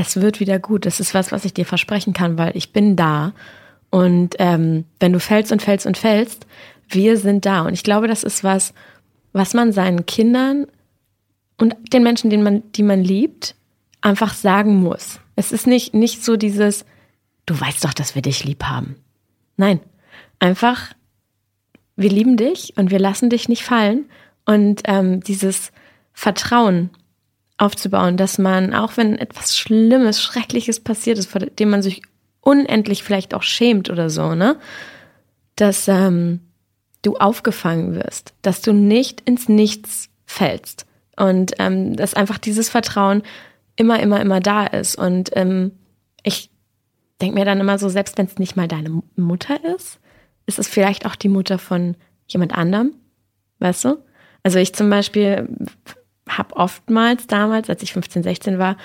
es 0.00 0.20
wird 0.20 0.38
wieder 0.38 0.60
gut. 0.60 0.86
Das 0.86 1.00
ist 1.00 1.12
was, 1.12 1.32
was 1.32 1.44
ich 1.44 1.54
dir 1.54 1.66
versprechen 1.66 2.12
kann, 2.12 2.38
weil 2.38 2.56
ich 2.56 2.72
bin 2.72 2.94
da. 2.94 3.32
Und 3.90 4.36
ähm, 4.38 4.84
wenn 5.00 5.12
du 5.12 5.18
fällst 5.18 5.50
und 5.50 5.60
fällst 5.60 5.86
und 5.86 5.98
fällst, 5.98 6.46
wir 6.88 7.16
sind 7.16 7.44
da. 7.44 7.62
Und 7.62 7.74
ich 7.74 7.82
glaube, 7.82 8.06
das 8.06 8.22
ist 8.22 8.44
was, 8.44 8.74
was 9.32 9.54
man 9.54 9.72
seinen 9.72 10.06
Kindern 10.06 10.66
und 11.56 11.74
den 11.92 12.04
Menschen, 12.04 12.30
den 12.30 12.44
man, 12.44 12.62
die 12.72 12.84
man 12.84 13.02
liebt, 13.02 13.56
einfach 14.00 14.34
sagen 14.34 14.76
muss. 14.76 15.18
Es 15.34 15.50
ist 15.50 15.66
nicht, 15.66 15.94
nicht 15.94 16.24
so 16.24 16.36
dieses, 16.36 16.84
du 17.46 17.58
weißt 17.58 17.84
doch, 17.84 17.92
dass 17.92 18.14
wir 18.14 18.22
dich 18.22 18.44
lieb 18.44 18.64
haben. 18.64 18.94
Nein, 19.56 19.80
einfach, 20.38 20.92
wir 21.96 22.10
lieben 22.10 22.36
dich 22.36 22.74
und 22.76 22.92
wir 22.92 23.00
lassen 23.00 23.30
dich 23.30 23.48
nicht 23.48 23.64
fallen. 23.64 24.08
Und 24.44 24.82
ähm, 24.84 25.20
dieses 25.24 25.72
Vertrauen 26.12 26.90
aufzubauen, 27.58 28.16
dass 28.16 28.38
man, 28.38 28.74
auch 28.74 28.96
wenn 28.96 29.18
etwas 29.18 29.56
Schlimmes, 29.58 30.22
Schreckliches 30.22 30.80
passiert 30.80 31.18
ist, 31.18 31.30
vor 31.30 31.40
dem 31.40 31.70
man 31.70 31.82
sich 31.82 32.02
unendlich 32.40 33.02
vielleicht 33.02 33.34
auch 33.34 33.42
schämt 33.42 33.90
oder 33.90 34.08
so, 34.10 34.34
ne? 34.34 34.56
Dass, 35.56 35.88
ähm, 35.88 36.40
du 37.02 37.16
aufgefangen 37.16 37.94
wirst, 37.94 38.34
dass 38.42 38.60
du 38.62 38.72
nicht 38.72 39.20
ins 39.22 39.48
Nichts 39.48 40.08
fällst 40.26 40.86
und 41.16 41.52
ähm, 41.58 41.96
dass 41.96 42.14
einfach 42.14 42.38
dieses 42.38 42.68
Vertrauen 42.68 43.22
immer, 43.76 44.00
immer, 44.00 44.20
immer 44.20 44.40
da 44.40 44.66
ist. 44.66 44.96
Und 44.96 45.30
ähm, 45.34 45.72
ich 46.22 46.50
denke 47.20 47.38
mir 47.38 47.44
dann 47.44 47.60
immer 47.60 47.78
so, 47.78 47.88
selbst 47.88 48.18
wenn 48.18 48.26
es 48.26 48.38
nicht 48.38 48.56
mal 48.56 48.68
deine 48.68 49.02
Mutter 49.16 49.58
ist, 49.76 50.00
ist 50.46 50.58
es 50.58 50.68
vielleicht 50.68 51.06
auch 51.06 51.16
die 51.16 51.28
Mutter 51.28 51.58
von 51.58 51.96
jemand 52.26 52.54
anderem, 52.56 52.94
weißt 53.58 53.84
du? 53.84 53.98
Also 54.42 54.58
ich 54.58 54.74
zum 54.74 54.88
Beispiel 54.90 55.48
habe 56.28 56.56
oftmals 56.56 57.26
damals, 57.26 57.70
als 57.70 57.82
ich 57.82 57.92
15, 57.92 58.22
16 58.22 58.58
war, 58.58 58.76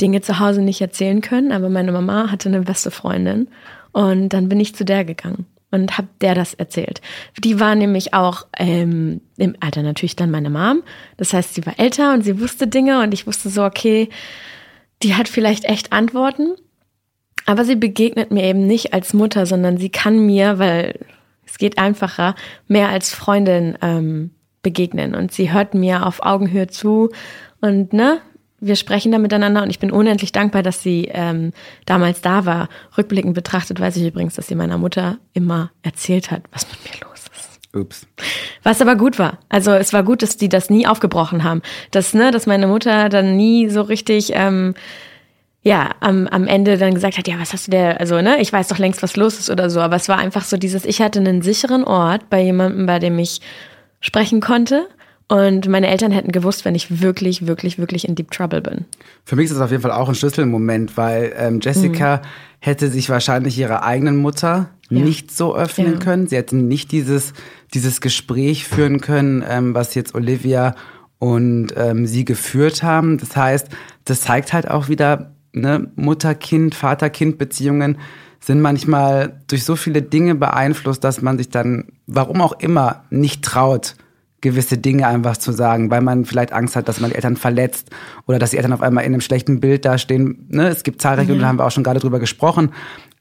Dinge 0.00 0.20
zu 0.20 0.38
Hause 0.38 0.62
nicht 0.62 0.80
erzählen 0.80 1.20
können, 1.20 1.52
aber 1.52 1.68
meine 1.68 1.92
Mama 1.92 2.30
hatte 2.30 2.48
eine 2.48 2.60
beste 2.60 2.90
Freundin 2.90 3.48
und 3.92 4.28
dann 4.28 4.48
bin 4.48 4.60
ich 4.60 4.74
zu 4.74 4.84
der 4.84 5.04
gegangen 5.04 5.46
und 5.70 5.98
habe 5.98 6.08
der 6.20 6.34
das 6.34 6.54
erzählt. 6.54 7.00
Die 7.38 7.60
war 7.60 7.74
nämlich 7.74 8.14
auch 8.14 8.46
ähm, 8.56 9.20
im 9.36 9.56
Alter 9.60 9.82
natürlich 9.82 10.16
dann 10.16 10.30
meine 10.30 10.50
Mom. 10.50 10.82
Das 11.16 11.32
heißt, 11.32 11.54
sie 11.54 11.66
war 11.66 11.78
älter 11.78 12.14
und 12.14 12.22
sie 12.22 12.40
wusste 12.40 12.66
Dinge 12.66 13.02
und 13.02 13.12
ich 13.12 13.26
wusste 13.26 13.50
so, 13.50 13.64
okay, 13.64 14.08
die 15.02 15.14
hat 15.14 15.28
vielleicht 15.28 15.64
echt 15.64 15.92
Antworten. 15.92 16.54
Aber 17.46 17.64
sie 17.64 17.76
begegnet 17.76 18.30
mir 18.30 18.44
eben 18.44 18.66
nicht 18.66 18.92
als 18.92 19.14
Mutter, 19.14 19.46
sondern 19.46 19.78
sie 19.78 19.88
kann 19.90 20.18
mir, 20.18 20.58
weil 20.58 20.98
es 21.46 21.58
geht 21.58 21.78
einfacher, 21.78 22.34
mehr 22.66 22.90
als 22.90 23.14
Freundin 23.14 23.78
ähm, 23.80 24.30
begegnen. 24.68 25.14
Und 25.14 25.32
sie 25.32 25.50
hört 25.50 25.74
mir 25.74 26.06
auf 26.06 26.22
Augenhöhe 26.22 26.66
zu 26.66 27.08
und 27.62 27.94
ne, 27.94 28.20
wir 28.60 28.76
sprechen 28.76 29.12
da 29.12 29.18
miteinander 29.18 29.62
und 29.62 29.70
ich 29.70 29.78
bin 29.78 29.90
unendlich 29.90 30.32
dankbar, 30.32 30.62
dass 30.62 30.82
sie 30.82 31.08
ähm, 31.12 31.52
damals 31.86 32.20
da 32.20 32.44
war. 32.44 32.68
Rückblickend 32.98 33.34
betrachtet 33.34 33.80
weiß 33.80 33.96
ich 33.96 34.06
übrigens, 34.06 34.34
dass 34.34 34.48
sie 34.48 34.56
meiner 34.56 34.78
Mutter 34.78 35.18
immer 35.32 35.70
erzählt 35.82 36.30
hat, 36.30 36.42
was 36.52 36.66
mit 36.68 36.78
mir 36.84 37.08
los 37.08 37.24
ist. 37.34 37.60
Ups. 37.74 38.06
Was 38.62 38.82
aber 38.82 38.96
gut 38.96 39.18
war. 39.18 39.38
Also 39.48 39.70
es 39.72 39.92
war 39.92 40.02
gut, 40.02 40.22
dass 40.22 40.36
die 40.36 40.48
das 40.48 40.70
nie 40.70 40.86
aufgebrochen 40.86 41.44
haben. 41.44 41.62
Dass, 41.92 42.12
ne, 42.14 42.30
dass 42.30 42.46
meine 42.46 42.66
Mutter 42.66 43.08
dann 43.08 43.36
nie 43.36 43.68
so 43.70 43.82
richtig 43.82 44.32
ähm, 44.34 44.74
ja, 45.62 45.90
am, 46.00 46.26
am 46.26 46.46
Ende 46.46 46.78
dann 46.78 46.94
gesagt 46.94 47.18
hat, 47.18 47.28
ja, 47.28 47.38
was 47.38 47.52
hast 47.52 47.66
du 47.66 47.70
der, 47.70 48.00
also, 48.00 48.20
ne, 48.20 48.40
ich 48.40 48.52
weiß 48.52 48.68
doch 48.68 48.78
längst, 48.78 49.02
was 49.02 49.16
los 49.16 49.38
ist 49.38 49.50
oder 49.50 49.70
so, 49.70 49.80
aber 49.80 49.96
es 49.96 50.08
war 50.08 50.18
einfach 50.18 50.44
so 50.44 50.56
dieses, 50.56 50.84
ich 50.84 51.00
hatte 51.00 51.18
einen 51.18 51.42
sicheren 51.42 51.84
Ort 51.84 52.30
bei 52.30 52.40
jemandem, 52.42 52.86
bei 52.86 52.98
dem 52.98 53.18
ich 53.18 53.40
sprechen 54.00 54.40
konnte 54.40 54.86
und 55.28 55.68
meine 55.68 55.88
Eltern 55.88 56.10
hätten 56.10 56.32
gewusst, 56.32 56.64
wenn 56.64 56.74
ich 56.74 57.02
wirklich, 57.02 57.46
wirklich, 57.46 57.78
wirklich 57.78 58.08
in 58.08 58.14
Deep 58.14 58.30
Trouble 58.30 58.62
bin. 58.62 58.86
Für 59.24 59.36
mich 59.36 59.46
ist 59.46 59.54
das 59.54 59.60
auf 59.60 59.70
jeden 59.70 59.82
Fall 59.82 59.92
auch 59.92 60.08
ein 60.08 60.14
Schlüsselmoment, 60.14 60.96
weil 60.96 61.34
ähm, 61.36 61.60
Jessica 61.60 62.16
mhm. 62.16 62.20
hätte 62.60 62.88
sich 62.88 63.10
wahrscheinlich 63.10 63.58
ihrer 63.58 63.82
eigenen 63.82 64.16
Mutter 64.16 64.70
ja. 64.88 65.02
nicht 65.02 65.30
so 65.30 65.54
öffnen 65.54 65.94
ja. 65.94 65.98
können. 65.98 66.26
Sie 66.28 66.36
hätte 66.36 66.56
nicht 66.56 66.92
dieses, 66.92 67.34
dieses 67.74 68.00
Gespräch 68.00 68.64
führen 68.64 69.02
können, 69.02 69.44
ähm, 69.46 69.74
was 69.74 69.94
jetzt 69.94 70.14
Olivia 70.14 70.74
und 71.18 71.74
ähm, 71.76 72.06
sie 72.06 72.24
geführt 72.24 72.82
haben. 72.82 73.18
Das 73.18 73.36
heißt, 73.36 73.68
das 74.06 74.22
zeigt 74.22 74.54
halt 74.54 74.70
auch 74.70 74.88
wieder, 74.88 75.34
ne, 75.52 75.90
Mutter-Kind, 75.96 76.74
Vater-Kind-Beziehungen 76.74 77.98
sind 78.40 78.60
manchmal 78.60 79.40
durch 79.48 79.64
so 79.64 79.76
viele 79.76 80.02
Dinge 80.02 80.34
beeinflusst, 80.34 81.04
dass 81.04 81.22
man 81.22 81.38
sich 81.38 81.50
dann, 81.50 81.86
warum 82.06 82.40
auch 82.40 82.58
immer, 82.60 83.04
nicht 83.10 83.44
traut, 83.44 83.96
gewisse 84.40 84.78
Dinge 84.78 85.06
einfach 85.06 85.36
zu 85.36 85.52
sagen, 85.52 85.90
weil 85.90 86.00
man 86.00 86.24
vielleicht 86.24 86.52
Angst 86.52 86.76
hat, 86.76 86.88
dass 86.88 87.00
man 87.00 87.10
die 87.10 87.16
Eltern 87.16 87.36
verletzt 87.36 87.90
oder 88.26 88.38
dass 88.38 88.50
die 88.50 88.56
Eltern 88.56 88.72
auf 88.72 88.82
einmal 88.82 89.04
in 89.04 89.12
einem 89.12 89.20
schlechten 89.20 89.60
Bild 89.60 89.84
dastehen. 89.84 90.46
Ne? 90.48 90.68
Es 90.68 90.84
gibt 90.84 91.02
zahlreiche, 91.02 91.32
und 91.32 91.40
da 91.40 91.48
haben 91.48 91.58
wir 91.58 91.66
auch 91.66 91.72
schon 91.72 91.82
gerade 91.82 91.98
drüber 91.98 92.20
gesprochen. 92.20 92.70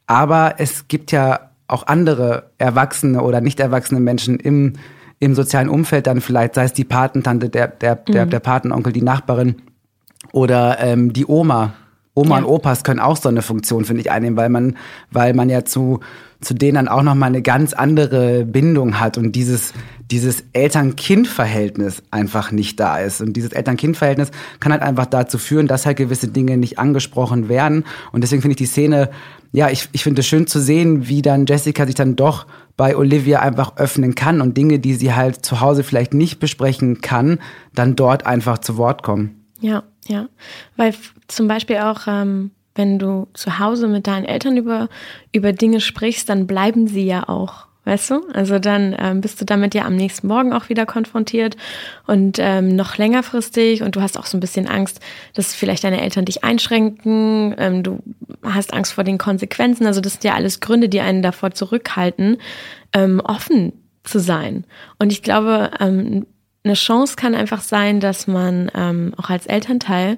Aber 0.06 0.56
es 0.60 0.88
gibt 0.88 1.12
ja 1.12 1.50
auch 1.68 1.88
andere 1.88 2.52
erwachsene 2.60 3.22
oder 3.22 3.42
nicht 3.42 3.60
erwachsene 3.60 4.00
Menschen 4.00 4.40
im, 4.40 4.74
im 5.20 5.34
sozialen 5.34 5.70
Umfeld 5.70 6.08
dann 6.08 6.22
vielleicht, 6.22 6.56
sei 6.56 6.66
es 6.66 6.74
die 6.74 6.86
Patentante, 6.86 7.50
der, 7.50 7.68
der, 7.68 7.96
der, 7.96 8.26
mhm. 8.26 8.30
der 8.30 8.40
Patenonkel, 8.40 8.94
die 8.94 9.02
Nachbarin 9.02 9.56
oder 10.32 10.80
ähm, 10.80 11.14
die 11.14 11.26
Oma, 11.26 11.74
Oma 12.18 12.40
ja. 12.40 12.44
und 12.44 12.50
Opas 12.50 12.84
können 12.84 13.00
auch 13.00 13.16
so 13.16 13.30
eine 13.30 13.44
Funktion, 13.44 13.86
finde 13.86 14.02
ich, 14.02 14.10
einnehmen, 14.10 14.38
weil 14.38 14.50
man, 14.50 14.76
weil 15.12 15.36
man 15.36 15.50
ja 15.50 15.66
zu, 15.66 16.00
zu 16.42 16.56
denen 16.56 16.76
dann 16.76 16.88
auch 16.88 17.04
nochmal 17.04 17.30
eine 17.30 17.44
ganz 17.44 17.74
andere 17.74 18.44
Bindung 18.44 19.00
hat 19.00 19.20
und 19.20 19.34
dieses, 19.34 19.72
dieses 20.10 20.44
Eltern-Kind-Verhältnis 20.54 22.02
einfach 22.10 22.52
nicht 22.52 22.80
da 22.80 22.98
ist. 22.98 23.22
Und 23.22 23.34
dieses 23.34 23.52
Eltern-Kind-Verhältnis 23.52 24.32
kann 24.60 24.72
halt 24.72 24.82
einfach 24.82 25.06
dazu 25.06 25.38
führen, 25.38 25.68
dass 25.68 25.86
halt 25.86 25.98
gewisse 25.98 26.28
Dinge 26.28 26.58
nicht 26.58 26.80
angesprochen 26.80 27.50
werden. 27.50 27.84
Und 28.12 28.22
deswegen 28.22 28.42
finde 28.42 28.54
ich 28.54 28.58
die 28.58 28.66
Szene, 28.66 29.12
ja, 29.52 29.70
ich, 29.70 29.88
ich 29.92 30.04
finde 30.04 30.22
es 30.22 30.28
schön 30.28 30.48
zu 30.48 30.60
sehen, 30.60 31.08
wie 31.08 31.22
dann 31.22 31.46
Jessica 31.46 31.86
sich 31.86 31.96
dann 31.96 32.16
doch 32.16 32.48
bei 32.78 32.98
Olivia 32.98 33.42
einfach 33.42 33.78
öffnen 33.78 34.16
kann 34.16 34.42
und 34.42 34.58
Dinge, 34.58 34.80
die 34.80 34.96
sie 34.96 35.14
halt 35.14 35.46
zu 35.46 35.62
Hause 35.62 35.84
vielleicht 35.84 36.16
nicht 36.16 36.40
besprechen 36.40 37.02
kann, 37.02 37.40
dann 37.76 37.96
dort 37.96 38.26
einfach 38.26 38.58
zu 38.58 38.78
Wort 38.78 39.04
kommen. 39.04 39.46
Ja, 39.60 39.84
ja. 40.08 40.28
Weil 40.76 40.94
zum 41.28 41.48
Beispiel 41.48 41.78
auch, 41.78 42.02
ähm, 42.08 42.52
wenn 42.76 43.00
du 43.00 43.28
zu 43.34 43.60
Hause 43.60 43.88
mit 43.88 44.08
deinen 44.08 44.26
Eltern 44.26 44.58
über, 44.58 44.90
über 45.32 45.52
Dinge 45.54 45.82
sprichst, 45.82 46.30
dann 46.30 46.48
bleiben 46.48 46.88
sie 46.88 47.06
ja 47.06 47.28
auch. 47.28 47.68
Weißt 47.88 48.10
du? 48.10 48.22
Also 48.34 48.60
dann 48.60 48.94
ähm, 49.00 49.22
bist 49.22 49.40
du 49.40 49.46
damit 49.46 49.74
ja 49.74 49.86
am 49.86 49.96
nächsten 49.96 50.28
Morgen 50.28 50.52
auch 50.52 50.68
wieder 50.68 50.86
konfrontiert 50.86 51.56
und 52.06 52.38
ähm, 52.38 52.76
noch 52.76 52.98
längerfristig 52.98 53.82
und 53.82 53.96
du 53.96 54.02
hast 54.02 54.20
auch 54.20 54.26
so 54.26 54.36
ein 54.36 54.42
bisschen 54.42 54.68
Angst, 54.68 55.00
dass 55.36 55.56
vielleicht 55.56 55.86
deine 55.86 56.02
Eltern 56.02 56.26
dich 56.26 56.44
einschränken, 56.44 57.56
ähm, 57.58 57.84
du 57.84 58.00
hast 58.44 58.74
Angst 58.74 58.92
vor 58.92 59.06
den 59.06 59.18
Konsequenzen. 59.18 59.88
Also 59.88 60.02
das 60.02 60.14
sind 60.14 60.26
ja 60.26 60.34
alles 60.34 60.60
Gründe, 60.60 60.90
die 60.90 61.00
einen 61.00 61.22
davor 61.22 61.52
zurückhalten, 61.52 62.40
ähm, 62.92 63.22
offen 63.22 63.72
zu 64.04 64.20
sein. 64.20 64.66
Und 65.00 65.14
ich 65.14 65.24
glaube, 65.24 65.72
ähm, 65.80 66.26
eine 66.68 66.76
Chance 66.76 67.16
kann 67.16 67.34
einfach 67.34 67.62
sein, 67.62 68.00
dass 68.00 68.28
man 68.28 68.72
ähm, 68.76 69.14
auch 69.18 69.30
als 69.30 69.48
Elternteil 69.48 70.18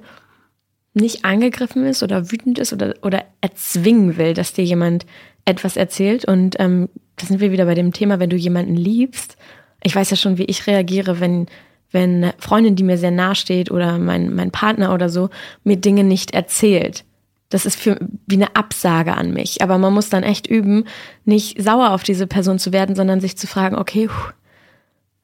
nicht 0.93 1.24
angegriffen 1.24 1.86
ist 1.86 2.04
oder 2.04 2.32
wütend 2.32 2.60
ist 2.60 2.74
oder, 2.74 2.95
oder 3.04 3.26
erzwingen 3.41 4.18
will, 4.18 4.34
dass 4.34 4.54
dir 4.54 4.64
jemand 4.64 5.06
etwas 5.45 5.78
erzählt. 5.78 6.26
Und 6.26 6.60
ähm, 6.60 6.89
da 7.16 7.26
sind 7.26 7.39
wir 7.39 7.52
wieder 7.52 7.66
bei 7.66 7.76
dem 7.76 7.93
Thema, 7.93 8.20
wenn 8.20 8.30
du 8.30 8.36
jemanden 8.36 8.76
liebst. 8.76 9.38
Ich 9.84 9.95
weiß 9.95 10.10
ja 10.10 10.18
schon, 10.18 10.38
wie 10.38 10.45
ich 10.45 10.68
reagiere, 10.68 11.20
wenn, 11.20 11.45
wenn 11.91 12.24
eine 12.24 12.34
Freundin, 12.39 12.76
die 12.76 12.84
mir 12.84 12.97
sehr 12.97 13.12
nahe 13.12 13.36
steht 13.36 13.72
oder 13.72 13.97
mein, 13.97 14.34
mein 14.34 14.52
Partner 14.52 14.93
oder 14.93 15.10
so, 15.10 15.30
mir 15.64 15.78
Dinge 15.78 16.04
nicht 16.04 16.32
erzählt. 16.32 17.06
Das 17.50 17.66
ist 17.66 17.80
für, 17.80 18.00
wie 18.28 18.36
eine 18.36 18.56
Absage 18.56 19.16
an 19.16 19.32
mich. 19.32 19.62
Aber 19.62 19.78
man 19.78 19.93
muss 19.93 20.10
dann 20.10 20.24
echt 20.24 20.47
üben, 20.47 20.86
nicht 21.26 21.62
sauer 21.62 21.91
auf 21.91 22.04
diese 22.04 22.28
Person 22.28 22.60
zu 22.60 22.74
werden, 22.74 22.95
sondern 22.95 23.22
sich 23.22 23.38
zu 23.38 23.47
fragen, 23.47 23.76
okay, 23.76 24.10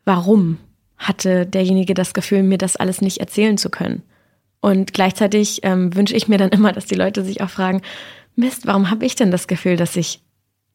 warum? 0.05 0.57
Hatte 0.97 1.45
derjenige 1.45 1.93
das 1.93 2.13
Gefühl, 2.13 2.43
mir 2.43 2.57
das 2.57 2.75
alles 2.75 3.01
nicht 3.01 3.19
erzählen 3.19 3.57
zu 3.57 3.69
können. 3.69 4.03
Und 4.61 4.93
gleichzeitig 4.93 5.59
ähm, 5.63 5.95
wünsche 5.95 6.15
ich 6.15 6.27
mir 6.27 6.37
dann 6.37 6.49
immer, 6.49 6.71
dass 6.71 6.85
die 6.85 6.95
Leute 6.95 7.23
sich 7.23 7.41
auch 7.41 7.49
fragen, 7.49 7.81
Mist, 8.35 8.65
warum 8.65 8.89
habe 8.89 9.05
ich 9.05 9.15
denn 9.15 9.31
das 9.31 9.47
Gefühl, 9.47 9.77
dass 9.77 9.95
ich 9.95 10.21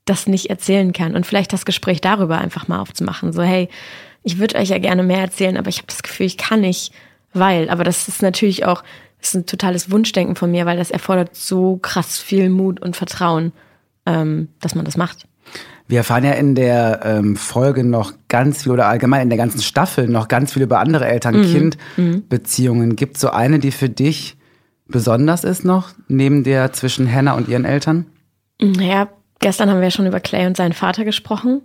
das 0.05 0.27
nicht 0.27 0.49
erzählen 0.49 0.93
kann? 0.93 1.15
Und 1.15 1.27
vielleicht 1.27 1.53
das 1.53 1.65
Gespräch 1.65 2.01
darüber 2.01 2.39
einfach 2.39 2.69
mal 2.69 2.81
aufzumachen. 2.81 3.33
So, 3.33 3.43
hey, 3.43 3.69
ich 4.23 4.39
würde 4.39 4.59
euch 4.59 4.69
ja 4.69 4.79
gerne 4.79 5.03
mehr 5.03 5.21
erzählen, 5.21 5.57
aber 5.57 5.69
ich 5.69 5.79
habe 5.79 5.89
das 5.89 6.03
Gefühl, 6.03 6.27
ich 6.27 6.37
kann 6.37 6.61
nicht, 6.61 6.93
weil. 7.33 7.69
Aber 7.69 7.85
das 7.85 8.09
ist 8.09 8.23
natürlich 8.23 8.65
auch, 8.65 8.85
ist 9.21 9.35
ein 9.35 9.47
totales 9.47 9.91
Wunschdenken 9.91 10.37
von 10.37 10.51
mir, 10.51 10.67
weil 10.67 10.77
das 10.77 10.91
erfordert 10.91 11.35
so 11.35 11.77
krass 11.77 12.19
viel 12.19 12.49
Mut 12.49 12.81
und 12.81 12.97
Vertrauen, 12.97 13.53
ähm, 14.07 14.49
dass 14.61 14.75
man 14.75 14.85
das 14.85 14.97
macht. 14.97 15.27
Wir 15.91 15.99
erfahren 15.99 16.23
ja 16.23 16.33
in 16.33 16.55
der 16.55 17.01
ähm, 17.03 17.35
Folge 17.35 17.83
noch 17.83 18.13
ganz 18.29 18.63
viel 18.63 18.71
oder 18.71 18.87
allgemein 18.87 19.23
in 19.23 19.29
der 19.29 19.39
ganzen 19.39 19.61
Staffel 19.61 20.07
noch 20.07 20.29
ganz 20.29 20.53
viel 20.53 20.63
über 20.63 20.79
andere 20.79 21.05
Eltern-Kind-Beziehungen. 21.07 22.91
Mhm. 22.91 22.97
Gibt 22.97 23.17
es 23.17 23.23
so 23.23 23.31
eine, 23.31 23.59
die 23.59 23.73
für 23.73 23.89
dich 23.89 24.37
besonders 24.87 25.43
ist 25.43 25.65
noch, 25.65 25.91
neben 26.07 26.45
der 26.45 26.73
zwischen 26.73 27.13
Hannah 27.13 27.33
und 27.33 27.49
ihren 27.49 27.65
Eltern? 27.65 28.07
Ja, 28.61 29.09
gestern 29.41 29.69
haben 29.69 29.81
wir 29.81 29.91
schon 29.91 30.07
über 30.07 30.21
Clay 30.21 30.47
und 30.47 30.57
seinen 30.57 30.75
Vater 30.75 31.05
gesprochen. 31.05 31.63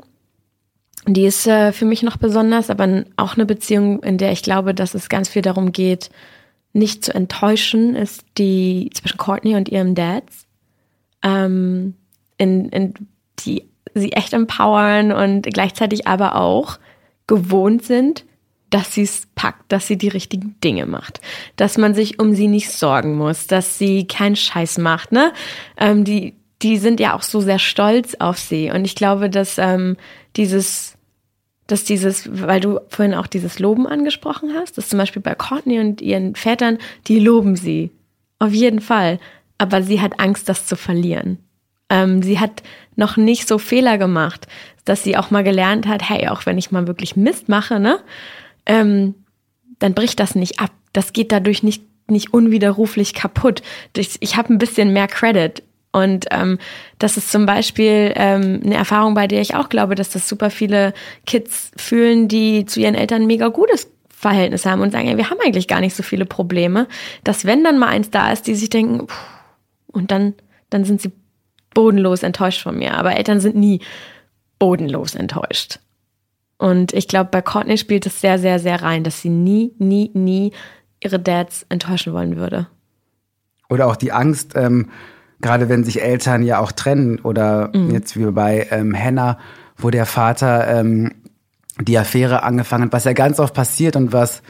Die 1.05 1.25
ist 1.25 1.45
äh, 1.45 1.71
für 1.71 1.85
mich 1.85 2.01
noch 2.01 2.17
besonders, 2.17 2.71
aber 2.71 3.03
auch 3.17 3.35
eine 3.35 3.45
Beziehung, 3.45 4.01
in 4.01 4.17
der 4.17 4.31
ich 4.31 4.41
glaube, 4.41 4.73
dass 4.73 4.95
es 4.95 5.07
ganz 5.07 5.29
viel 5.29 5.43
darum 5.43 5.71
geht, 5.71 6.09
nicht 6.73 7.05
zu 7.05 7.13
enttäuschen, 7.13 7.95
ist 7.95 8.25
die 8.39 8.89
zwischen 8.91 9.17
Courtney 9.17 9.55
und 9.55 9.69
ihrem 9.69 9.93
Dad. 9.93 10.23
Ähm, 11.21 11.93
in, 12.39 12.69
in 12.69 12.95
die 13.37 13.65
sie 13.95 14.11
echt 14.11 14.33
empowern 14.33 15.11
und 15.11 15.43
gleichzeitig 15.43 16.07
aber 16.07 16.35
auch 16.35 16.77
gewohnt 17.27 17.83
sind, 17.83 18.25
dass 18.69 18.93
sie 18.93 19.03
es 19.03 19.27
packt, 19.35 19.71
dass 19.71 19.87
sie 19.87 19.97
die 19.97 20.09
richtigen 20.09 20.55
Dinge 20.63 20.85
macht, 20.85 21.21
dass 21.55 21.77
man 21.77 21.93
sich 21.93 22.19
um 22.19 22.33
sie 22.33 22.47
nicht 22.47 22.71
sorgen 22.71 23.15
muss, 23.15 23.47
dass 23.47 23.77
sie 23.77 24.05
keinen 24.05 24.35
Scheiß 24.35 24.77
macht, 24.79 25.11
ne? 25.11 25.31
Ähm, 25.77 26.03
die, 26.03 26.35
die 26.61 26.77
sind 26.77 26.99
ja 26.99 27.15
auch 27.15 27.21
so 27.21 27.39
sehr 27.39 27.59
stolz 27.59 28.15
auf 28.19 28.37
sie 28.37 28.71
und 28.71 28.85
ich 28.85 28.95
glaube, 28.95 29.29
dass 29.29 29.57
ähm, 29.57 29.97
dieses, 30.35 30.97
dass 31.67 31.83
dieses, 31.83 32.29
weil 32.47 32.59
du 32.59 32.79
vorhin 32.89 33.15
auch 33.15 33.27
dieses 33.27 33.59
Loben 33.59 33.87
angesprochen 33.87 34.53
hast, 34.53 34.77
dass 34.77 34.89
zum 34.89 34.99
Beispiel 34.99 35.21
bei 35.21 35.35
Courtney 35.35 35.79
und 35.79 36.01
ihren 36.01 36.35
Vätern, 36.35 36.77
die 37.07 37.19
loben 37.19 37.55
sie 37.55 37.91
auf 38.39 38.51
jeden 38.51 38.81
Fall, 38.81 39.19
aber 39.57 39.83
sie 39.83 40.01
hat 40.01 40.19
Angst, 40.19 40.49
das 40.49 40.65
zu 40.65 40.75
verlieren. 40.75 41.39
Ähm, 41.89 42.21
sie 42.21 42.39
hat 42.39 42.63
noch 42.95 43.17
nicht 43.17 43.47
so 43.47 43.57
Fehler 43.57 43.97
gemacht, 43.97 44.47
dass 44.85 45.03
sie 45.03 45.17
auch 45.17 45.31
mal 45.31 45.43
gelernt 45.43 45.87
hat, 45.87 46.07
hey, 46.07 46.27
auch 46.29 46.45
wenn 46.45 46.57
ich 46.57 46.71
mal 46.71 46.87
wirklich 46.87 47.15
Mist 47.15 47.49
mache, 47.49 47.79
ne, 47.79 47.99
ähm, 48.65 49.15
dann 49.79 49.93
bricht 49.93 50.19
das 50.19 50.35
nicht 50.35 50.59
ab. 50.59 50.71
Das 50.93 51.13
geht 51.13 51.31
dadurch 51.31 51.63
nicht, 51.63 51.83
nicht 52.07 52.33
unwiderruflich 52.33 53.13
kaputt. 53.13 53.61
Ich, 53.95 54.17
ich 54.21 54.37
habe 54.37 54.53
ein 54.53 54.57
bisschen 54.57 54.93
mehr 54.93 55.07
Credit. 55.07 55.63
Und 55.91 56.25
ähm, 56.31 56.59
das 56.99 57.15
ist 57.15 57.31
zum 57.31 57.45
Beispiel 57.45 58.11
ähm, 58.15 58.61
eine 58.65 58.75
Erfahrung, 58.75 59.13
bei 59.13 59.27
der 59.27 59.39
ich 59.39 59.55
auch 59.55 59.69
glaube, 59.69 59.95
dass 59.95 60.09
das 60.09 60.27
super 60.27 60.49
viele 60.49 60.93
Kids 61.25 61.71
fühlen, 61.77 62.27
die 62.27 62.65
zu 62.65 62.81
ihren 62.81 62.95
Eltern 62.95 63.23
ein 63.23 63.27
mega 63.27 63.47
gutes 63.47 63.89
Verhältnis 64.09 64.65
haben 64.65 64.81
und 64.81 64.91
sagen, 64.91 65.07
ja, 65.07 65.17
wir 65.17 65.29
haben 65.29 65.39
eigentlich 65.39 65.67
gar 65.67 65.79
nicht 65.79 65.95
so 65.95 66.03
viele 66.03 66.25
Probleme, 66.25 66.87
dass 67.23 67.45
wenn 67.45 67.63
dann 67.63 67.77
mal 67.77 67.87
eins 67.87 68.09
da 68.09 68.31
ist, 68.31 68.47
die 68.47 68.55
sich 68.55 68.69
denken, 68.69 69.07
und 69.87 70.11
dann, 70.11 70.33
dann 70.69 70.83
sind 70.83 71.01
sie 71.01 71.11
bodenlos 71.75 72.23
enttäuscht 72.23 72.63
von 72.63 72.75
mir. 72.75 72.95
Aber 72.95 73.15
Eltern 73.15 73.39
sind 73.39 73.55
nie 73.55 73.81
bodenlos 74.57 75.13
enttäuscht. 75.13 75.79
Und 76.57 76.93
ich 76.93 77.07
glaube, 77.07 77.29
bei 77.31 77.43
Courtney 77.43 77.77
spielt 77.77 78.07
es 78.07 78.21
sehr, 78.21 78.39
sehr, 78.39 78.57
sehr 78.57 78.81
rein, 78.81 79.03
dass 79.03 79.21
sie 79.21 79.29
nie, 79.29 79.73
nie, 79.77 80.09
nie 80.15 80.51
ihre 80.99 81.19
Dads 81.19 81.67
enttäuschen 81.69 82.13
wollen 82.13 82.37
würde. 82.37 82.67
Oder 83.69 83.87
auch 83.87 83.95
die 83.95 84.11
Angst, 84.11 84.53
ähm, 84.55 84.89
gerade 85.41 85.69
wenn 85.69 85.83
sich 85.83 86.01
Eltern 86.01 86.43
ja 86.43 86.59
auch 86.59 86.71
trennen 86.71 87.19
oder 87.19 87.71
mhm. 87.73 87.91
jetzt 87.91 88.17
wie 88.17 88.31
bei 88.31 88.67
ähm, 88.71 88.95
Hannah, 88.97 89.37
wo 89.77 89.89
der 89.89 90.05
Vater 90.05 90.67
ähm, 90.67 91.11
die 91.81 91.97
Affäre 91.97 92.43
angefangen 92.43 92.85
hat, 92.85 92.93
was 92.93 93.03
ja 93.03 93.13
ganz 93.13 93.39
oft 93.39 93.53
passiert 93.53 93.95
und 93.95 94.13
was 94.13 94.41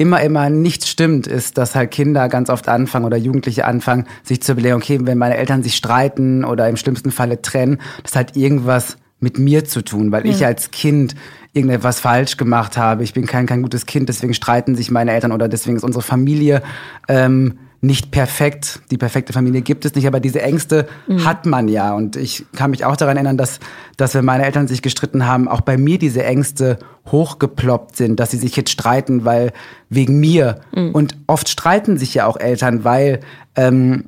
immer, 0.00 0.22
immer 0.22 0.48
nicht 0.48 0.86
stimmt, 0.86 1.26
ist, 1.26 1.58
dass 1.58 1.74
halt 1.74 1.90
Kinder 1.90 2.30
ganz 2.30 2.48
oft 2.48 2.68
anfangen 2.68 3.04
oder 3.04 3.18
Jugendliche 3.18 3.66
anfangen, 3.66 4.06
sich 4.22 4.40
zu 4.40 4.52
überlegen, 4.52 4.76
okay, 4.76 4.98
wenn 5.02 5.18
meine 5.18 5.36
Eltern 5.36 5.62
sich 5.62 5.76
streiten 5.76 6.42
oder 6.42 6.70
im 6.70 6.78
schlimmsten 6.78 7.10
Falle 7.10 7.42
trennen, 7.42 7.78
das 8.02 8.16
hat 8.16 8.34
irgendwas 8.34 8.96
mit 9.18 9.38
mir 9.38 9.66
zu 9.66 9.82
tun, 9.82 10.10
weil 10.10 10.24
ja. 10.26 10.32
ich 10.32 10.46
als 10.46 10.70
Kind 10.70 11.16
irgendetwas 11.52 12.00
falsch 12.00 12.38
gemacht 12.38 12.78
habe. 12.78 13.04
Ich 13.04 13.12
bin 13.12 13.26
kein, 13.26 13.44
kein 13.44 13.60
gutes 13.60 13.84
Kind, 13.84 14.08
deswegen 14.08 14.32
streiten 14.32 14.74
sich 14.74 14.90
meine 14.90 15.12
Eltern 15.12 15.32
oder 15.32 15.48
deswegen 15.48 15.76
ist 15.76 15.84
unsere 15.84 16.02
Familie 16.02 16.62
ähm, 17.06 17.58
nicht 17.82 18.10
perfekt. 18.10 18.80
Die 18.90 18.98
perfekte 18.98 19.32
Familie 19.32 19.62
gibt 19.62 19.84
es 19.84 19.94
nicht, 19.94 20.06
aber 20.06 20.20
diese 20.20 20.42
Ängste 20.42 20.86
mhm. 21.06 21.24
hat 21.24 21.46
man 21.46 21.68
ja. 21.68 21.94
Und 21.94 22.16
ich 22.16 22.44
kann 22.54 22.70
mich 22.70 22.84
auch 22.84 22.96
daran 22.96 23.16
erinnern, 23.16 23.38
dass, 23.38 23.58
dass 23.96 24.14
wenn 24.14 24.24
meine 24.24 24.44
Eltern 24.44 24.68
sich 24.68 24.82
gestritten 24.82 25.26
haben, 25.26 25.48
auch 25.48 25.62
bei 25.62 25.78
mir 25.78 25.98
diese 25.98 26.22
Ängste 26.22 26.78
hochgeploppt 27.10 27.96
sind, 27.96 28.20
dass 28.20 28.32
sie 28.32 28.36
sich 28.36 28.54
jetzt 28.56 28.70
streiten, 28.70 29.24
weil 29.24 29.52
wegen 29.88 30.20
mir. 30.20 30.60
Mhm. 30.74 30.90
Und 30.90 31.16
oft 31.26 31.48
streiten 31.48 31.96
sich 31.96 32.12
ja 32.12 32.26
auch 32.26 32.36
Eltern, 32.36 32.84
weil 32.84 33.20
ähm, 33.56 34.04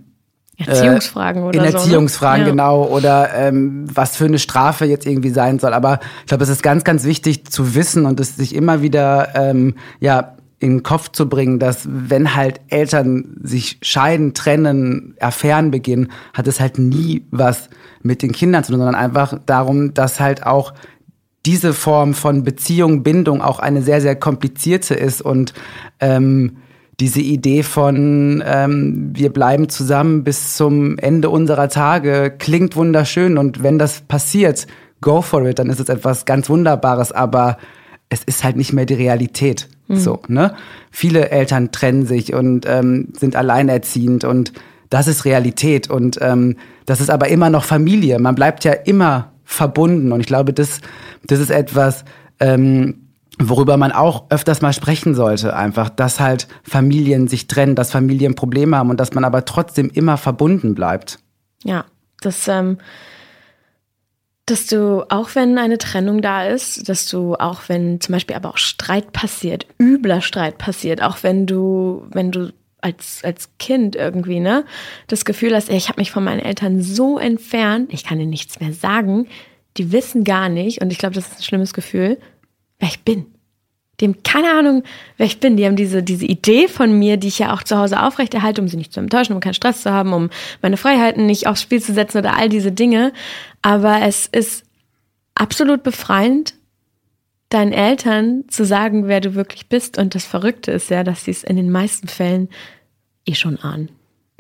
Erziehungsfragen 0.59 1.43
oder 1.43 1.59
in 1.59 1.65
so. 1.65 1.69
In 1.69 1.75
Erziehungsfragen, 1.75 2.45
ne? 2.45 2.51
genau. 2.51 2.85
Oder 2.85 3.35
ähm, 3.35 3.87
was 3.93 4.17
für 4.17 4.27
eine 4.27 4.39
Strafe 4.39 4.85
jetzt 4.85 5.07
irgendwie 5.07 5.31
sein 5.31 5.59
soll. 5.59 5.73
Aber 5.73 6.01
ich 6.21 6.27
glaube, 6.27 6.45
es 6.45 6.51
ist 6.51 6.63
ganz, 6.63 6.85
ganz 6.85 7.05
wichtig 7.05 7.51
zu 7.51 7.75
wissen 7.75 8.05
und 8.05 8.21
es 8.21 8.37
sich 8.37 8.55
immer 8.55 8.83
wieder 8.83 9.35
ähm, 9.35 9.77
ja, 9.99 10.35
in 10.63 10.79
den 10.79 10.83
Kopf 10.83 11.11
zu 11.11 11.29
bringen, 11.29 11.59
dass 11.59 11.89
wenn 11.91 12.35
halt 12.35 12.61
Eltern 12.69 13.37
sich 13.43 13.79
scheiden, 13.83 14.35
trennen, 14.35 15.17
Affären 15.21 15.71
beginnen, 15.71 16.13
hat 16.33 16.47
es 16.47 16.61
halt 16.61 16.79
nie 16.79 17.27
was 17.31 17.69
mit 18.03 18.23
den 18.23 18.33
Kindern 18.33 18.63
zu 18.65 18.73
tun, 18.73 18.81
sondern 18.81 18.95
einfach 18.95 19.39
darum, 19.45 19.95
dass 19.95 20.21
halt 20.21 20.47
auch 20.47 20.73
diese 21.45 21.73
Form 21.73 22.15
von 22.15 22.45
Beziehung, 22.45 23.03
Bindung 23.03 23.43
auch 23.43 23.59
eine 23.59 23.83
sehr, 23.83 24.01
sehr 24.01 24.15
komplizierte 24.15 24.95
ist 24.95 25.21
und 25.21 25.53
ähm, 25.99 26.59
diese 27.01 27.21
Idee 27.21 27.65
von 27.65 28.43
ähm, 28.47 29.11
wir 29.15 29.33
bleiben 29.33 29.69
zusammen 29.69 30.23
bis 30.23 30.57
zum 30.57 30.99
Ende 30.99 31.31
unserer 31.31 31.69
Tage 31.69 32.33
klingt 32.39 32.77
wunderschön 32.77 33.39
und 33.39 33.63
wenn 33.65 33.79
das 33.79 34.03
passiert, 34.03 34.69
go 35.01 35.23
for 35.23 35.45
it, 35.45 35.59
dann 35.59 35.71
ist 35.71 35.81
es 35.81 35.89
etwas 35.89 36.25
ganz 36.25 36.49
Wunderbares, 36.49 37.11
aber 37.11 37.59
es 38.09 38.23
ist 38.23 38.45
halt 38.45 38.57
nicht 38.57 38.73
mehr 38.73 38.87
die 38.87 38.95
Realität. 38.95 39.69
Mhm. 39.93 39.99
So, 39.99 40.23
ne? 40.29 40.55
Viele 40.91 41.31
Eltern 41.31 41.73
trennen 41.73 42.07
sich 42.07 42.35
und 42.35 42.67
ähm, 42.67 43.09
sind 43.19 43.37
alleinerziehend 43.37 44.25
und 44.25 44.53
das 44.91 45.09
ist 45.09 45.25
Realität 45.25 45.89
und 45.89 46.19
ähm, 46.21 46.57
das 46.87 47.01
ist 47.01 47.11
aber 47.11 47.29
immer 47.29 47.49
noch 47.49 47.65
Familie. 47.65 48.19
Man 48.19 48.35
bleibt 48.35 48.65
ja 48.65 48.73
immer 48.73 49.33
verbunden 49.45 50.13
und 50.13 50.21
ich 50.21 50.27
glaube, 50.27 50.53
das, 50.53 50.81
das 51.25 51.39
ist 51.39 51.51
etwas, 51.51 52.05
ähm, 52.41 53.09
worüber 53.39 53.77
man 53.77 53.93
auch 53.93 54.25
öfters 54.31 54.61
mal 54.61 54.73
sprechen 54.73 55.15
sollte, 55.15 55.57
einfach, 55.57 55.89
dass 55.89 56.21
halt 56.21 56.49
Familien 56.63 57.29
sich 57.29 57.47
trennen, 57.47 57.75
dass 57.75 57.91
Familien 57.91 58.35
Probleme 58.35 58.77
haben 58.77 58.91
und 58.91 59.01
dass 59.01 59.15
man 59.15 59.25
aber 59.25 59.45
trotzdem 59.45 59.91
immer 59.91 60.17
verbunden 60.17 60.75
bleibt. 60.75 61.19
Ja, 61.65 61.85
das 62.21 62.47
ähm, 62.49 62.79
dass 64.47 64.67
du, 64.67 65.05
auch 65.09 65.35
wenn 65.35 65.57
eine 65.57 65.79
Trennung 65.79 66.21
da 66.21 66.47
ist, 66.47 66.89
dass 66.89 67.09
du, 67.09 67.35
auch 67.35 67.63
wenn 67.69 68.01
zum 68.01 68.13
Beispiel 68.15 68.37
aber 68.37 68.51
auch 68.51 68.59
Streit 68.59 69.13
passiert, 69.13 69.67
übler 69.81 70.21
Streit 70.21 70.59
passiert, 70.59 71.03
auch 71.03 71.23
wenn 71.23 71.47
du, 71.47 72.07
wenn 72.11 72.33
du 72.33 72.53
als, 72.81 73.23
als 73.23 73.51
Kind 73.59 73.95
irgendwie, 73.95 74.41
ne, 74.41 74.65
das 75.07 75.25
Gefühl 75.25 75.55
hast, 75.55 75.71
ey, 75.71 75.77
ich 75.77 75.89
habe 75.89 76.01
mich 76.01 76.11
von 76.11 76.25
meinen 76.25 76.41
Eltern 76.41 76.83
so 76.83 77.19
entfernt, 77.19 77.93
ich 77.93 78.05
kann 78.05 78.19
ihnen 78.19 78.31
nichts 78.31 78.59
mehr 78.59 78.73
sagen, 78.73 79.29
die 79.77 79.93
wissen 79.93 80.25
gar 80.25 80.49
nicht, 80.49 80.83
und 80.83 80.93
ich 80.93 80.99
glaube, 80.99 81.15
das 81.15 81.29
ist 81.29 81.39
ein 81.39 81.45
schlimmes 81.45 81.73
Gefühl, 81.73 82.19
wer 82.81 82.89
ich 82.89 83.01
bin. 83.05 83.32
Die 84.03 84.09
haben 84.09 84.23
keine 84.25 84.51
Ahnung, 84.51 84.83
wer 85.17 85.27
ich 85.27 85.39
bin. 85.39 85.57
Die 85.57 85.65
haben 85.65 85.77
diese, 85.77 86.03
diese 86.03 86.27
Idee 86.27 86.67
von 86.67 86.99
mir, 86.99 87.19
die 87.19 87.29
ich 87.29 87.39
ja 87.39 87.55
auch 87.55 87.63
zu 87.63 87.79
Hause 87.79 88.03
aufrechterhalte, 88.03 88.61
um 88.61 88.67
sie 88.67 88.77
nicht 88.77 88.93
zu 88.93 88.99
enttäuschen, 88.99 89.33
um 89.33 89.39
keinen 89.39 89.55
Stress 89.55 89.83
zu 89.83 89.93
haben, 89.93 90.13
um 90.13 90.29
meine 90.61 90.77
Freiheiten 90.77 91.25
nicht 91.25 91.47
aufs 91.47 91.63
Spiel 91.63 91.81
zu 91.81 91.95
setzen 91.95 92.19
oder 92.19 92.37
all 92.37 92.49
diese 92.49 92.73
Dinge. 92.73 93.13
Aber 93.63 94.03
es 94.03 94.27
ist 94.27 94.65
absolut 95.37 95.85
befreiend, 95.85 96.55
deinen 97.49 97.73
Eltern 97.73 98.43
zu 98.49 98.65
sagen, 98.65 99.07
wer 99.07 99.21
du 99.21 99.37
wirklich 99.37 99.69
bist. 99.69 99.99
Und 99.99 100.17
das 100.17 100.25
Verrückte 100.25 100.73
ist 100.73 100.91
ja, 100.91 101.05
dass 101.05 101.25
sie 101.25 101.31
es 101.31 101.45
in 101.45 101.55
den 101.55 101.71
meisten 101.71 102.09
Fällen 102.09 102.49
eh 103.25 103.35
schon 103.35 103.57
ahnen. 103.61 103.89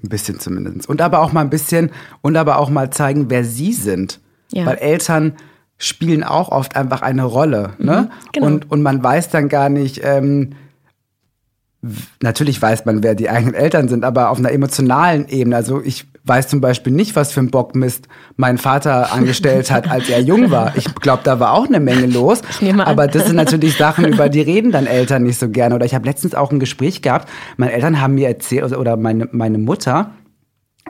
Ein 0.02 0.08
bisschen 0.08 0.40
zumindest. 0.40 0.88
Und 0.88 1.00
aber 1.00 1.20
auch 1.20 1.32
mal 1.32 1.42
ein 1.42 1.50
bisschen, 1.50 1.92
und 2.20 2.36
aber 2.36 2.58
auch 2.58 2.68
mal 2.68 2.90
zeigen, 2.90 3.30
wer 3.30 3.44
sie 3.44 3.72
sind. 3.72 4.18
Ja. 4.50 4.66
Weil 4.66 4.78
Eltern 4.78 5.34
spielen 5.82 6.22
auch 6.22 6.50
oft 6.50 6.76
einfach 6.76 7.02
eine 7.02 7.24
Rolle. 7.24 7.70
Ne? 7.78 8.02
Mhm, 8.02 8.30
genau. 8.32 8.46
und, 8.46 8.70
und 8.70 8.82
man 8.82 9.02
weiß 9.02 9.30
dann 9.30 9.48
gar 9.48 9.68
nicht, 9.68 10.00
ähm, 10.04 10.50
natürlich 12.22 12.62
weiß 12.62 12.84
man, 12.84 13.02
wer 13.02 13.14
die 13.14 13.28
eigenen 13.28 13.54
Eltern 13.54 13.88
sind, 13.88 14.04
aber 14.04 14.30
auf 14.30 14.38
einer 14.38 14.52
emotionalen 14.52 15.28
Ebene. 15.28 15.56
Also 15.56 15.82
ich 15.82 16.06
weiß 16.24 16.46
zum 16.46 16.60
Beispiel 16.60 16.92
nicht, 16.92 17.16
was 17.16 17.32
für 17.32 17.40
ein 17.40 17.50
Bockmist 17.50 18.06
mein 18.36 18.58
Vater 18.58 19.12
angestellt 19.12 19.72
hat, 19.72 19.90
als 19.90 20.08
er 20.08 20.20
jung 20.20 20.52
war. 20.52 20.76
Ich 20.76 20.94
glaube, 20.94 21.22
da 21.24 21.40
war 21.40 21.52
auch 21.52 21.66
eine 21.66 21.80
Menge 21.80 22.06
los. 22.06 22.42
Aber 22.78 23.08
das 23.08 23.26
sind 23.26 23.34
natürlich 23.34 23.76
Sachen, 23.76 24.06
über 24.06 24.28
die 24.28 24.40
reden 24.40 24.70
dann 24.70 24.86
Eltern 24.86 25.24
nicht 25.24 25.40
so 25.40 25.48
gerne. 25.48 25.74
Oder 25.74 25.84
ich 25.84 25.94
habe 25.94 26.06
letztens 26.06 26.36
auch 26.36 26.52
ein 26.52 26.60
Gespräch 26.60 27.02
gehabt. 27.02 27.28
Meine 27.56 27.72
Eltern 27.72 28.00
haben 28.00 28.14
mir 28.14 28.28
erzählt, 28.28 28.76
oder 28.76 28.96
meine, 28.96 29.28
meine 29.32 29.58
Mutter, 29.58 30.12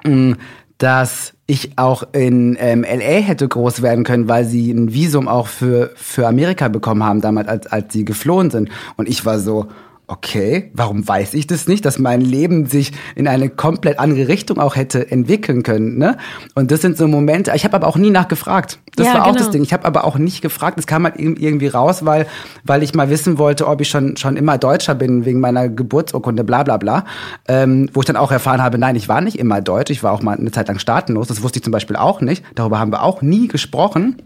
mm, 0.05 0.33
dass 0.77 1.33
ich 1.53 1.73
auch 1.77 2.03
in 2.13 2.57
ähm, 2.59 2.83
LA 2.83 3.21
hätte 3.21 3.47
groß 3.47 3.83
werden 3.83 4.05
können, 4.05 4.27
weil 4.27 4.47
sie 4.47 4.73
ein 4.73 4.95
Visum 4.95 5.29
auch 5.29 5.49
für, 5.49 5.91
für 5.97 6.27
Amerika 6.27 6.69
bekommen 6.69 7.05
haben, 7.05 7.21
damals, 7.21 7.47
als, 7.47 7.67
als 7.67 7.93
sie 7.93 8.07
geflohen 8.07 8.51
sind. 8.51 8.71
Und 8.97 9.07
ich 9.07 9.27
war 9.27 9.39
so, 9.39 9.67
okay, 10.13 10.71
warum 10.75 11.09
weiß 11.09 11.33
ich 11.33 11.47
das 11.47 11.67
nicht, 11.67 11.87
dass 11.87 11.99
mein 11.99 12.21
Leben 12.21 12.67
sich 12.67 12.93
in 13.15 13.27
eine 13.27 13.49
komplett 13.49 13.99
andere 13.99 14.29
Richtung 14.29 14.59
auch 14.59 14.77
hätte 14.77 15.11
entwickeln 15.11 15.63
können. 15.63 15.97
Ne? 15.97 16.19
Und 16.55 16.71
das 16.71 16.83
sind 16.83 16.99
so 16.99 17.09
Momente, 17.09 17.51
ich 17.55 17.65
habe 17.65 17.77
aber 17.77 17.87
auch 17.87 17.97
nie 17.97 18.11
nachgefragt. 18.11 18.79
Das 18.95 19.07
ja, 19.07 19.15
war 19.15 19.23
auch 19.23 19.27
genau. 19.29 19.39
das 19.39 19.51
Ding. 19.51 19.63
Ich 19.63 19.73
habe 19.73 19.87
aber 19.87 20.05
auch 20.05 20.19
nicht 20.19 20.43
gefragt. 20.43 20.77
Das 20.77 20.87
kam 20.87 21.05
halt 21.05 21.15
irgendwie 21.19 21.67
raus, 21.67 22.05
weil, 22.05 22.27
weil 22.63 22.83
ich 22.83 22.95
mal 22.95 23.09
wissen 23.09 23.39
wollte, 23.39 23.67
ob 23.67 23.81
ich 23.81 23.89
schon, 23.89 24.19
schon 24.19 24.37
immer 24.37 24.59
Deutscher 24.59 24.95
bin, 24.95 25.25
wegen 25.25 25.41
meiner 25.41 25.71
Geburtsurkunde, 25.71 26.45
bla 26.45 26.63
bla 26.63 26.77
bla. 26.77 27.05
Ähm, 27.49 27.89
wo 27.95 28.01
ich 28.01 28.07
dann 28.07 28.17
auch 28.17 28.31
erfahren 28.31 28.63
habe, 28.63 28.77
nein, 28.77 28.97
ich 28.97 29.09
war 29.09 29.23
nicht 29.23 29.39
immer 29.39 29.63
deutsch, 29.63 29.91
ich 29.91 30.03
war 30.03 30.13
auch 30.13 30.21
mal 30.21 30.37
eine 30.37 30.51
Zeit 30.51 30.69
lang 30.69 30.79
staatenlos. 30.79 31.29
Das 31.29 31.43
wusste 31.43 31.59
ich 31.59 31.65
zum 31.65 31.73
Beispiel 31.73 31.97
auch 31.97 32.21
nicht. 32.21 32.45
Darüber 32.55 32.79
haben 32.79 32.93
wir 32.93 33.03
auch 33.03 33.23
nie 33.23 33.49
gesprochen 33.49 34.17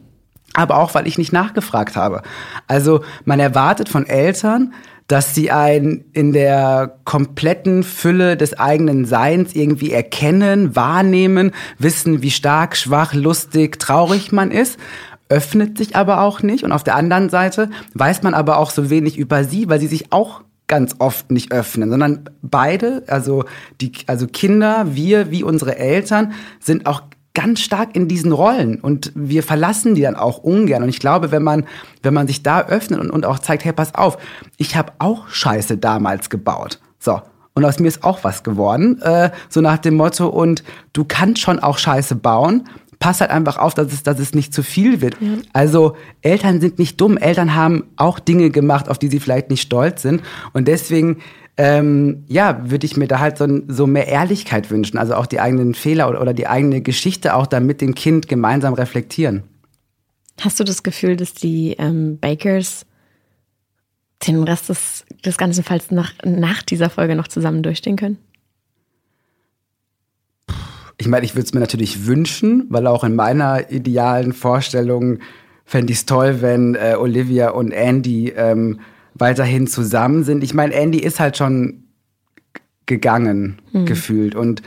aber 0.54 0.78
auch, 0.78 0.94
weil 0.94 1.06
ich 1.06 1.18
nicht 1.18 1.34
nachgefragt 1.34 1.96
habe. 1.96 2.22
Also 2.66 3.04
man 3.26 3.40
erwartet 3.40 3.90
von 3.90 4.06
Eltern, 4.06 4.72
dass 5.08 5.34
sie 5.34 5.50
einen 5.50 6.04
in 6.12 6.32
der 6.32 6.98
kompletten 7.04 7.82
Fülle 7.82 8.36
des 8.36 8.58
eigenen 8.58 9.04
Seins 9.04 9.54
irgendwie 9.54 9.92
erkennen, 9.92 10.74
wahrnehmen, 10.74 11.52
wissen, 11.78 12.22
wie 12.22 12.30
stark, 12.30 12.76
schwach, 12.76 13.14
lustig, 13.14 13.78
traurig 13.78 14.32
man 14.32 14.50
ist 14.50 14.78
öffnet 15.28 15.76
sich 15.76 15.96
aber 15.96 16.20
auch 16.20 16.42
nicht. 16.42 16.62
Und 16.62 16.70
auf 16.70 16.84
der 16.84 16.94
anderen 16.94 17.30
Seite 17.30 17.70
weiß 17.94 18.22
man 18.22 18.32
aber 18.32 18.58
auch 18.58 18.70
so 18.70 18.90
wenig 18.90 19.18
über 19.18 19.42
sie, 19.42 19.68
weil 19.68 19.80
sie 19.80 19.88
sich 19.88 20.12
auch 20.12 20.42
ganz 20.66 20.96
oft 20.98 21.30
nicht 21.30 21.52
öffnen, 21.52 21.90
sondern 21.90 22.28
beide, 22.42 23.04
also 23.06 23.44
die, 23.80 23.92
also 24.06 24.26
Kinder, 24.26 24.86
wir 24.96 25.30
wie 25.30 25.44
unsere 25.44 25.78
Eltern, 25.78 26.32
sind 26.58 26.86
auch 26.86 27.02
ganz 27.36 27.60
stark 27.60 27.94
in 27.94 28.08
diesen 28.08 28.32
Rollen 28.32 28.80
und 28.80 29.12
wir 29.14 29.42
verlassen 29.42 29.94
die 29.94 30.00
dann 30.00 30.16
auch 30.16 30.38
ungern. 30.38 30.82
Und 30.82 30.88
ich 30.88 31.00
glaube, 31.00 31.30
wenn 31.30 31.42
man, 31.42 31.66
wenn 32.02 32.14
man 32.14 32.26
sich 32.26 32.42
da 32.42 32.62
öffnet 32.62 32.98
und, 32.98 33.10
und 33.10 33.26
auch 33.26 33.38
zeigt, 33.38 33.66
hey, 33.66 33.74
pass 33.74 33.94
auf, 33.94 34.16
ich 34.56 34.74
habe 34.74 34.94
auch 34.98 35.28
Scheiße 35.28 35.76
damals 35.76 36.30
gebaut. 36.30 36.80
So. 36.98 37.20
Und 37.52 37.64
aus 37.66 37.78
mir 37.78 37.88
ist 37.88 38.04
auch 38.04 38.24
was 38.24 38.42
geworden. 38.42 39.02
Äh, 39.02 39.30
so 39.50 39.60
nach 39.60 39.76
dem 39.76 39.96
Motto, 39.96 40.28
und 40.28 40.64
du 40.94 41.04
kannst 41.04 41.42
schon 41.42 41.58
auch 41.58 41.76
Scheiße 41.76 42.16
bauen. 42.16 42.64
Pass 42.98 43.20
halt 43.20 43.30
einfach 43.30 43.58
auf, 43.58 43.74
dass 43.74 43.92
es, 43.92 44.02
dass 44.02 44.18
es 44.18 44.34
nicht 44.34 44.54
zu 44.54 44.62
viel 44.62 45.02
wird. 45.02 45.16
Ja. 45.20 45.28
Also 45.52 45.94
Eltern 46.22 46.62
sind 46.62 46.78
nicht 46.78 46.98
dumm. 46.98 47.18
Eltern 47.18 47.54
haben 47.54 47.84
auch 47.96 48.18
Dinge 48.18 48.48
gemacht, 48.48 48.88
auf 48.88 48.98
die 48.98 49.08
sie 49.08 49.20
vielleicht 49.20 49.50
nicht 49.50 49.60
stolz 49.60 50.00
sind. 50.00 50.22
Und 50.54 50.68
deswegen 50.68 51.18
ähm, 51.58 52.24
ja, 52.26 52.70
würde 52.70 52.84
ich 52.84 52.96
mir 52.96 53.08
da 53.08 53.18
halt 53.20 53.38
so, 53.38 53.46
so 53.68 53.86
mehr 53.86 54.08
Ehrlichkeit 54.08 54.70
wünschen, 54.70 54.98
also 54.98 55.14
auch 55.14 55.26
die 55.26 55.40
eigenen 55.40 55.74
Fehler 55.74 56.08
oder, 56.08 56.20
oder 56.20 56.34
die 56.34 56.46
eigene 56.46 56.82
Geschichte 56.82 57.34
auch 57.34 57.46
dann 57.46 57.66
mit 57.66 57.80
dem 57.80 57.94
Kind 57.94 58.28
gemeinsam 58.28 58.74
reflektieren. 58.74 59.42
Hast 60.40 60.60
du 60.60 60.64
das 60.64 60.82
Gefühl, 60.82 61.16
dass 61.16 61.32
die 61.32 61.74
ähm, 61.78 62.18
Bakers 62.18 62.84
den 64.26 64.42
Rest 64.42 64.68
des, 64.68 65.04
des 65.24 65.38
ganzen 65.38 65.64
Falls 65.64 65.90
nach, 65.90 66.12
nach 66.24 66.62
dieser 66.62 66.90
Folge 66.90 67.16
noch 67.16 67.28
zusammen 67.28 67.62
durchstehen 67.62 67.96
können? 67.96 68.18
Ich 70.98 71.08
meine, 71.08 71.24
ich 71.24 71.34
würde 71.34 71.46
es 71.46 71.54
mir 71.54 71.60
natürlich 71.60 72.06
wünschen, 72.06 72.66
weil 72.70 72.86
auch 72.86 73.04
in 73.04 73.14
meiner 73.14 73.70
idealen 73.70 74.32
Vorstellung 74.32 75.18
fände 75.64 75.92
ich 75.92 76.00
es 76.00 76.06
toll, 76.06 76.40
wenn 76.40 76.74
äh, 76.74 76.96
Olivia 76.98 77.50
und 77.50 77.72
Andy 77.72 78.30
ähm, 78.30 78.80
weiterhin 79.18 79.66
zusammen 79.66 80.24
sind. 80.24 80.44
Ich 80.44 80.54
meine, 80.54 80.74
Andy 80.74 80.98
ist 80.98 81.20
halt 81.20 81.36
schon 81.36 81.84
gegangen, 82.86 83.60
mhm. 83.72 83.86
gefühlt. 83.86 84.34
Und 84.34 84.62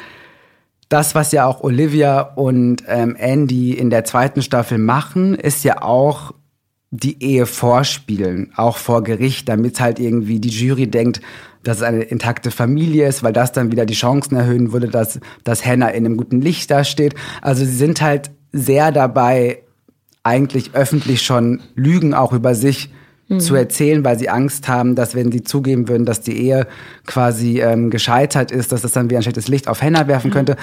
das, 0.89 1.15
was 1.15 1.31
ja 1.31 1.45
auch 1.45 1.61
Olivia 1.61 2.21
und 2.21 2.83
ähm, 2.87 3.15
Andy 3.15 3.73
in 3.73 3.89
der 3.89 4.03
zweiten 4.03 4.41
Staffel 4.41 4.77
machen, 4.77 5.35
ist 5.35 5.63
ja 5.63 5.81
auch 5.81 6.33
die 6.91 7.23
Ehe 7.23 7.45
vorspielen, 7.45 8.51
auch 8.55 8.77
vor 8.77 9.03
Gericht, 9.03 9.47
damit 9.47 9.79
halt 9.79 9.99
irgendwie 9.99 10.39
die 10.39 10.49
Jury 10.49 10.87
denkt, 10.87 11.21
dass 11.63 11.77
es 11.77 11.83
eine 11.83 12.01
intakte 12.01 12.49
Familie 12.49 13.07
ist, 13.07 13.21
weil 13.21 13.33
das 13.33 13.51
dann 13.51 13.71
wieder 13.71 13.85
die 13.85 13.93
Chancen 13.93 14.35
erhöhen 14.35 14.71
würde, 14.71 14.87
dass, 14.87 15.19
dass 15.43 15.65
Hannah 15.65 15.89
in 15.89 16.05
einem 16.05 16.17
guten 16.17 16.41
Licht 16.41 16.71
dasteht. 16.71 17.13
Also 17.41 17.63
sie 17.63 17.75
sind 17.75 18.01
halt 18.01 18.31
sehr 18.51 18.91
dabei, 18.91 19.61
eigentlich 20.23 20.73
öffentlich 20.73 21.21
schon 21.21 21.61
Lügen 21.75 22.13
auch 22.13 22.33
über 22.33 22.55
sich 22.55 22.89
mhm. 23.29 23.39
zu 23.39 23.55
erzählen, 23.55 24.03
weil 24.03 24.19
sie 24.19 24.29
Angst 24.29 24.67
haben, 24.67 24.95
dass 24.95 25.15
wenn 25.15 25.31
sie 25.31 25.43
zugeben 25.43 25.87
würden, 25.87 26.05
dass 26.05 26.21
die 26.21 26.37
Ehe 26.37 26.67
quasi 27.05 27.61
ähm, 27.61 27.89
gescheitert 27.89 28.51
ist, 28.51 28.71
dass 28.71 28.81
das 28.81 28.91
dann 28.91 29.09
wie 29.09 29.15
ein 29.15 29.23
schlechtes 29.23 29.47
Licht 29.47 29.67
auf 29.67 29.81
Hannah 29.81 30.07
werfen 30.07 30.29
mhm. 30.29 30.33
könnte. 30.33 30.55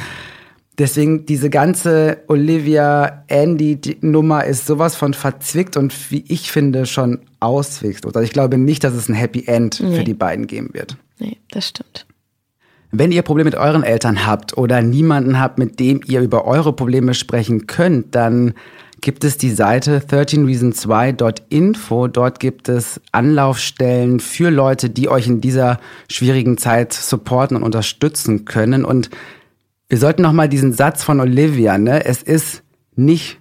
Deswegen 0.78 1.24
diese 1.24 1.48
ganze 1.48 2.18
Olivia 2.28 3.24
Andy 3.28 3.78
Nummer 4.02 4.44
ist 4.44 4.66
sowas 4.66 4.94
von 4.94 5.14
verzwickt 5.14 5.78
und 5.78 6.10
wie 6.10 6.22
ich 6.28 6.52
finde 6.52 6.84
schon 6.84 7.20
auswegslos. 7.40 8.14
Also 8.14 8.24
ich 8.24 8.32
glaube 8.32 8.58
nicht, 8.58 8.84
dass 8.84 8.92
es 8.92 9.08
ein 9.08 9.14
Happy 9.14 9.44
End 9.46 9.80
nee. 9.80 9.96
für 9.96 10.04
die 10.04 10.12
beiden 10.12 10.46
geben 10.46 10.70
wird. 10.72 10.98
Nee, 11.18 11.38
das 11.50 11.68
stimmt. 11.68 12.06
Wenn 12.92 13.10
ihr 13.10 13.22
Probleme 13.22 13.48
mit 13.48 13.58
euren 13.58 13.84
Eltern 13.84 14.26
habt 14.26 14.56
oder 14.58 14.82
niemanden 14.82 15.40
habt, 15.40 15.58
mit 15.58 15.80
dem 15.80 16.02
ihr 16.06 16.20
über 16.20 16.44
eure 16.44 16.74
Probleme 16.74 17.14
sprechen 17.14 17.66
könnt, 17.66 18.14
dann 18.14 18.52
gibt 19.00 19.24
es 19.24 19.38
die 19.38 19.50
Seite 19.50 20.00
13reasons2.info. 20.00 22.08
Dort 22.08 22.40
gibt 22.40 22.68
es 22.68 23.00
Anlaufstellen 23.12 24.20
für 24.20 24.50
Leute, 24.50 24.90
die 24.90 25.08
euch 25.08 25.26
in 25.26 25.40
dieser 25.40 25.80
schwierigen 26.10 26.58
Zeit 26.58 26.92
supporten 26.92 27.56
und 27.56 27.62
unterstützen 27.62 28.44
können. 28.44 28.84
Und 28.84 29.08
wir 29.88 29.98
sollten 29.98 30.22
noch 30.22 30.32
mal 30.32 30.48
diesen 30.48 30.72
Satz 30.72 31.04
von 31.04 31.20
Olivia, 31.20 31.78
ne? 31.78 32.04
Es 32.04 32.22
ist 32.22 32.64
nicht 32.96 33.38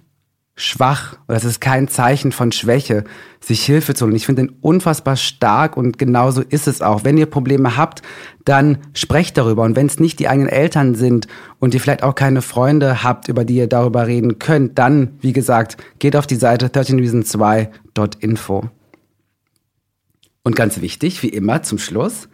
schwach 0.56 1.18
oder 1.28 1.36
es 1.36 1.44
ist 1.44 1.60
kein 1.60 1.86
Zeichen 1.86 2.32
von 2.32 2.50
Schwäche, 2.50 3.04
sich 3.40 3.64
Hilfe 3.64 3.94
zu 3.94 4.06
holen. 4.06 4.16
Ich 4.16 4.24
finde 4.24 4.46
den 4.46 4.56
unfassbar 4.62 5.16
stark 5.16 5.76
und 5.76 5.98
genauso 5.98 6.40
ist 6.40 6.66
es 6.66 6.80
auch. 6.80 7.04
Wenn 7.04 7.18
ihr 7.18 7.26
Probleme 7.26 7.76
habt, 7.76 8.00
dann 8.44 8.78
sprecht 8.94 9.36
darüber. 9.36 9.64
Und 9.64 9.76
wenn 9.76 9.86
es 9.86 10.00
nicht 10.00 10.18
die 10.18 10.28
eigenen 10.28 10.48
Eltern 10.48 10.94
sind 10.94 11.28
und 11.58 11.74
ihr 11.74 11.80
vielleicht 11.80 12.02
auch 12.02 12.14
keine 12.14 12.40
Freunde 12.40 13.04
habt, 13.04 13.28
über 13.28 13.44
die 13.44 13.56
ihr 13.56 13.68
darüber 13.68 14.06
reden 14.06 14.38
könnt, 14.38 14.78
dann, 14.78 15.18
wie 15.20 15.34
gesagt, 15.34 15.76
geht 15.98 16.16
auf 16.16 16.26
die 16.26 16.36
Seite 16.36 16.68
13reason2.info. 16.68 18.70
Und 20.42 20.56
ganz 20.56 20.80
wichtig, 20.80 21.22
wie 21.22 21.28
immer 21.28 21.62
zum 21.62 21.78
Schluss, 21.78 22.28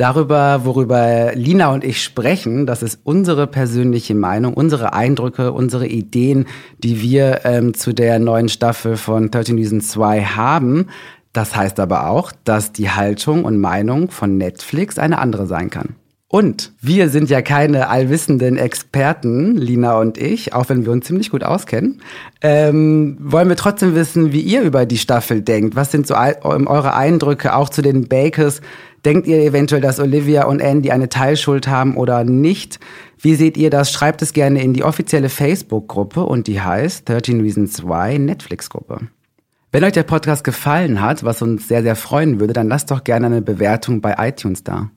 darüber, 0.00 0.64
worüber 0.64 1.32
Lina 1.34 1.72
und 1.72 1.84
ich 1.84 2.02
sprechen. 2.02 2.64
Das 2.66 2.82
ist 2.82 3.00
unsere 3.04 3.46
persönliche 3.46 4.14
Meinung, 4.14 4.54
unsere 4.54 4.94
Eindrücke, 4.94 5.52
unsere 5.52 5.86
Ideen, 5.86 6.46
die 6.78 7.02
wir 7.02 7.44
ähm, 7.44 7.74
zu 7.74 7.92
der 7.92 8.18
neuen 8.18 8.48
Staffel 8.48 8.96
von 8.96 9.30
13 9.30 9.56
Reasons 9.56 9.88
2 9.88 10.22
haben. 10.22 10.86
Das 11.32 11.54
heißt 11.54 11.78
aber 11.78 12.08
auch, 12.08 12.32
dass 12.44 12.72
die 12.72 12.90
Haltung 12.90 13.44
und 13.44 13.60
Meinung 13.60 14.10
von 14.10 14.38
Netflix 14.38 14.98
eine 14.98 15.18
andere 15.18 15.46
sein 15.46 15.70
kann. 15.70 15.96
Und 16.32 16.72
wir 16.80 17.08
sind 17.08 17.28
ja 17.28 17.42
keine 17.42 17.88
allwissenden 17.88 18.56
Experten, 18.56 19.56
Lina 19.56 19.98
und 19.98 20.16
ich, 20.16 20.54
auch 20.54 20.68
wenn 20.68 20.84
wir 20.84 20.92
uns 20.92 21.06
ziemlich 21.06 21.30
gut 21.30 21.42
auskennen. 21.42 22.02
Ähm, 22.40 23.16
wollen 23.18 23.48
wir 23.48 23.56
trotzdem 23.56 23.96
wissen, 23.96 24.30
wie 24.30 24.40
ihr 24.40 24.62
über 24.62 24.86
die 24.86 24.98
Staffel 24.98 25.42
denkt? 25.42 25.74
Was 25.74 25.90
sind 25.90 26.06
so 26.06 26.14
eure 26.14 26.94
Eindrücke 26.94 27.52
auch 27.56 27.68
zu 27.68 27.82
den 27.82 28.06
Bakers? 28.06 28.60
Denkt 29.04 29.26
ihr 29.26 29.38
eventuell, 29.38 29.80
dass 29.80 29.98
Olivia 29.98 30.44
und 30.44 30.60
Andy 30.60 30.92
eine 30.92 31.08
Teilschuld 31.08 31.66
haben 31.66 31.96
oder 31.96 32.22
nicht? 32.22 32.78
Wie 33.18 33.34
seht 33.34 33.56
ihr 33.56 33.70
das? 33.70 33.90
Schreibt 33.90 34.22
es 34.22 34.32
gerne 34.32 34.62
in 34.62 34.72
die 34.72 34.84
offizielle 34.84 35.30
Facebook-Gruppe 35.30 36.22
und 36.22 36.46
die 36.46 36.60
heißt 36.60 37.08
13 37.08 37.40
Reasons 37.40 37.82
Why 37.82 38.20
Netflix-Gruppe. 38.20 39.00
Wenn 39.72 39.82
euch 39.82 39.94
der 39.94 40.04
Podcast 40.04 40.44
gefallen 40.44 41.00
hat, 41.00 41.24
was 41.24 41.42
uns 41.42 41.66
sehr, 41.66 41.82
sehr 41.82 41.96
freuen 41.96 42.38
würde, 42.38 42.52
dann 42.52 42.68
lasst 42.68 42.92
doch 42.92 43.02
gerne 43.02 43.26
eine 43.26 43.42
Bewertung 43.42 44.00
bei 44.00 44.14
iTunes 44.16 44.62
da. 44.62 44.90